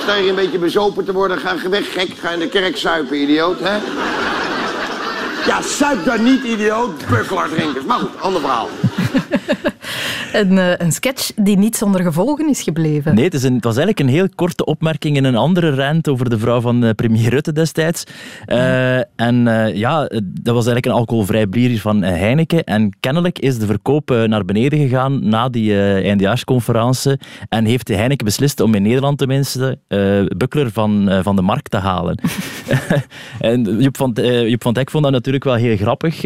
Sta 0.02 0.16
je 0.16 0.30
een 0.30 0.36
beetje 0.36 0.60
bezopen 0.60 1.06
te 1.06 1.14
worden, 1.14 1.38
ga 1.38 1.70
weg, 1.70 1.94
gek. 1.94 2.10
Ga 2.20 2.30
in 2.30 2.40
de 2.40 2.48
kerk 2.48 2.78
suipen, 2.78 3.22
idioot, 3.22 3.60
hè? 3.60 3.78
Ja, 5.46 5.62
suip 5.62 6.06
dan 6.06 6.24
niet, 6.24 6.44
idioot. 6.44 7.08
Buckler-drinkers. 7.10 7.86
Maar 7.86 8.00
goed, 8.00 8.22
ander 8.22 8.42
verhaal. 8.42 8.70
Een, 10.34 10.58
eh, 10.58 10.72
een 10.78 10.92
sketch 10.92 11.32
die 11.36 11.58
niet 11.58 11.76
zonder 11.76 12.02
gevolgen 12.02 12.50
is 12.50 12.62
gebleven. 12.62 13.16
Nee, 13.16 13.24
het, 13.24 13.34
is 13.34 13.44
een, 13.44 13.54
het 13.56 13.64
was 13.64 13.78
eigenlijk 13.78 14.10
een 14.10 14.16
heel 14.16 14.30
korte 14.36 14.66
opmerking 14.66 15.16
in 15.16 15.24
een 15.24 15.36
andere 15.36 15.76
rant 15.76 16.08
over 16.08 16.30
de 16.30 16.40
vrouw 16.40 16.62
van 16.62 16.84
eh, 16.84 16.90
premier 16.96 17.30
Rutte 17.30 17.52
destijds. 17.52 18.04
Eh, 18.46 18.98
En 19.16 19.46
ja, 19.76 20.00
dat 20.24 20.54
was 20.54 20.66
eigenlijk 20.66 20.86
een 20.86 20.92
alcoholvrij 20.92 21.50
bier 21.50 21.80
van 21.80 22.04
Heineken. 22.04 22.64
En 22.64 22.90
kennelijk 23.00 23.40
is 23.40 23.58
de 23.58 23.66
verkoop 23.66 24.10
naar 24.28 24.46
beneden 24.46 24.80
gegaan 24.80 25.30
na 25.30 25.50
die 25.50 25.80
eindejaarsconferentie. 26.02 27.20
En 27.50 27.66
heeft 27.66 27.88
de 27.88 27.96
Heineken 27.96 28.26
beslist 28.26 28.60
om 28.60 28.76
in 28.76 28.82
Nederland 28.82 29.18
tenminste 29.18 29.80
Buckler 30.38 30.72
van, 30.72 31.10
van 31.24 31.36
de 31.36 31.42
markt 31.42 31.72
te 31.72 31.78
halen. 31.78 32.20
en 33.40 33.82
Joep 33.82 33.98
van, 33.98 34.18
Joep 34.48 34.62
van 34.62 34.74
Dijk 34.74 34.92
vond 34.92 35.04
dat 35.04 35.14
natuurlijk 35.14 35.44
wel 35.44 35.56
heel 35.56 35.78
grappig. 35.78 36.24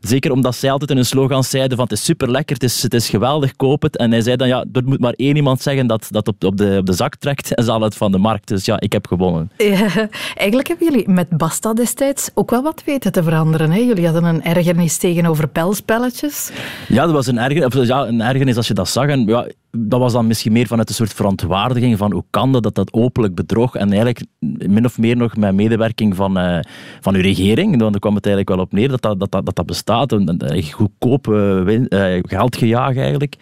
Zeker 0.00 0.32
omdat 0.32 0.56
zij 0.56 0.70
altijd 0.70 0.90
in 0.90 0.96
hun 0.96 1.06
slogans 1.06 1.50
zeiden 1.50 1.76
van 1.76 1.86
het 1.86 1.98
is 1.98 2.04
super 2.04 2.30
lekker, 2.30 2.54
het 2.54 2.64
is, 2.64 2.82
het 2.82 2.94
is 2.94 3.08
geweldig, 3.08 3.56
koop 3.56 3.82
het. 3.82 3.96
En 3.96 4.10
hij 4.10 4.20
zei 4.20 4.36
dan 4.36 4.48
ja, 4.48 4.64
er 4.72 4.84
moet 4.84 5.00
maar 5.00 5.12
één 5.12 5.36
iemand 5.36 5.62
zeggen 5.62 5.86
dat 5.86 6.06
dat 6.10 6.28
op, 6.28 6.44
op, 6.44 6.56
de, 6.56 6.76
op 6.78 6.86
de 6.86 6.92
zak 6.92 7.16
trekt 7.16 7.54
en 7.54 7.64
ze 7.64 7.70
halen 7.70 7.88
het 7.88 7.96
van 7.96 8.12
de 8.12 8.18
markt. 8.18 8.48
Dus 8.48 8.64
ja, 8.64 8.80
ik 8.80 8.92
heb 8.92 9.06
gewonnen. 9.06 9.50
Ja, 9.56 9.88
eigenlijk 10.34 10.68
hebben 10.68 10.90
jullie 10.90 11.08
met 11.08 11.28
Basta 11.28 11.74
destijds 11.74 12.30
ook 12.34 12.50
wel 12.50 12.62
wat 12.62 12.82
weten 12.84 13.12
te 13.12 13.22
veranderen. 13.22 13.70
Hè? 13.70 13.78
Jullie 13.78 14.04
hadden 14.04 14.24
een 14.24 14.44
ergernis 14.44 14.96
tegenover 14.96 15.48
pelspelletjes. 15.48 16.50
Ja, 16.88 17.04
dat 17.04 17.14
was 17.14 17.26
een 17.26 17.38
ergernis, 17.38 17.88
ja, 17.88 18.06
een 18.06 18.20
ergernis 18.20 18.56
als 18.56 18.68
je 18.68 18.74
dat 18.74 18.88
zag. 18.88 19.06
En, 19.06 19.26
ja, 19.26 19.46
dat 19.78 20.00
was 20.00 20.12
dan 20.12 20.26
misschien 20.26 20.52
meer 20.52 20.66
vanuit 20.66 20.88
een 20.88 20.94
soort 20.94 21.12
verontwaardiging 21.12 21.98
van 21.98 22.12
hoe 22.12 22.24
kan 22.30 22.52
dat, 22.52 22.62
dat 22.62 22.74
dat 22.74 22.92
openlijk 22.92 23.34
bedrog 23.34 23.74
en 23.74 23.88
eigenlijk 23.88 24.24
min 24.66 24.84
of 24.84 24.98
meer 24.98 25.16
nog 25.16 25.36
met 25.36 25.54
medewerking 25.54 26.16
van, 26.16 26.38
eh, 26.38 26.58
van 27.00 27.14
uw 27.14 27.20
regering, 27.20 27.78
want 27.78 27.90
daar 27.90 28.00
kwam 28.00 28.14
het 28.14 28.26
eigenlijk 28.26 28.56
wel 28.56 28.64
op 28.64 28.72
neer 28.72 28.88
dat 28.88 29.02
dat, 29.02 29.20
dat, 29.20 29.30
dat, 29.30 29.56
dat, 29.56 29.66
bestaat. 29.66 30.12
Een, 30.12 30.34
een, 30.54 30.72
goedkoop 30.72 31.28
eh, 31.28 31.62
win- 31.62 31.88
eh, 31.88 32.18
geldgejaag 32.22 32.96
eigenlijk. 32.96 33.36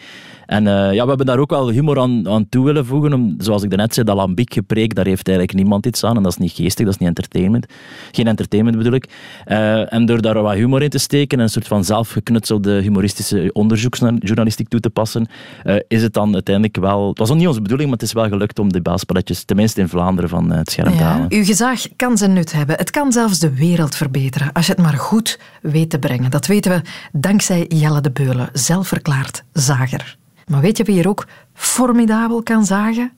En 0.47 0.67
eh, 0.67 0.93
ja, 0.93 1.03
we 1.03 1.09
hebben 1.09 1.27
daar 1.27 1.39
ook 1.39 1.51
wel 1.51 1.71
humor 1.71 2.01
aan, 2.01 2.29
aan 2.29 2.49
toe 2.49 2.65
willen 2.65 2.87
voegen. 2.87 3.13
Om, 3.13 3.35
zoals 3.39 3.63
ik 3.63 3.71
daarnet 3.71 3.95
zei, 3.95 4.07
dat 4.07 4.17
lambiek 4.17 4.53
gepreek, 4.55 4.95
daar 4.95 5.07
heeft 5.07 5.29
eigenlijk 5.29 5.59
niemand 5.59 5.87
iets 5.87 6.05
aan. 6.05 6.17
En 6.17 6.23
dat 6.23 6.33
is 6.33 6.39
niet 6.39 6.53
geestig, 6.53 6.85
dat 6.85 6.95
is 6.95 7.01
niet 7.01 7.09
entertainment. 7.09 7.67
Geen 8.13 8.27
entertainment 8.27 8.77
bedoel 8.77 8.93
ik. 8.93 9.09
Eh, 9.45 9.93
en 9.93 10.07
door 10.07 10.23
daar 10.23 10.43
wat 10.43 10.55
humor 10.55 10.83
in 10.83 10.91
te 10.91 10.99
steken 10.99 11.39
en 11.39 11.45
een 11.45 11.51
soort 11.51 11.67
van 11.67 11.85
zelfgeknutselde 11.85 12.81
humoristische 12.81 13.51
onderzoeksjournalistiek 13.53 14.69
toe 14.69 14.81
te 14.81 14.91
passen, 14.91 15.27
eh, 15.63 15.77
is 15.89 16.03
het 16.03 16.13
dan 16.13 16.35
uiteindelijk 16.35 16.77
wel... 16.77 17.09
Het 17.09 17.19
was 17.19 17.29
nog 17.29 17.39
niet 17.39 17.49
onze 17.49 17.63
bedoeling, 17.63 17.91
maar 17.91 17.99
het 17.99 18.09
is 18.09 18.15
wel 18.15 18.29
gelukt 18.29 18.59
om 18.59 18.73
de 18.73 18.81
baalspelletjes, 18.81 19.45
tenminste 19.45 19.81
in 19.81 19.89
Vlaanderen, 19.89 20.31
van 20.31 20.51
het 20.51 20.71
scherm 20.71 20.97
te 20.97 21.03
halen. 21.03 21.27
Uw 21.29 21.45
gezag 21.45 21.81
kan 21.97 22.19
zijn 22.19 22.33
nut 22.33 22.53
hebben. 22.53 22.77
Het 22.77 22.91
kan 22.91 23.13
zelfs 23.13 23.39
de 23.39 23.55
wereld 23.55 23.95
verbeteren 23.95 24.53
als 24.53 24.67
je 24.67 24.73
het 24.73 24.83
maar 24.83 24.93
goed 24.93 25.39
weet 25.63 25.91
te 25.91 25.99
brengen. 25.99 26.31
Dat 26.31 26.47
weten 26.47 26.71
we 26.73 26.81
dankzij 27.13 27.65
Jelle 27.69 28.01
de 28.01 28.11
Beulen, 28.11 28.49
zelfverklaard 28.53 29.45
zager. 29.53 30.17
Maar 30.47 30.61
weet 30.61 30.77
je 30.77 30.85
wie 30.85 31.01
er 31.01 31.09
ook 31.09 31.27
formidabel 31.55 32.43
kan 32.43 32.65
zagen? 32.65 33.13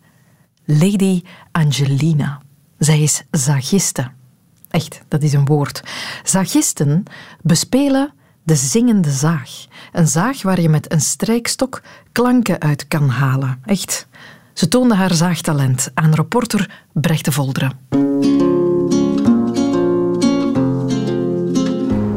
Lady 0.65 1.23
Angelina. 1.53 2.41
Zij 2.79 3.03
is 3.03 3.23
zagiste. 3.31 4.11
Echt, 4.71 5.03
dat 5.09 5.23
is 5.23 5.33
een 5.33 5.45
woord. 5.45 5.83
Zagisten 6.25 7.03
bespelen 7.43 8.13
de 8.43 8.55
zingende 8.55 9.11
zaag. 9.11 9.51
Een 9.93 10.07
zaag 10.09 10.43
waar 10.43 10.61
je 10.61 10.69
met 10.69 10.93
een 10.93 11.01
strijkstok 11.01 11.83
klanken 12.13 12.61
uit 12.61 12.89
kan 12.89 13.09
halen. 13.09 13.61
Echt. 13.65 14.07
Ze 14.53 14.69
toonde 14.69 14.95
haar 14.95 15.15
zaagtalent 15.15 15.91
aan 15.95 16.15
reporter 16.15 16.85
Brecht 16.93 17.25
de 17.25 17.33
Volderen. 17.33 17.73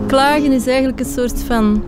Klagen 0.08 0.52
is 0.52 0.68
eigenlijk 0.68 1.00
een 1.00 1.06
soort 1.06 1.44
van 1.44 1.84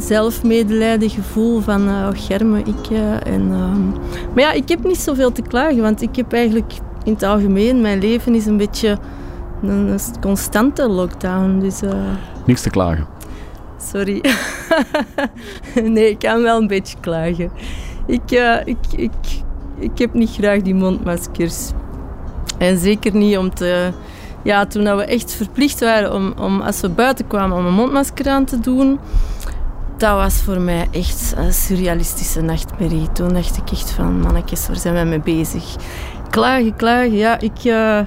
zelfmedelijden 0.00 1.10
gevoel 1.10 1.60
van 1.60 1.88
oh, 1.88 2.08
germe 2.12 2.58
ik. 2.58 2.90
eh, 2.90 3.12
en, 3.12 3.50
ehm, 3.52 3.88
maar 4.34 4.42
ja, 4.42 4.52
ik 4.52 4.68
heb 4.68 4.84
niet 4.84 4.98
zoveel 4.98 5.32
te 5.32 5.42
klagen, 5.42 5.82
want 5.82 6.02
ik 6.02 6.16
heb 6.16 6.32
eigenlijk 6.32 6.72
in 7.04 7.12
het 7.12 7.22
algemeen, 7.22 7.80
mijn 7.80 7.98
leven 7.98 8.34
is 8.34 8.46
een 8.46 8.56
beetje 8.56 8.98
een, 9.62 9.98
constante 10.20 10.88
lockdown. 10.88 11.58
Dus 11.58 11.82
eh, 11.82 11.90
Niks 12.46 12.62
te 12.62 12.70
klagen. 12.70 13.06
sorry. 13.90 14.22
nee, 15.84 16.10
ik 16.10 16.18
kan 16.18 16.42
wel 16.42 16.60
een 16.60 16.66
beetje 16.66 16.96
klagen. 17.00 17.50
Ik, 18.06 18.30
ik, 18.64 18.76
ik, 18.96 19.10
ik 19.78 19.98
heb 19.98 20.14
niet 20.14 20.30
graag 20.30 20.62
die 20.62 20.74
mondmaskers. 20.74 21.70
En 22.58 22.78
zeker 22.78 23.14
niet 23.14 23.36
om 23.38 23.54
te... 23.54 23.90
Ja, 24.42 24.66
toen 24.66 24.96
we 24.96 25.04
echt 25.04 25.32
verplicht 25.32 25.80
waren 25.80 26.14
om, 26.14 26.32
om, 26.38 26.60
als 26.60 26.80
we 26.80 26.88
buiten 26.88 27.26
kwamen, 27.26 27.56
om 27.56 27.66
een 27.66 27.74
mondmasker 27.74 28.28
aan 28.28 28.44
te 28.44 28.60
doen, 28.60 28.98
dat 30.00 30.16
was 30.16 30.34
voor 30.34 30.60
mij 30.60 30.88
echt 30.90 31.34
een 31.36 31.52
surrealistische 31.52 32.40
nachtmerrie. 32.40 33.12
Toen 33.12 33.32
dacht 33.32 33.56
ik 33.56 33.70
echt 33.70 33.90
van, 33.90 34.20
mannetjes, 34.20 34.66
waar 34.66 34.76
zijn 34.76 34.94
wij 34.94 35.04
mee 35.04 35.20
bezig? 35.20 35.76
Klagen, 36.30 36.76
klagen, 36.76 37.16
ja, 37.16 37.40
ik... 37.40 37.64
eh, 37.64 38.00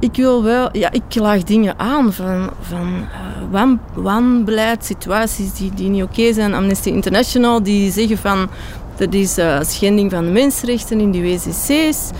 ik 0.00 0.16
wil 0.16 0.42
wel, 0.42 0.68
ja, 0.72 0.92
ik 0.92 1.02
klaag 1.08 1.42
dingen 1.42 1.78
aan 1.78 2.12
van, 2.12 2.50
van 2.60 3.08
wan, 3.50 3.80
wanbeleid, 3.94 4.84
situaties 4.84 5.52
die, 5.52 5.70
die 5.74 5.88
niet 5.88 6.02
oké 6.02 6.32
zijn. 6.32 6.54
Amnesty 6.54 6.88
International 6.88 7.62
die 7.62 7.90
zeggen 7.92 8.18
van 8.18 8.48
dat 8.96 9.14
is 9.14 9.38
eh, 9.38 9.60
schending 9.62 10.10
van 10.10 10.24
de 10.24 10.30
mensenrechten 10.30 11.00
in 11.00 11.10
die 11.10 11.22
WCC's. 11.22 12.10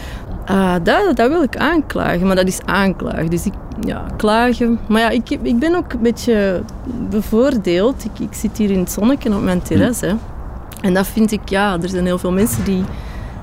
Eh, 0.47 0.75
dat, 0.83 1.17
dat 1.17 1.29
wil 1.29 1.43
ik 1.43 1.57
aanklagen, 1.57 2.27
maar 2.27 2.37
dat 2.37 2.47
is 2.49 2.59
aanklagen. 2.65 3.27
Dus 3.31 3.47
ik, 3.47 3.53
ja, 3.81 4.07
klagen. 4.17 4.79
Maar 4.89 5.01
ja, 5.01 5.09
ik, 5.09 5.31
ik 5.31 5.59
ben 5.59 5.75
ook 5.75 5.93
een 5.93 6.03
beetje 6.03 6.63
bevoordeeld. 7.11 8.05
Ik, 8.05 8.19
ik 8.29 8.35
zit 8.35 8.57
hier 8.59 8.71
in 8.71 8.79
het 8.79 8.91
zonnetje 8.93 9.35
op 9.35 9.43
mijn 9.43 9.63
terras. 9.63 10.01
Hè. 10.01 10.13
En 10.81 10.95
dat 10.95 11.07
vind 11.07 11.33
ik, 11.33 11.49
ja, 11.49 11.79
er 11.83 11.89
zijn 11.89 12.05
heel 12.05 12.19
veel 12.19 12.33
mensen 12.33 12.65
die, 12.65 12.85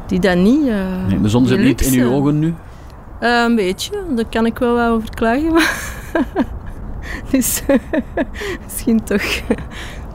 die 0.08 0.20
dat 0.20 0.36
niet... 0.38 0.68
eh, 0.68 0.76
Nee, 1.08 1.22
de 1.22 1.30
zon 1.30 1.46
zit 1.48 1.60
niet 1.60 1.82
in 1.82 2.00
uw 2.02 2.12
ogen 2.12 2.39
nu. 2.39 2.54
eh, 3.20 3.44
een 3.48 3.56
beetje, 3.56 3.92
daar 4.16 4.26
kan 4.30 4.46
ik 4.46 4.58
wel 4.60 4.74
wat 4.76 4.89
over 4.89 5.10
klagen. 5.16 5.52
Maar 5.54 5.92
dus 7.32 7.62
misschien 8.63 9.04
toch 9.04 9.22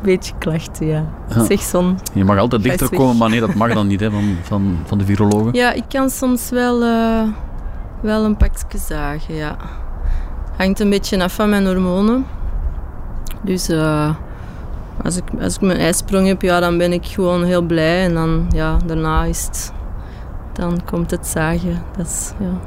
beetje 0.03 0.35
klachten, 0.39 0.87
ja. 0.87 1.05
Ja. 1.35 1.45
Zeg 1.45 1.61
zon. 1.61 1.99
Je 2.15 2.25
mag 2.25 2.39
altijd 2.39 2.63
dichter 2.63 2.89
komen, 2.89 3.17
maar 3.17 3.31
nee, 3.31 3.41
dat 3.41 3.55
mag 3.55 3.73
dan 3.73 3.87
niet 3.87 4.01
hè, 4.01 4.11
van, 4.11 4.37
van, 4.43 4.79
van 4.85 4.99
de 4.99 5.05
virologen. 5.05 5.53
Ja, 5.53 5.73
ik 5.73 5.85
kan 5.89 6.11
soms 6.11 6.51
wel, 6.51 6.83
eh, 6.83 7.23
wel 8.01 8.25
een 8.25 8.37
pakje 8.37 8.79
zagen, 8.79 9.35
ja. 9.35 9.57
Hangt 10.57 10.81
een 10.81 10.91
beetje 10.91 11.23
af 11.23 11.35
van 11.35 11.49
mijn 11.49 11.67
hormonen. 11.67 12.27
Dus 13.43 13.69
eh, 13.69 14.15
als, 15.05 15.17
ik, 15.17 15.25
als 15.41 15.55
ik 15.55 15.61
mijn 15.61 15.79
ijsprong 15.79 16.27
heb, 16.27 16.43
ja, 16.43 16.61
dan 16.61 16.79
ben 16.79 16.93
ik 16.93 17.07
gewoon 17.07 17.45
heel 17.45 17.63
blij. 17.63 18.05
En 18.05 18.15
dan, 18.15 18.47
ja, 18.51 18.77
daarna 18.87 19.25
is 19.25 19.45
het... 19.45 19.73
Dan 20.53 20.81
komt 20.85 21.11
het 21.11 21.27
zagen. 21.27 21.83
Dat 21.97 22.07
is, 22.07 22.33
ja. 22.39 22.61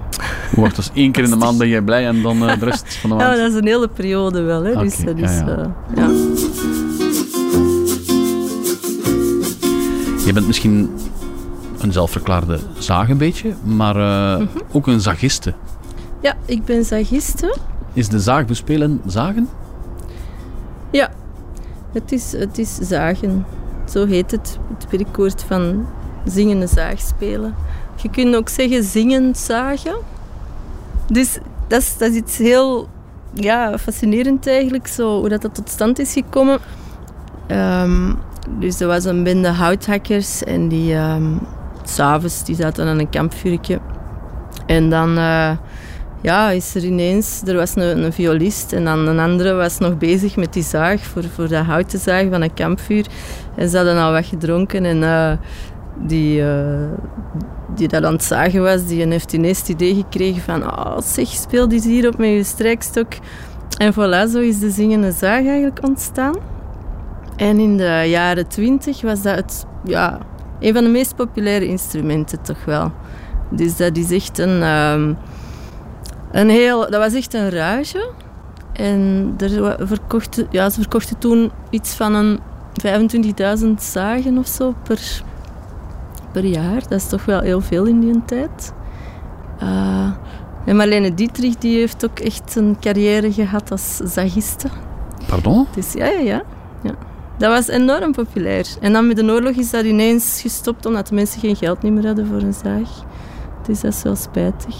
Wacht, 0.61 0.75
dus 0.75 0.89
één 0.93 1.11
keer 1.11 1.23
in 1.23 1.29
de 1.29 1.35
maand 1.35 1.57
ben 1.57 1.67
jij 1.67 1.81
blij 1.81 2.07
en 2.07 2.21
dan 2.21 2.47
eh, 2.47 2.59
de 2.59 2.65
rest 2.65 2.95
van 2.95 3.09
de 3.09 3.15
Ja, 3.23 3.23
maand. 3.23 3.37
dat 3.37 3.51
is 3.51 3.57
een 3.57 3.67
hele 3.67 3.87
periode 3.87 4.41
wel. 4.41 4.63
Hè. 4.63 4.75
dus 4.75 4.97
dat 4.97 5.19
ja, 5.19 5.29
is, 5.29 5.39
ja. 5.95 6.09
Je 10.31 10.37
bent 10.37 10.47
misschien 10.49 10.89
een 11.79 11.91
zelfverklaarde 11.91 12.59
zaag 12.77 13.09
een 13.09 13.17
beetje, 13.17 13.53
maar 13.63 13.95
eh, 13.95 14.39
Mhm. 14.39 14.47
ook 14.71 14.87
een 14.87 14.99
zagiste. 15.01 15.53
ja, 16.19 16.35
ik 16.45 16.65
ben 16.65 16.85
zagiste. 16.85 17.57
Is 17.93 18.09
de 18.09 18.19
zaag 18.19 18.45
bespelen 18.45 19.01
zagen? 19.05 19.49
Ja, 20.91 21.09
het 21.91 22.11
is, 22.11 22.31
het 22.31 22.57
is 22.57 22.75
zagen. 22.75 23.45
Zo 23.89 24.05
heet 24.05 24.31
het, 24.31 24.59
het 24.77 24.91
werkwoord 24.91 25.43
van 25.47 25.85
zingende 26.25 26.67
zaagspelen. 26.67 27.55
Je 27.95 28.09
kunt 28.09 28.35
ook 28.35 28.49
zeggen 28.49 28.83
zingend 28.83 29.37
zagen. 29.37 29.95
Dus 31.07 31.37
dat 31.67 31.81
is, 31.81 31.97
dat 31.97 32.09
is 32.11 32.15
iets 32.15 32.37
heel 32.37 32.87
ja, 33.33 33.77
fascinerend 33.77 34.47
eigenlijk, 34.47 34.87
zo, 34.87 35.19
hoe 35.19 35.29
dat, 35.29 35.41
dat 35.41 35.55
tot 35.55 35.69
stand 35.69 35.99
is 35.99 36.13
gekomen. 36.13 36.59
Ehm, 37.47 38.13
dus 38.49 38.79
er 38.79 38.87
was 38.87 39.05
een 39.05 39.23
bende 39.23 39.47
houthakkers 39.47 40.43
en 40.43 40.67
die 40.67 40.93
ehm, 40.93 41.37
s'avonds, 41.83 42.43
die 42.43 42.55
zaten 42.55 42.87
aan 42.87 42.99
een 42.99 43.09
kampvuurtje. 43.09 43.79
En 44.65 44.89
dan 44.89 45.17
eh, 45.17 45.51
ja, 46.21 46.49
is 46.49 46.75
er 46.75 46.83
ineens, 46.83 47.41
er 47.45 47.55
was 47.55 47.75
een, 47.75 48.03
een 48.03 48.13
violist 48.13 48.73
en 48.73 48.83
dan 48.83 49.07
een 49.07 49.19
andere 49.19 49.53
was 49.53 49.77
nog 49.77 49.97
bezig 49.97 50.35
met 50.35 50.53
die 50.53 50.63
zaag, 50.63 51.01
voor, 51.01 51.23
voor 51.23 51.47
dat 51.47 51.65
hout 51.65 51.89
te 51.89 51.97
zagen 51.97 52.29
van 52.29 52.41
een 52.41 52.53
kampvuur. 52.53 53.05
En 53.55 53.69
ze 53.69 53.75
hadden 53.75 53.97
al 53.97 54.11
wat 54.11 54.25
gedronken 54.25 54.85
en 54.85 55.03
eh, 55.03 55.31
die, 56.07 56.41
eh, 56.41 56.87
die 57.75 57.87
dat 57.87 58.03
aan 58.03 58.13
het 58.13 58.23
zagen 58.23 58.61
was, 58.61 58.85
die 58.85 59.07
heeft 59.07 59.33
ineens 59.33 59.59
het 59.59 59.69
idee 59.69 59.95
gekregen 59.95 60.41
van 60.41 60.63
oh, 60.63 60.97
zeg, 61.03 61.27
speel 61.27 61.67
die 61.67 61.81
hier 61.81 62.07
op 62.07 62.17
met 62.17 62.29
je 62.29 62.43
strijkstok. 62.43 63.07
En 63.77 63.93
voilà, 63.93 64.31
zo 64.31 64.39
is 64.39 64.59
de 64.59 64.69
zingende 64.69 65.11
zaag 65.11 65.45
eigenlijk 65.45 65.79
ontstaan. 65.83 66.35
En 67.41 67.59
in 67.59 67.77
de 67.77 68.03
jaren 68.07 68.47
twintig 68.47 69.01
was 69.01 69.21
dat 69.21 69.35
het, 69.35 69.65
ja, 69.83 70.19
een 70.59 70.73
van 70.73 70.83
de 70.83 70.89
meest 70.89 71.15
populaire 71.15 71.67
instrumenten 71.67 72.41
toch 72.41 72.65
wel. 72.65 72.91
Dus 73.49 73.77
dat 73.77 73.97
is 73.97 74.11
echt 74.11 74.37
een, 74.37 74.61
ehm, 74.61 75.13
een 76.31 76.49
heel... 76.49 76.79
Dat 76.79 76.95
was 76.95 77.13
echt 77.13 77.33
een 77.33 77.49
ruige. 77.49 78.09
En 78.73 79.33
er 79.37 79.77
verkochten, 79.87 80.47
ja, 80.49 80.69
ze 80.69 80.79
verkochten 80.79 81.17
toen 81.17 81.51
iets 81.69 81.93
van 81.93 82.13
een 82.13 82.39
25.000 83.59 83.67
zagen 83.77 84.37
of 84.37 84.47
zo 84.47 84.73
per, 84.83 85.21
per 86.31 86.45
jaar. 86.45 86.81
Dat 86.81 86.99
is 86.99 87.07
toch 87.07 87.25
wel 87.25 87.39
heel 87.39 87.61
veel 87.61 87.85
in 87.85 87.99
die 87.99 88.21
tijd. 88.25 88.73
Eh, 89.59 90.11
en 90.65 90.75
Marlene 90.75 91.13
Dietrich 91.13 91.55
die 91.55 91.77
heeft 91.77 92.05
ook 92.05 92.19
echt 92.19 92.55
een 92.55 92.77
carrière 92.79 93.33
gehad 93.33 93.71
als 93.71 93.95
zagiste. 93.97 94.67
Pardon? 95.27 95.67
Dus 95.75 95.93
ja, 95.93 96.05
ja, 96.05 96.19
ja, 96.19 96.41
ja. 96.81 96.93
Dat 97.41 97.49
was 97.49 97.67
enorm 97.67 98.11
populair. 98.11 98.65
En 98.81 98.93
dan 98.93 99.07
met 99.07 99.15
de 99.15 99.23
oorlog 99.23 99.55
is 99.55 99.71
dat 99.71 99.83
ineens 99.83 100.41
gestopt 100.41 100.85
omdat 100.85 101.07
de 101.07 101.15
mensen 101.15 101.39
geen 101.39 101.55
geld 101.55 101.83
meer 101.83 102.05
hadden 102.05 102.27
voor 102.27 102.41
een 102.41 102.53
zaag. 102.53 102.89
Dus 103.67 103.81
dat 103.81 103.93
is 103.93 104.03
wel 104.03 104.15
spijtig. 104.15 104.75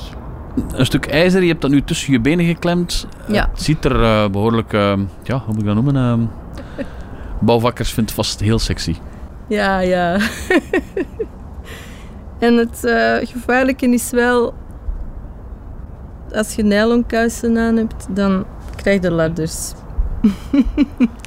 Een 0.72 0.86
stuk 0.86 1.05
ijzer, 1.05 1.41
je 1.41 1.47
hebt 1.47 1.62
dat 1.62 1.72
nu 1.72 1.82
tussen 1.82 2.12
je 2.12 2.20
benen 2.20 2.45
geklemd. 2.45 3.07
Ja. 3.28 3.49
Het 3.51 3.62
ziet 3.62 3.86
er 3.86 4.03
eh, 4.03 4.30
behoorlijk, 4.30 4.74
eh, 4.74 4.93
ja, 5.24 5.38
hoe 5.38 5.53
moet 5.53 5.59
ik 5.59 5.66
dat 5.66 5.76
noemen? 5.76 5.95
eh, 5.95 6.86
bouwvakkers 7.39 7.93
vinden 7.93 8.16
het 8.16 8.26
vast 8.26 8.39
heel 8.39 8.59
sexy. 8.59 8.95
Ja, 9.47 9.80
ja. 9.80 10.18
en 12.39 12.55
het 12.57 12.80
gevaarlijke 13.24 13.88
is 13.88 14.09
wel... 14.12 14.53
Als 16.32 16.55
je 16.55 16.64
nylonkousen 16.64 17.57
aan 17.57 17.76
hebt, 17.76 18.07
dan 18.09 18.45
krijg 18.76 19.01
je 19.01 19.12
ladders. 19.12 19.74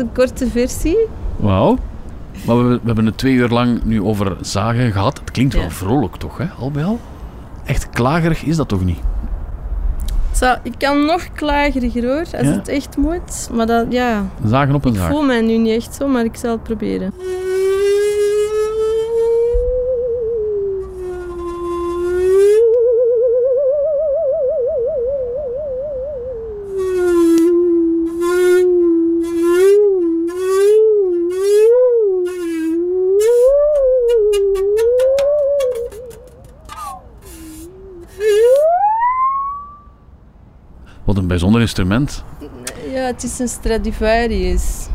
een 0.00 0.12
korte 0.12 0.46
versie. 0.50 0.96
Wauw. 1.36 1.76
Maar 2.46 2.56
we, 2.58 2.64
we 2.68 2.80
hebben 2.84 3.06
het 3.06 3.18
twee 3.18 3.32
uur 3.34 3.48
lang 3.48 3.84
nu 3.84 4.02
over 4.02 4.36
zagen 4.40 4.92
gehad. 4.92 5.18
Het 5.18 5.30
klinkt 5.30 5.54
wel 5.54 5.70
vrolijk 5.70 6.16
toch, 6.16 6.38
hè? 6.38 6.46
Al 6.58 6.70
bij 6.70 6.84
al? 6.84 6.98
Echt 7.64 7.90
klagerig 7.90 8.42
is 8.42 8.56
dat 8.56 8.68
toch 8.68 8.84
niet? 8.84 8.98
Zo, 10.34 10.54
ik 10.62 10.74
kan 10.78 11.04
nog 11.06 11.32
klageriger 11.32 12.02
hoor, 12.04 12.18
als 12.18 12.30
Ja? 12.30 12.42
het 12.42 12.68
echt 12.68 12.96
moet. 12.96 13.48
Maar 13.52 13.66
dat, 13.66 13.86
ja... 13.88 14.24
Zagen 14.44 14.74
op 14.74 14.84
een 14.84 14.92
Ik 14.92 14.98
zaag. 14.98 15.10
voel 15.10 15.22
mij 15.22 15.40
nu 15.40 15.56
niet 15.58 15.76
echt 15.76 15.94
zo, 15.94 16.08
maar 16.08 16.24
ik 16.24 16.36
zal 16.36 16.50
het 16.50 16.62
proberen. 16.62 17.12
Bijzonder 41.50 41.60
instrument. 41.60 42.24
Ja, 42.92 43.00
het 43.06 43.22
is 43.22 43.38
een 43.38 43.48
Stradivarius. 43.48 44.86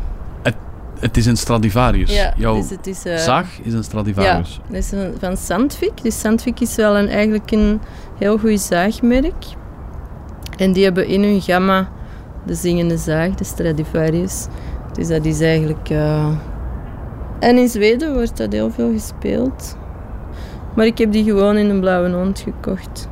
Het, 0.42 0.54
het 1.00 1.16
is 1.16 1.26
een 1.26 1.36
Stradivarius. 1.36 2.14
Ja, 2.14 2.32
Jouw 2.36 2.54
dus 2.56 2.70
het 2.70 2.86
is, 2.86 3.04
eh, 3.04 3.16
zaag 3.16 3.58
is 3.62 3.72
een 3.72 3.84
Stradivarius. 3.84 4.60
Ja, 4.62 4.72
dat 4.72 4.76
is 4.82 4.92
een- 4.92 5.14
van 5.20 5.36
Sandvik. 5.36 6.02
Dus 6.02 6.20
Sandvik 6.20 6.60
is 6.60 6.74
wel 6.76 6.96
een, 6.98 7.08
eigenlijk 7.08 7.50
een 7.50 7.80
heel 8.18 8.38
goed 8.38 8.60
zaagmerk. 8.60 9.44
En 10.56 10.72
die 10.72 10.84
hebben 10.84 11.06
in 11.06 11.22
hun 11.22 11.40
gamma 11.40 11.88
de 12.46 12.54
zingende 12.54 12.96
zaag, 12.96 13.34
de 13.34 13.44
Stradivarius. 13.44 14.46
Dus 14.92 15.08
dat 15.08 15.24
is 15.24 15.40
eigenlijk... 15.40 15.90
eh, 15.90 16.28
En 17.38 17.56
in 17.58 17.68
Zweden 17.68 18.14
wordt 18.14 18.36
dat 18.36 18.52
heel 18.52 18.70
veel 18.70 18.92
gespeeld. 18.92 19.76
Maar 20.76 20.86
ik 20.86 20.98
heb 20.98 21.12
die 21.12 21.24
gewoon 21.24 21.56
in 21.56 21.70
een 21.70 21.80
blauwe 21.80 22.10
hond 22.10 22.40
gekocht. 22.40 23.08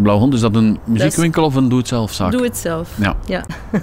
De 0.00 0.06
Blauwe 0.06 0.22
Hond, 0.24 0.34
is 0.34 0.40
dat 0.40 0.56
een 0.56 0.78
muziekwinkel 0.84 1.44
of 1.44 1.54
een 1.54 1.68
doe-het-zelf-zaak? 1.68 2.32
Doe 2.32 2.42
het 2.42 2.56
zelf. 2.56 2.90
Ja. 2.98 3.16
ja. 3.26 3.44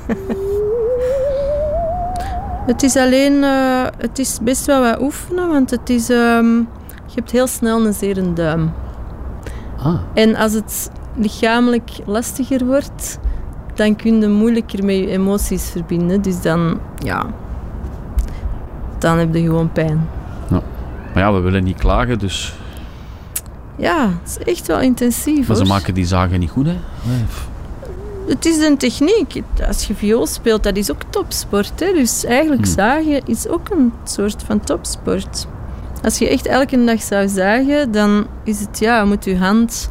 het 2.72 2.84
is 2.84 2.96
alleen... 2.96 3.44
eh, 3.44 3.86
het 3.98 4.20
is 4.20 4.40
best 4.42 4.66
wel 4.66 4.82
wat 4.82 5.02
oefenen, 5.02 5.48
want 5.48 5.70
het 5.70 5.90
is... 5.90 6.10
ehm, 6.10 6.56
je 7.06 7.14
hebt 7.16 7.32
heel 7.32 7.48
snel 7.48 7.86
een 7.86 7.94
zere 7.94 8.34
duim. 8.34 8.72
Ah. 9.78 10.00
En 10.14 10.36
als 10.36 10.54
het 10.54 10.92
lichamelijk 11.16 11.90
lastiger 12.06 12.66
wordt, 12.66 13.20
dan 13.74 13.96
kun 13.96 14.22
je 14.22 14.28
moeilijker 14.28 14.86
met 14.86 14.96
je 14.96 15.08
emoties 15.08 15.70
verbinden. 15.70 16.22
Dus 16.22 16.42
dan, 16.42 16.80
ja, 17.04 17.26
dan 18.98 19.18
heb 19.18 19.34
je 19.34 19.42
gewoon 19.42 19.72
pijn. 19.72 20.08
Ja. 20.50 20.62
Maar 21.14 21.24
ja, 21.24 21.34
we 21.34 21.40
willen 21.40 21.64
niet 21.64 21.78
klagen, 21.78 22.20
dus... 22.20 22.56
Ja, 23.78 24.10
het 24.24 24.38
is 24.40 24.54
echt 24.54 24.68
wel 24.68 24.80
intensief. 24.80 25.48
Maar 25.48 25.58
ze 25.58 25.66
maken 25.66 25.94
die 25.94 26.06
zagen 26.06 26.40
niet 26.40 26.50
goed, 26.50 26.66
hè? 26.66 26.76
Nee. 27.04 27.24
Het 28.28 28.46
is 28.46 28.58
een 28.58 28.78
techniek. 28.78 29.42
Als 29.68 29.88
je 29.88 29.96
viool 29.96 30.28
speelt, 30.28 30.64
dat 30.64 30.76
is 30.78 30.92
ook 30.92 31.02
topsport. 31.10 31.80
Hè? 31.80 31.92
Dus 31.94 32.26
eigenlijk 32.26 32.64
Hmm. 32.66 32.74
zagen 32.74 33.22
is 33.26 33.48
ook 33.48 33.70
een 33.70 33.94
soort 34.04 34.44
van 34.46 34.60
topsport. 34.60 35.48
Als 36.04 36.18
je 36.18 36.30
echt 36.30 36.46
elke 36.46 36.84
dag 36.86 37.02
zou 37.02 37.28
zagen, 37.28 37.92
dan 37.92 38.28
is 38.44 38.60
het 38.60 38.80
ja, 38.80 39.00
je 39.00 39.06
moet 39.06 39.26
je 39.26 39.38
hand 39.38 39.90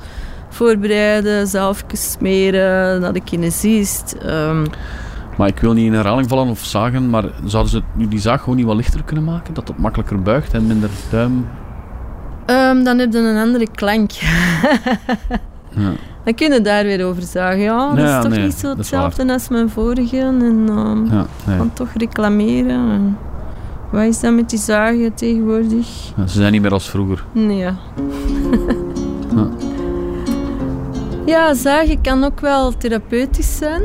voorbereiden, 0.48 1.46
zalfjes 1.46 2.10
smeren, 2.10 3.00
naar 3.00 3.12
de 3.12 3.20
kinesist. 3.20 4.12
ehm, 4.22 4.66
Maar 5.36 5.48
ik 5.48 5.58
wil 5.58 5.72
niet 5.72 5.86
in 5.86 5.92
herhaling 5.92 6.28
vallen 6.28 6.48
of 6.48 6.64
zagen, 6.64 7.10
maar 7.10 7.24
zouden 7.44 7.72
ze 7.72 7.82
nu 7.94 8.08
die 8.08 8.18
zaag 8.20 8.40
gewoon 8.40 8.56
niet 8.56 8.66
wat 8.66 8.76
lichter 8.76 9.02
kunnen 9.04 9.24
maken? 9.24 9.54
Dat 9.54 9.68
het 9.68 9.78
makkelijker 9.78 10.22
buigt 10.22 10.52
en 10.52 10.66
minder 10.66 10.90
duim... 11.10 11.46
Ehm, 12.70 12.82
dan 12.84 12.98
heb 12.98 13.12
je 13.12 13.18
een 13.18 13.36
andere 13.36 13.66
klank. 13.74 14.10
Ja. 15.78 15.92
Dan 16.24 16.34
kun 16.34 16.52
je 16.52 16.60
daar 16.60 16.84
weer 16.84 17.06
over 17.06 17.22
zeggen. 17.22 17.58
Ja, 17.58 17.88
dat 17.94 17.98
Ja, 17.98 18.16
is 18.18 18.22
toch 18.24 18.32
nee, 18.32 18.44
niet 18.44 18.54
zo 18.54 18.76
hetzelfde 18.76 19.32
als 19.32 19.48
mijn 19.48 19.70
vorige. 19.70 20.18
En 20.18 20.64
ehm 20.68 21.04
Ja, 21.14 21.26
nee. 21.46 21.56
dan 21.58 21.72
toch 21.72 21.88
reclameren. 21.96 22.90
En 22.90 23.18
wat 23.90 24.02
is 24.02 24.20
dat 24.20 24.32
met 24.32 24.50
die 24.50 24.58
zagen 24.58 25.14
tegenwoordig? 25.14 26.12
Ja, 26.16 26.26
Ze 26.26 26.38
zijn 26.38 26.52
niet 26.52 26.62
meer 26.62 26.72
als 26.72 26.90
vroeger. 26.90 27.24
Nee, 27.32 27.56
ja. 27.56 27.74
Ja. 29.36 29.48
Ja, 31.26 31.54
zagen 31.54 32.00
kan 32.00 32.24
ook 32.24 32.40
wel 32.40 32.76
therapeutisch 32.76 33.56
zijn. 33.56 33.82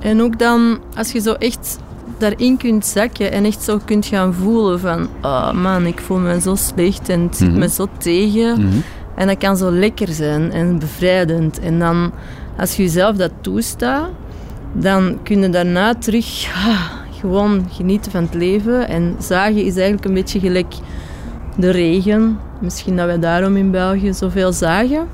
En 0.00 0.22
ook 0.22 0.38
dan, 0.38 0.78
als 0.96 1.12
je 1.12 1.20
zo 1.20 1.32
echt 1.32 1.78
daarin 2.18 2.56
kunt 2.56 2.86
zakken 2.86 3.32
en 3.32 3.44
echt 3.44 3.62
zo 3.62 3.78
kunt 3.84 4.06
gaan 4.06 4.34
voelen 4.34 4.80
van... 4.80 5.08
Oh 5.22 5.52
man, 5.52 5.86
ik 5.86 6.00
voel 6.00 6.18
me 6.18 6.40
zo 6.40 6.54
slecht 6.54 7.08
en 7.08 7.20
het 7.20 7.36
zit 7.36 7.48
Mhm. 7.50 7.58
me 7.58 7.68
zo 7.68 7.86
tegen. 7.98 8.60
Mhm. 8.60 8.76
En 9.14 9.26
dat 9.26 9.38
kan 9.38 9.56
zo 9.56 9.70
lekker 9.70 10.08
zijn 10.08 10.52
en 10.52 10.78
bevrijdend. 10.78 11.60
En 11.60 11.78
dan, 11.78 12.12
als 12.58 12.76
je 12.76 12.82
jezelf 12.82 13.16
dat 13.16 13.30
toestaat, 13.40 14.08
dan 14.72 15.18
kun 15.22 15.40
je 15.40 15.50
daarna 15.50 15.94
terug 15.94 16.46
ah, 16.66 16.80
gewoon 17.20 17.66
genieten 17.72 18.10
van 18.12 18.22
het 18.22 18.34
leven. 18.34 18.88
En 18.88 19.16
zagen 19.18 19.64
is 19.64 19.74
eigenlijk 19.76 20.04
een 20.04 20.14
beetje 20.14 20.40
gelijk 20.40 20.74
de 21.56 21.70
regen. 21.70 22.38
Misschien 22.60 22.96
dat 22.96 23.06
wij 23.06 23.18
daarom 23.18 23.56
in 23.56 23.70
België 23.70 24.12
zoveel 24.14 24.52
zagen. 24.52 25.06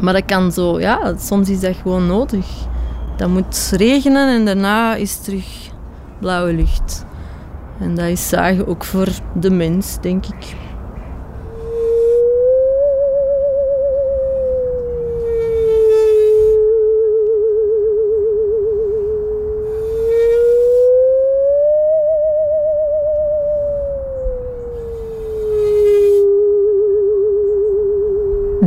Maar 0.00 0.12
dat 0.12 0.24
kan 0.24 0.52
zo, 0.52 0.80
ja, 0.80 1.14
soms 1.18 1.48
is 1.48 1.60
dat 1.60 1.74
gewoon 1.82 2.06
nodig. 2.06 2.46
Dan 3.16 3.30
moet 3.32 3.72
regenen 3.76 4.28
en 4.34 4.44
daarna 4.44 4.94
is 4.94 5.16
terug 5.16 5.69
blauwe 6.20 6.52
lucht. 6.52 7.04
En 7.80 7.94
dat 7.94 8.06
is 8.06 8.28
zagen 8.28 8.66
ook 8.66 8.84
voor 8.84 9.08
de 9.34 9.50
mens, 9.50 10.00
denk 10.00 10.26
ik. 10.26 10.54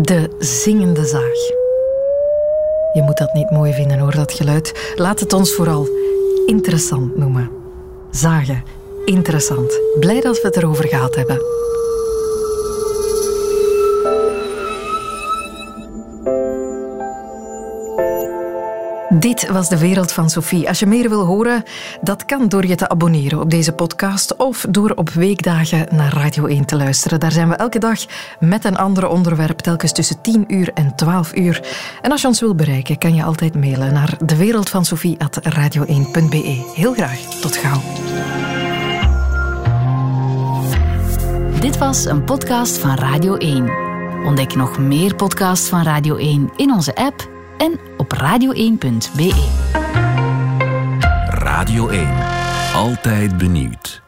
De 0.01 0.29
zingende 0.37 1.05
zaag. 1.05 1.21
Je 2.93 3.01
moet 3.01 3.17
dat 3.17 3.33
niet 3.33 3.49
mooi 3.49 3.73
vinden 3.73 3.99
hoor, 3.99 4.15
dat 4.15 4.31
geluid. 4.31 4.93
Laat 4.95 5.19
het 5.19 5.33
ons 5.33 5.53
vooral 5.53 5.87
interessant 6.45 7.17
noemen. 7.17 7.49
Zagen, 8.11 8.63
interessant. 9.05 9.79
Blij 9.99 10.21
dat 10.21 10.41
we 10.41 10.47
het 10.47 10.57
erover 10.57 10.87
gehad 10.87 11.15
hebben. 11.15 11.62
Dit 19.23 19.49
was 19.49 19.69
de 19.69 19.77
wereld 19.77 20.11
van 20.11 20.29
Sophie. 20.29 20.67
Als 20.67 20.79
je 20.79 20.85
meer 20.85 21.09
wil 21.09 21.25
horen, 21.25 21.63
dat 22.01 22.25
kan 22.25 22.49
door 22.49 22.65
je 22.65 22.75
te 22.75 22.89
abonneren 22.89 23.39
op 23.39 23.49
deze 23.49 23.71
podcast 23.71 24.35
of 24.35 24.65
door 24.69 24.91
op 24.95 25.09
weekdagen 25.09 25.87
naar 25.95 26.13
Radio 26.13 26.45
1 26.45 26.65
te 26.65 26.75
luisteren. 26.75 27.19
Daar 27.19 27.31
zijn 27.31 27.49
we 27.49 27.55
elke 27.55 27.79
dag 27.79 27.99
met 28.39 28.65
een 28.65 28.77
ander 28.77 29.07
onderwerp, 29.07 29.59
telkens 29.59 29.91
tussen 29.91 30.21
10 30.21 30.53
uur 30.53 30.71
en 30.73 30.95
12 30.95 31.35
uur. 31.35 31.61
En 32.01 32.11
als 32.11 32.21
je 32.21 32.27
ons 32.27 32.39
wil 32.39 32.55
bereiken, 32.55 32.97
kan 32.97 33.15
je 33.15 33.23
altijd 33.23 33.55
mailen 33.55 33.93
naar 33.93 34.17
dewereldvansophie.radio1.be. 34.25 36.71
Heel 36.75 36.93
graag, 36.93 37.19
tot 37.19 37.55
gauw. 37.55 37.81
Dit 41.59 41.77
was 41.77 42.05
een 42.05 42.23
podcast 42.23 42.77
van 42.77 42.95
Radio 42.95 43.35
1. 43.35 43.71
Ontdek 44.25 44.55
nog 44.55 44.79
meer 44.79 45.15
podcasts 45.15 45.69
van 45.69 45.83
Radio 45.83 46.15
1 46.15 46.51
in 46.55 46.71
onze 46.71 46.95
app 46.95 47.32
en 47.63 47.79
op 47.97 48.13
radio1.be. 48.13 49.33
Radio 51.27 51.87
1. 51.87 52.07
Altijd 52.73 53.37
benieuwd. 53.37 54.02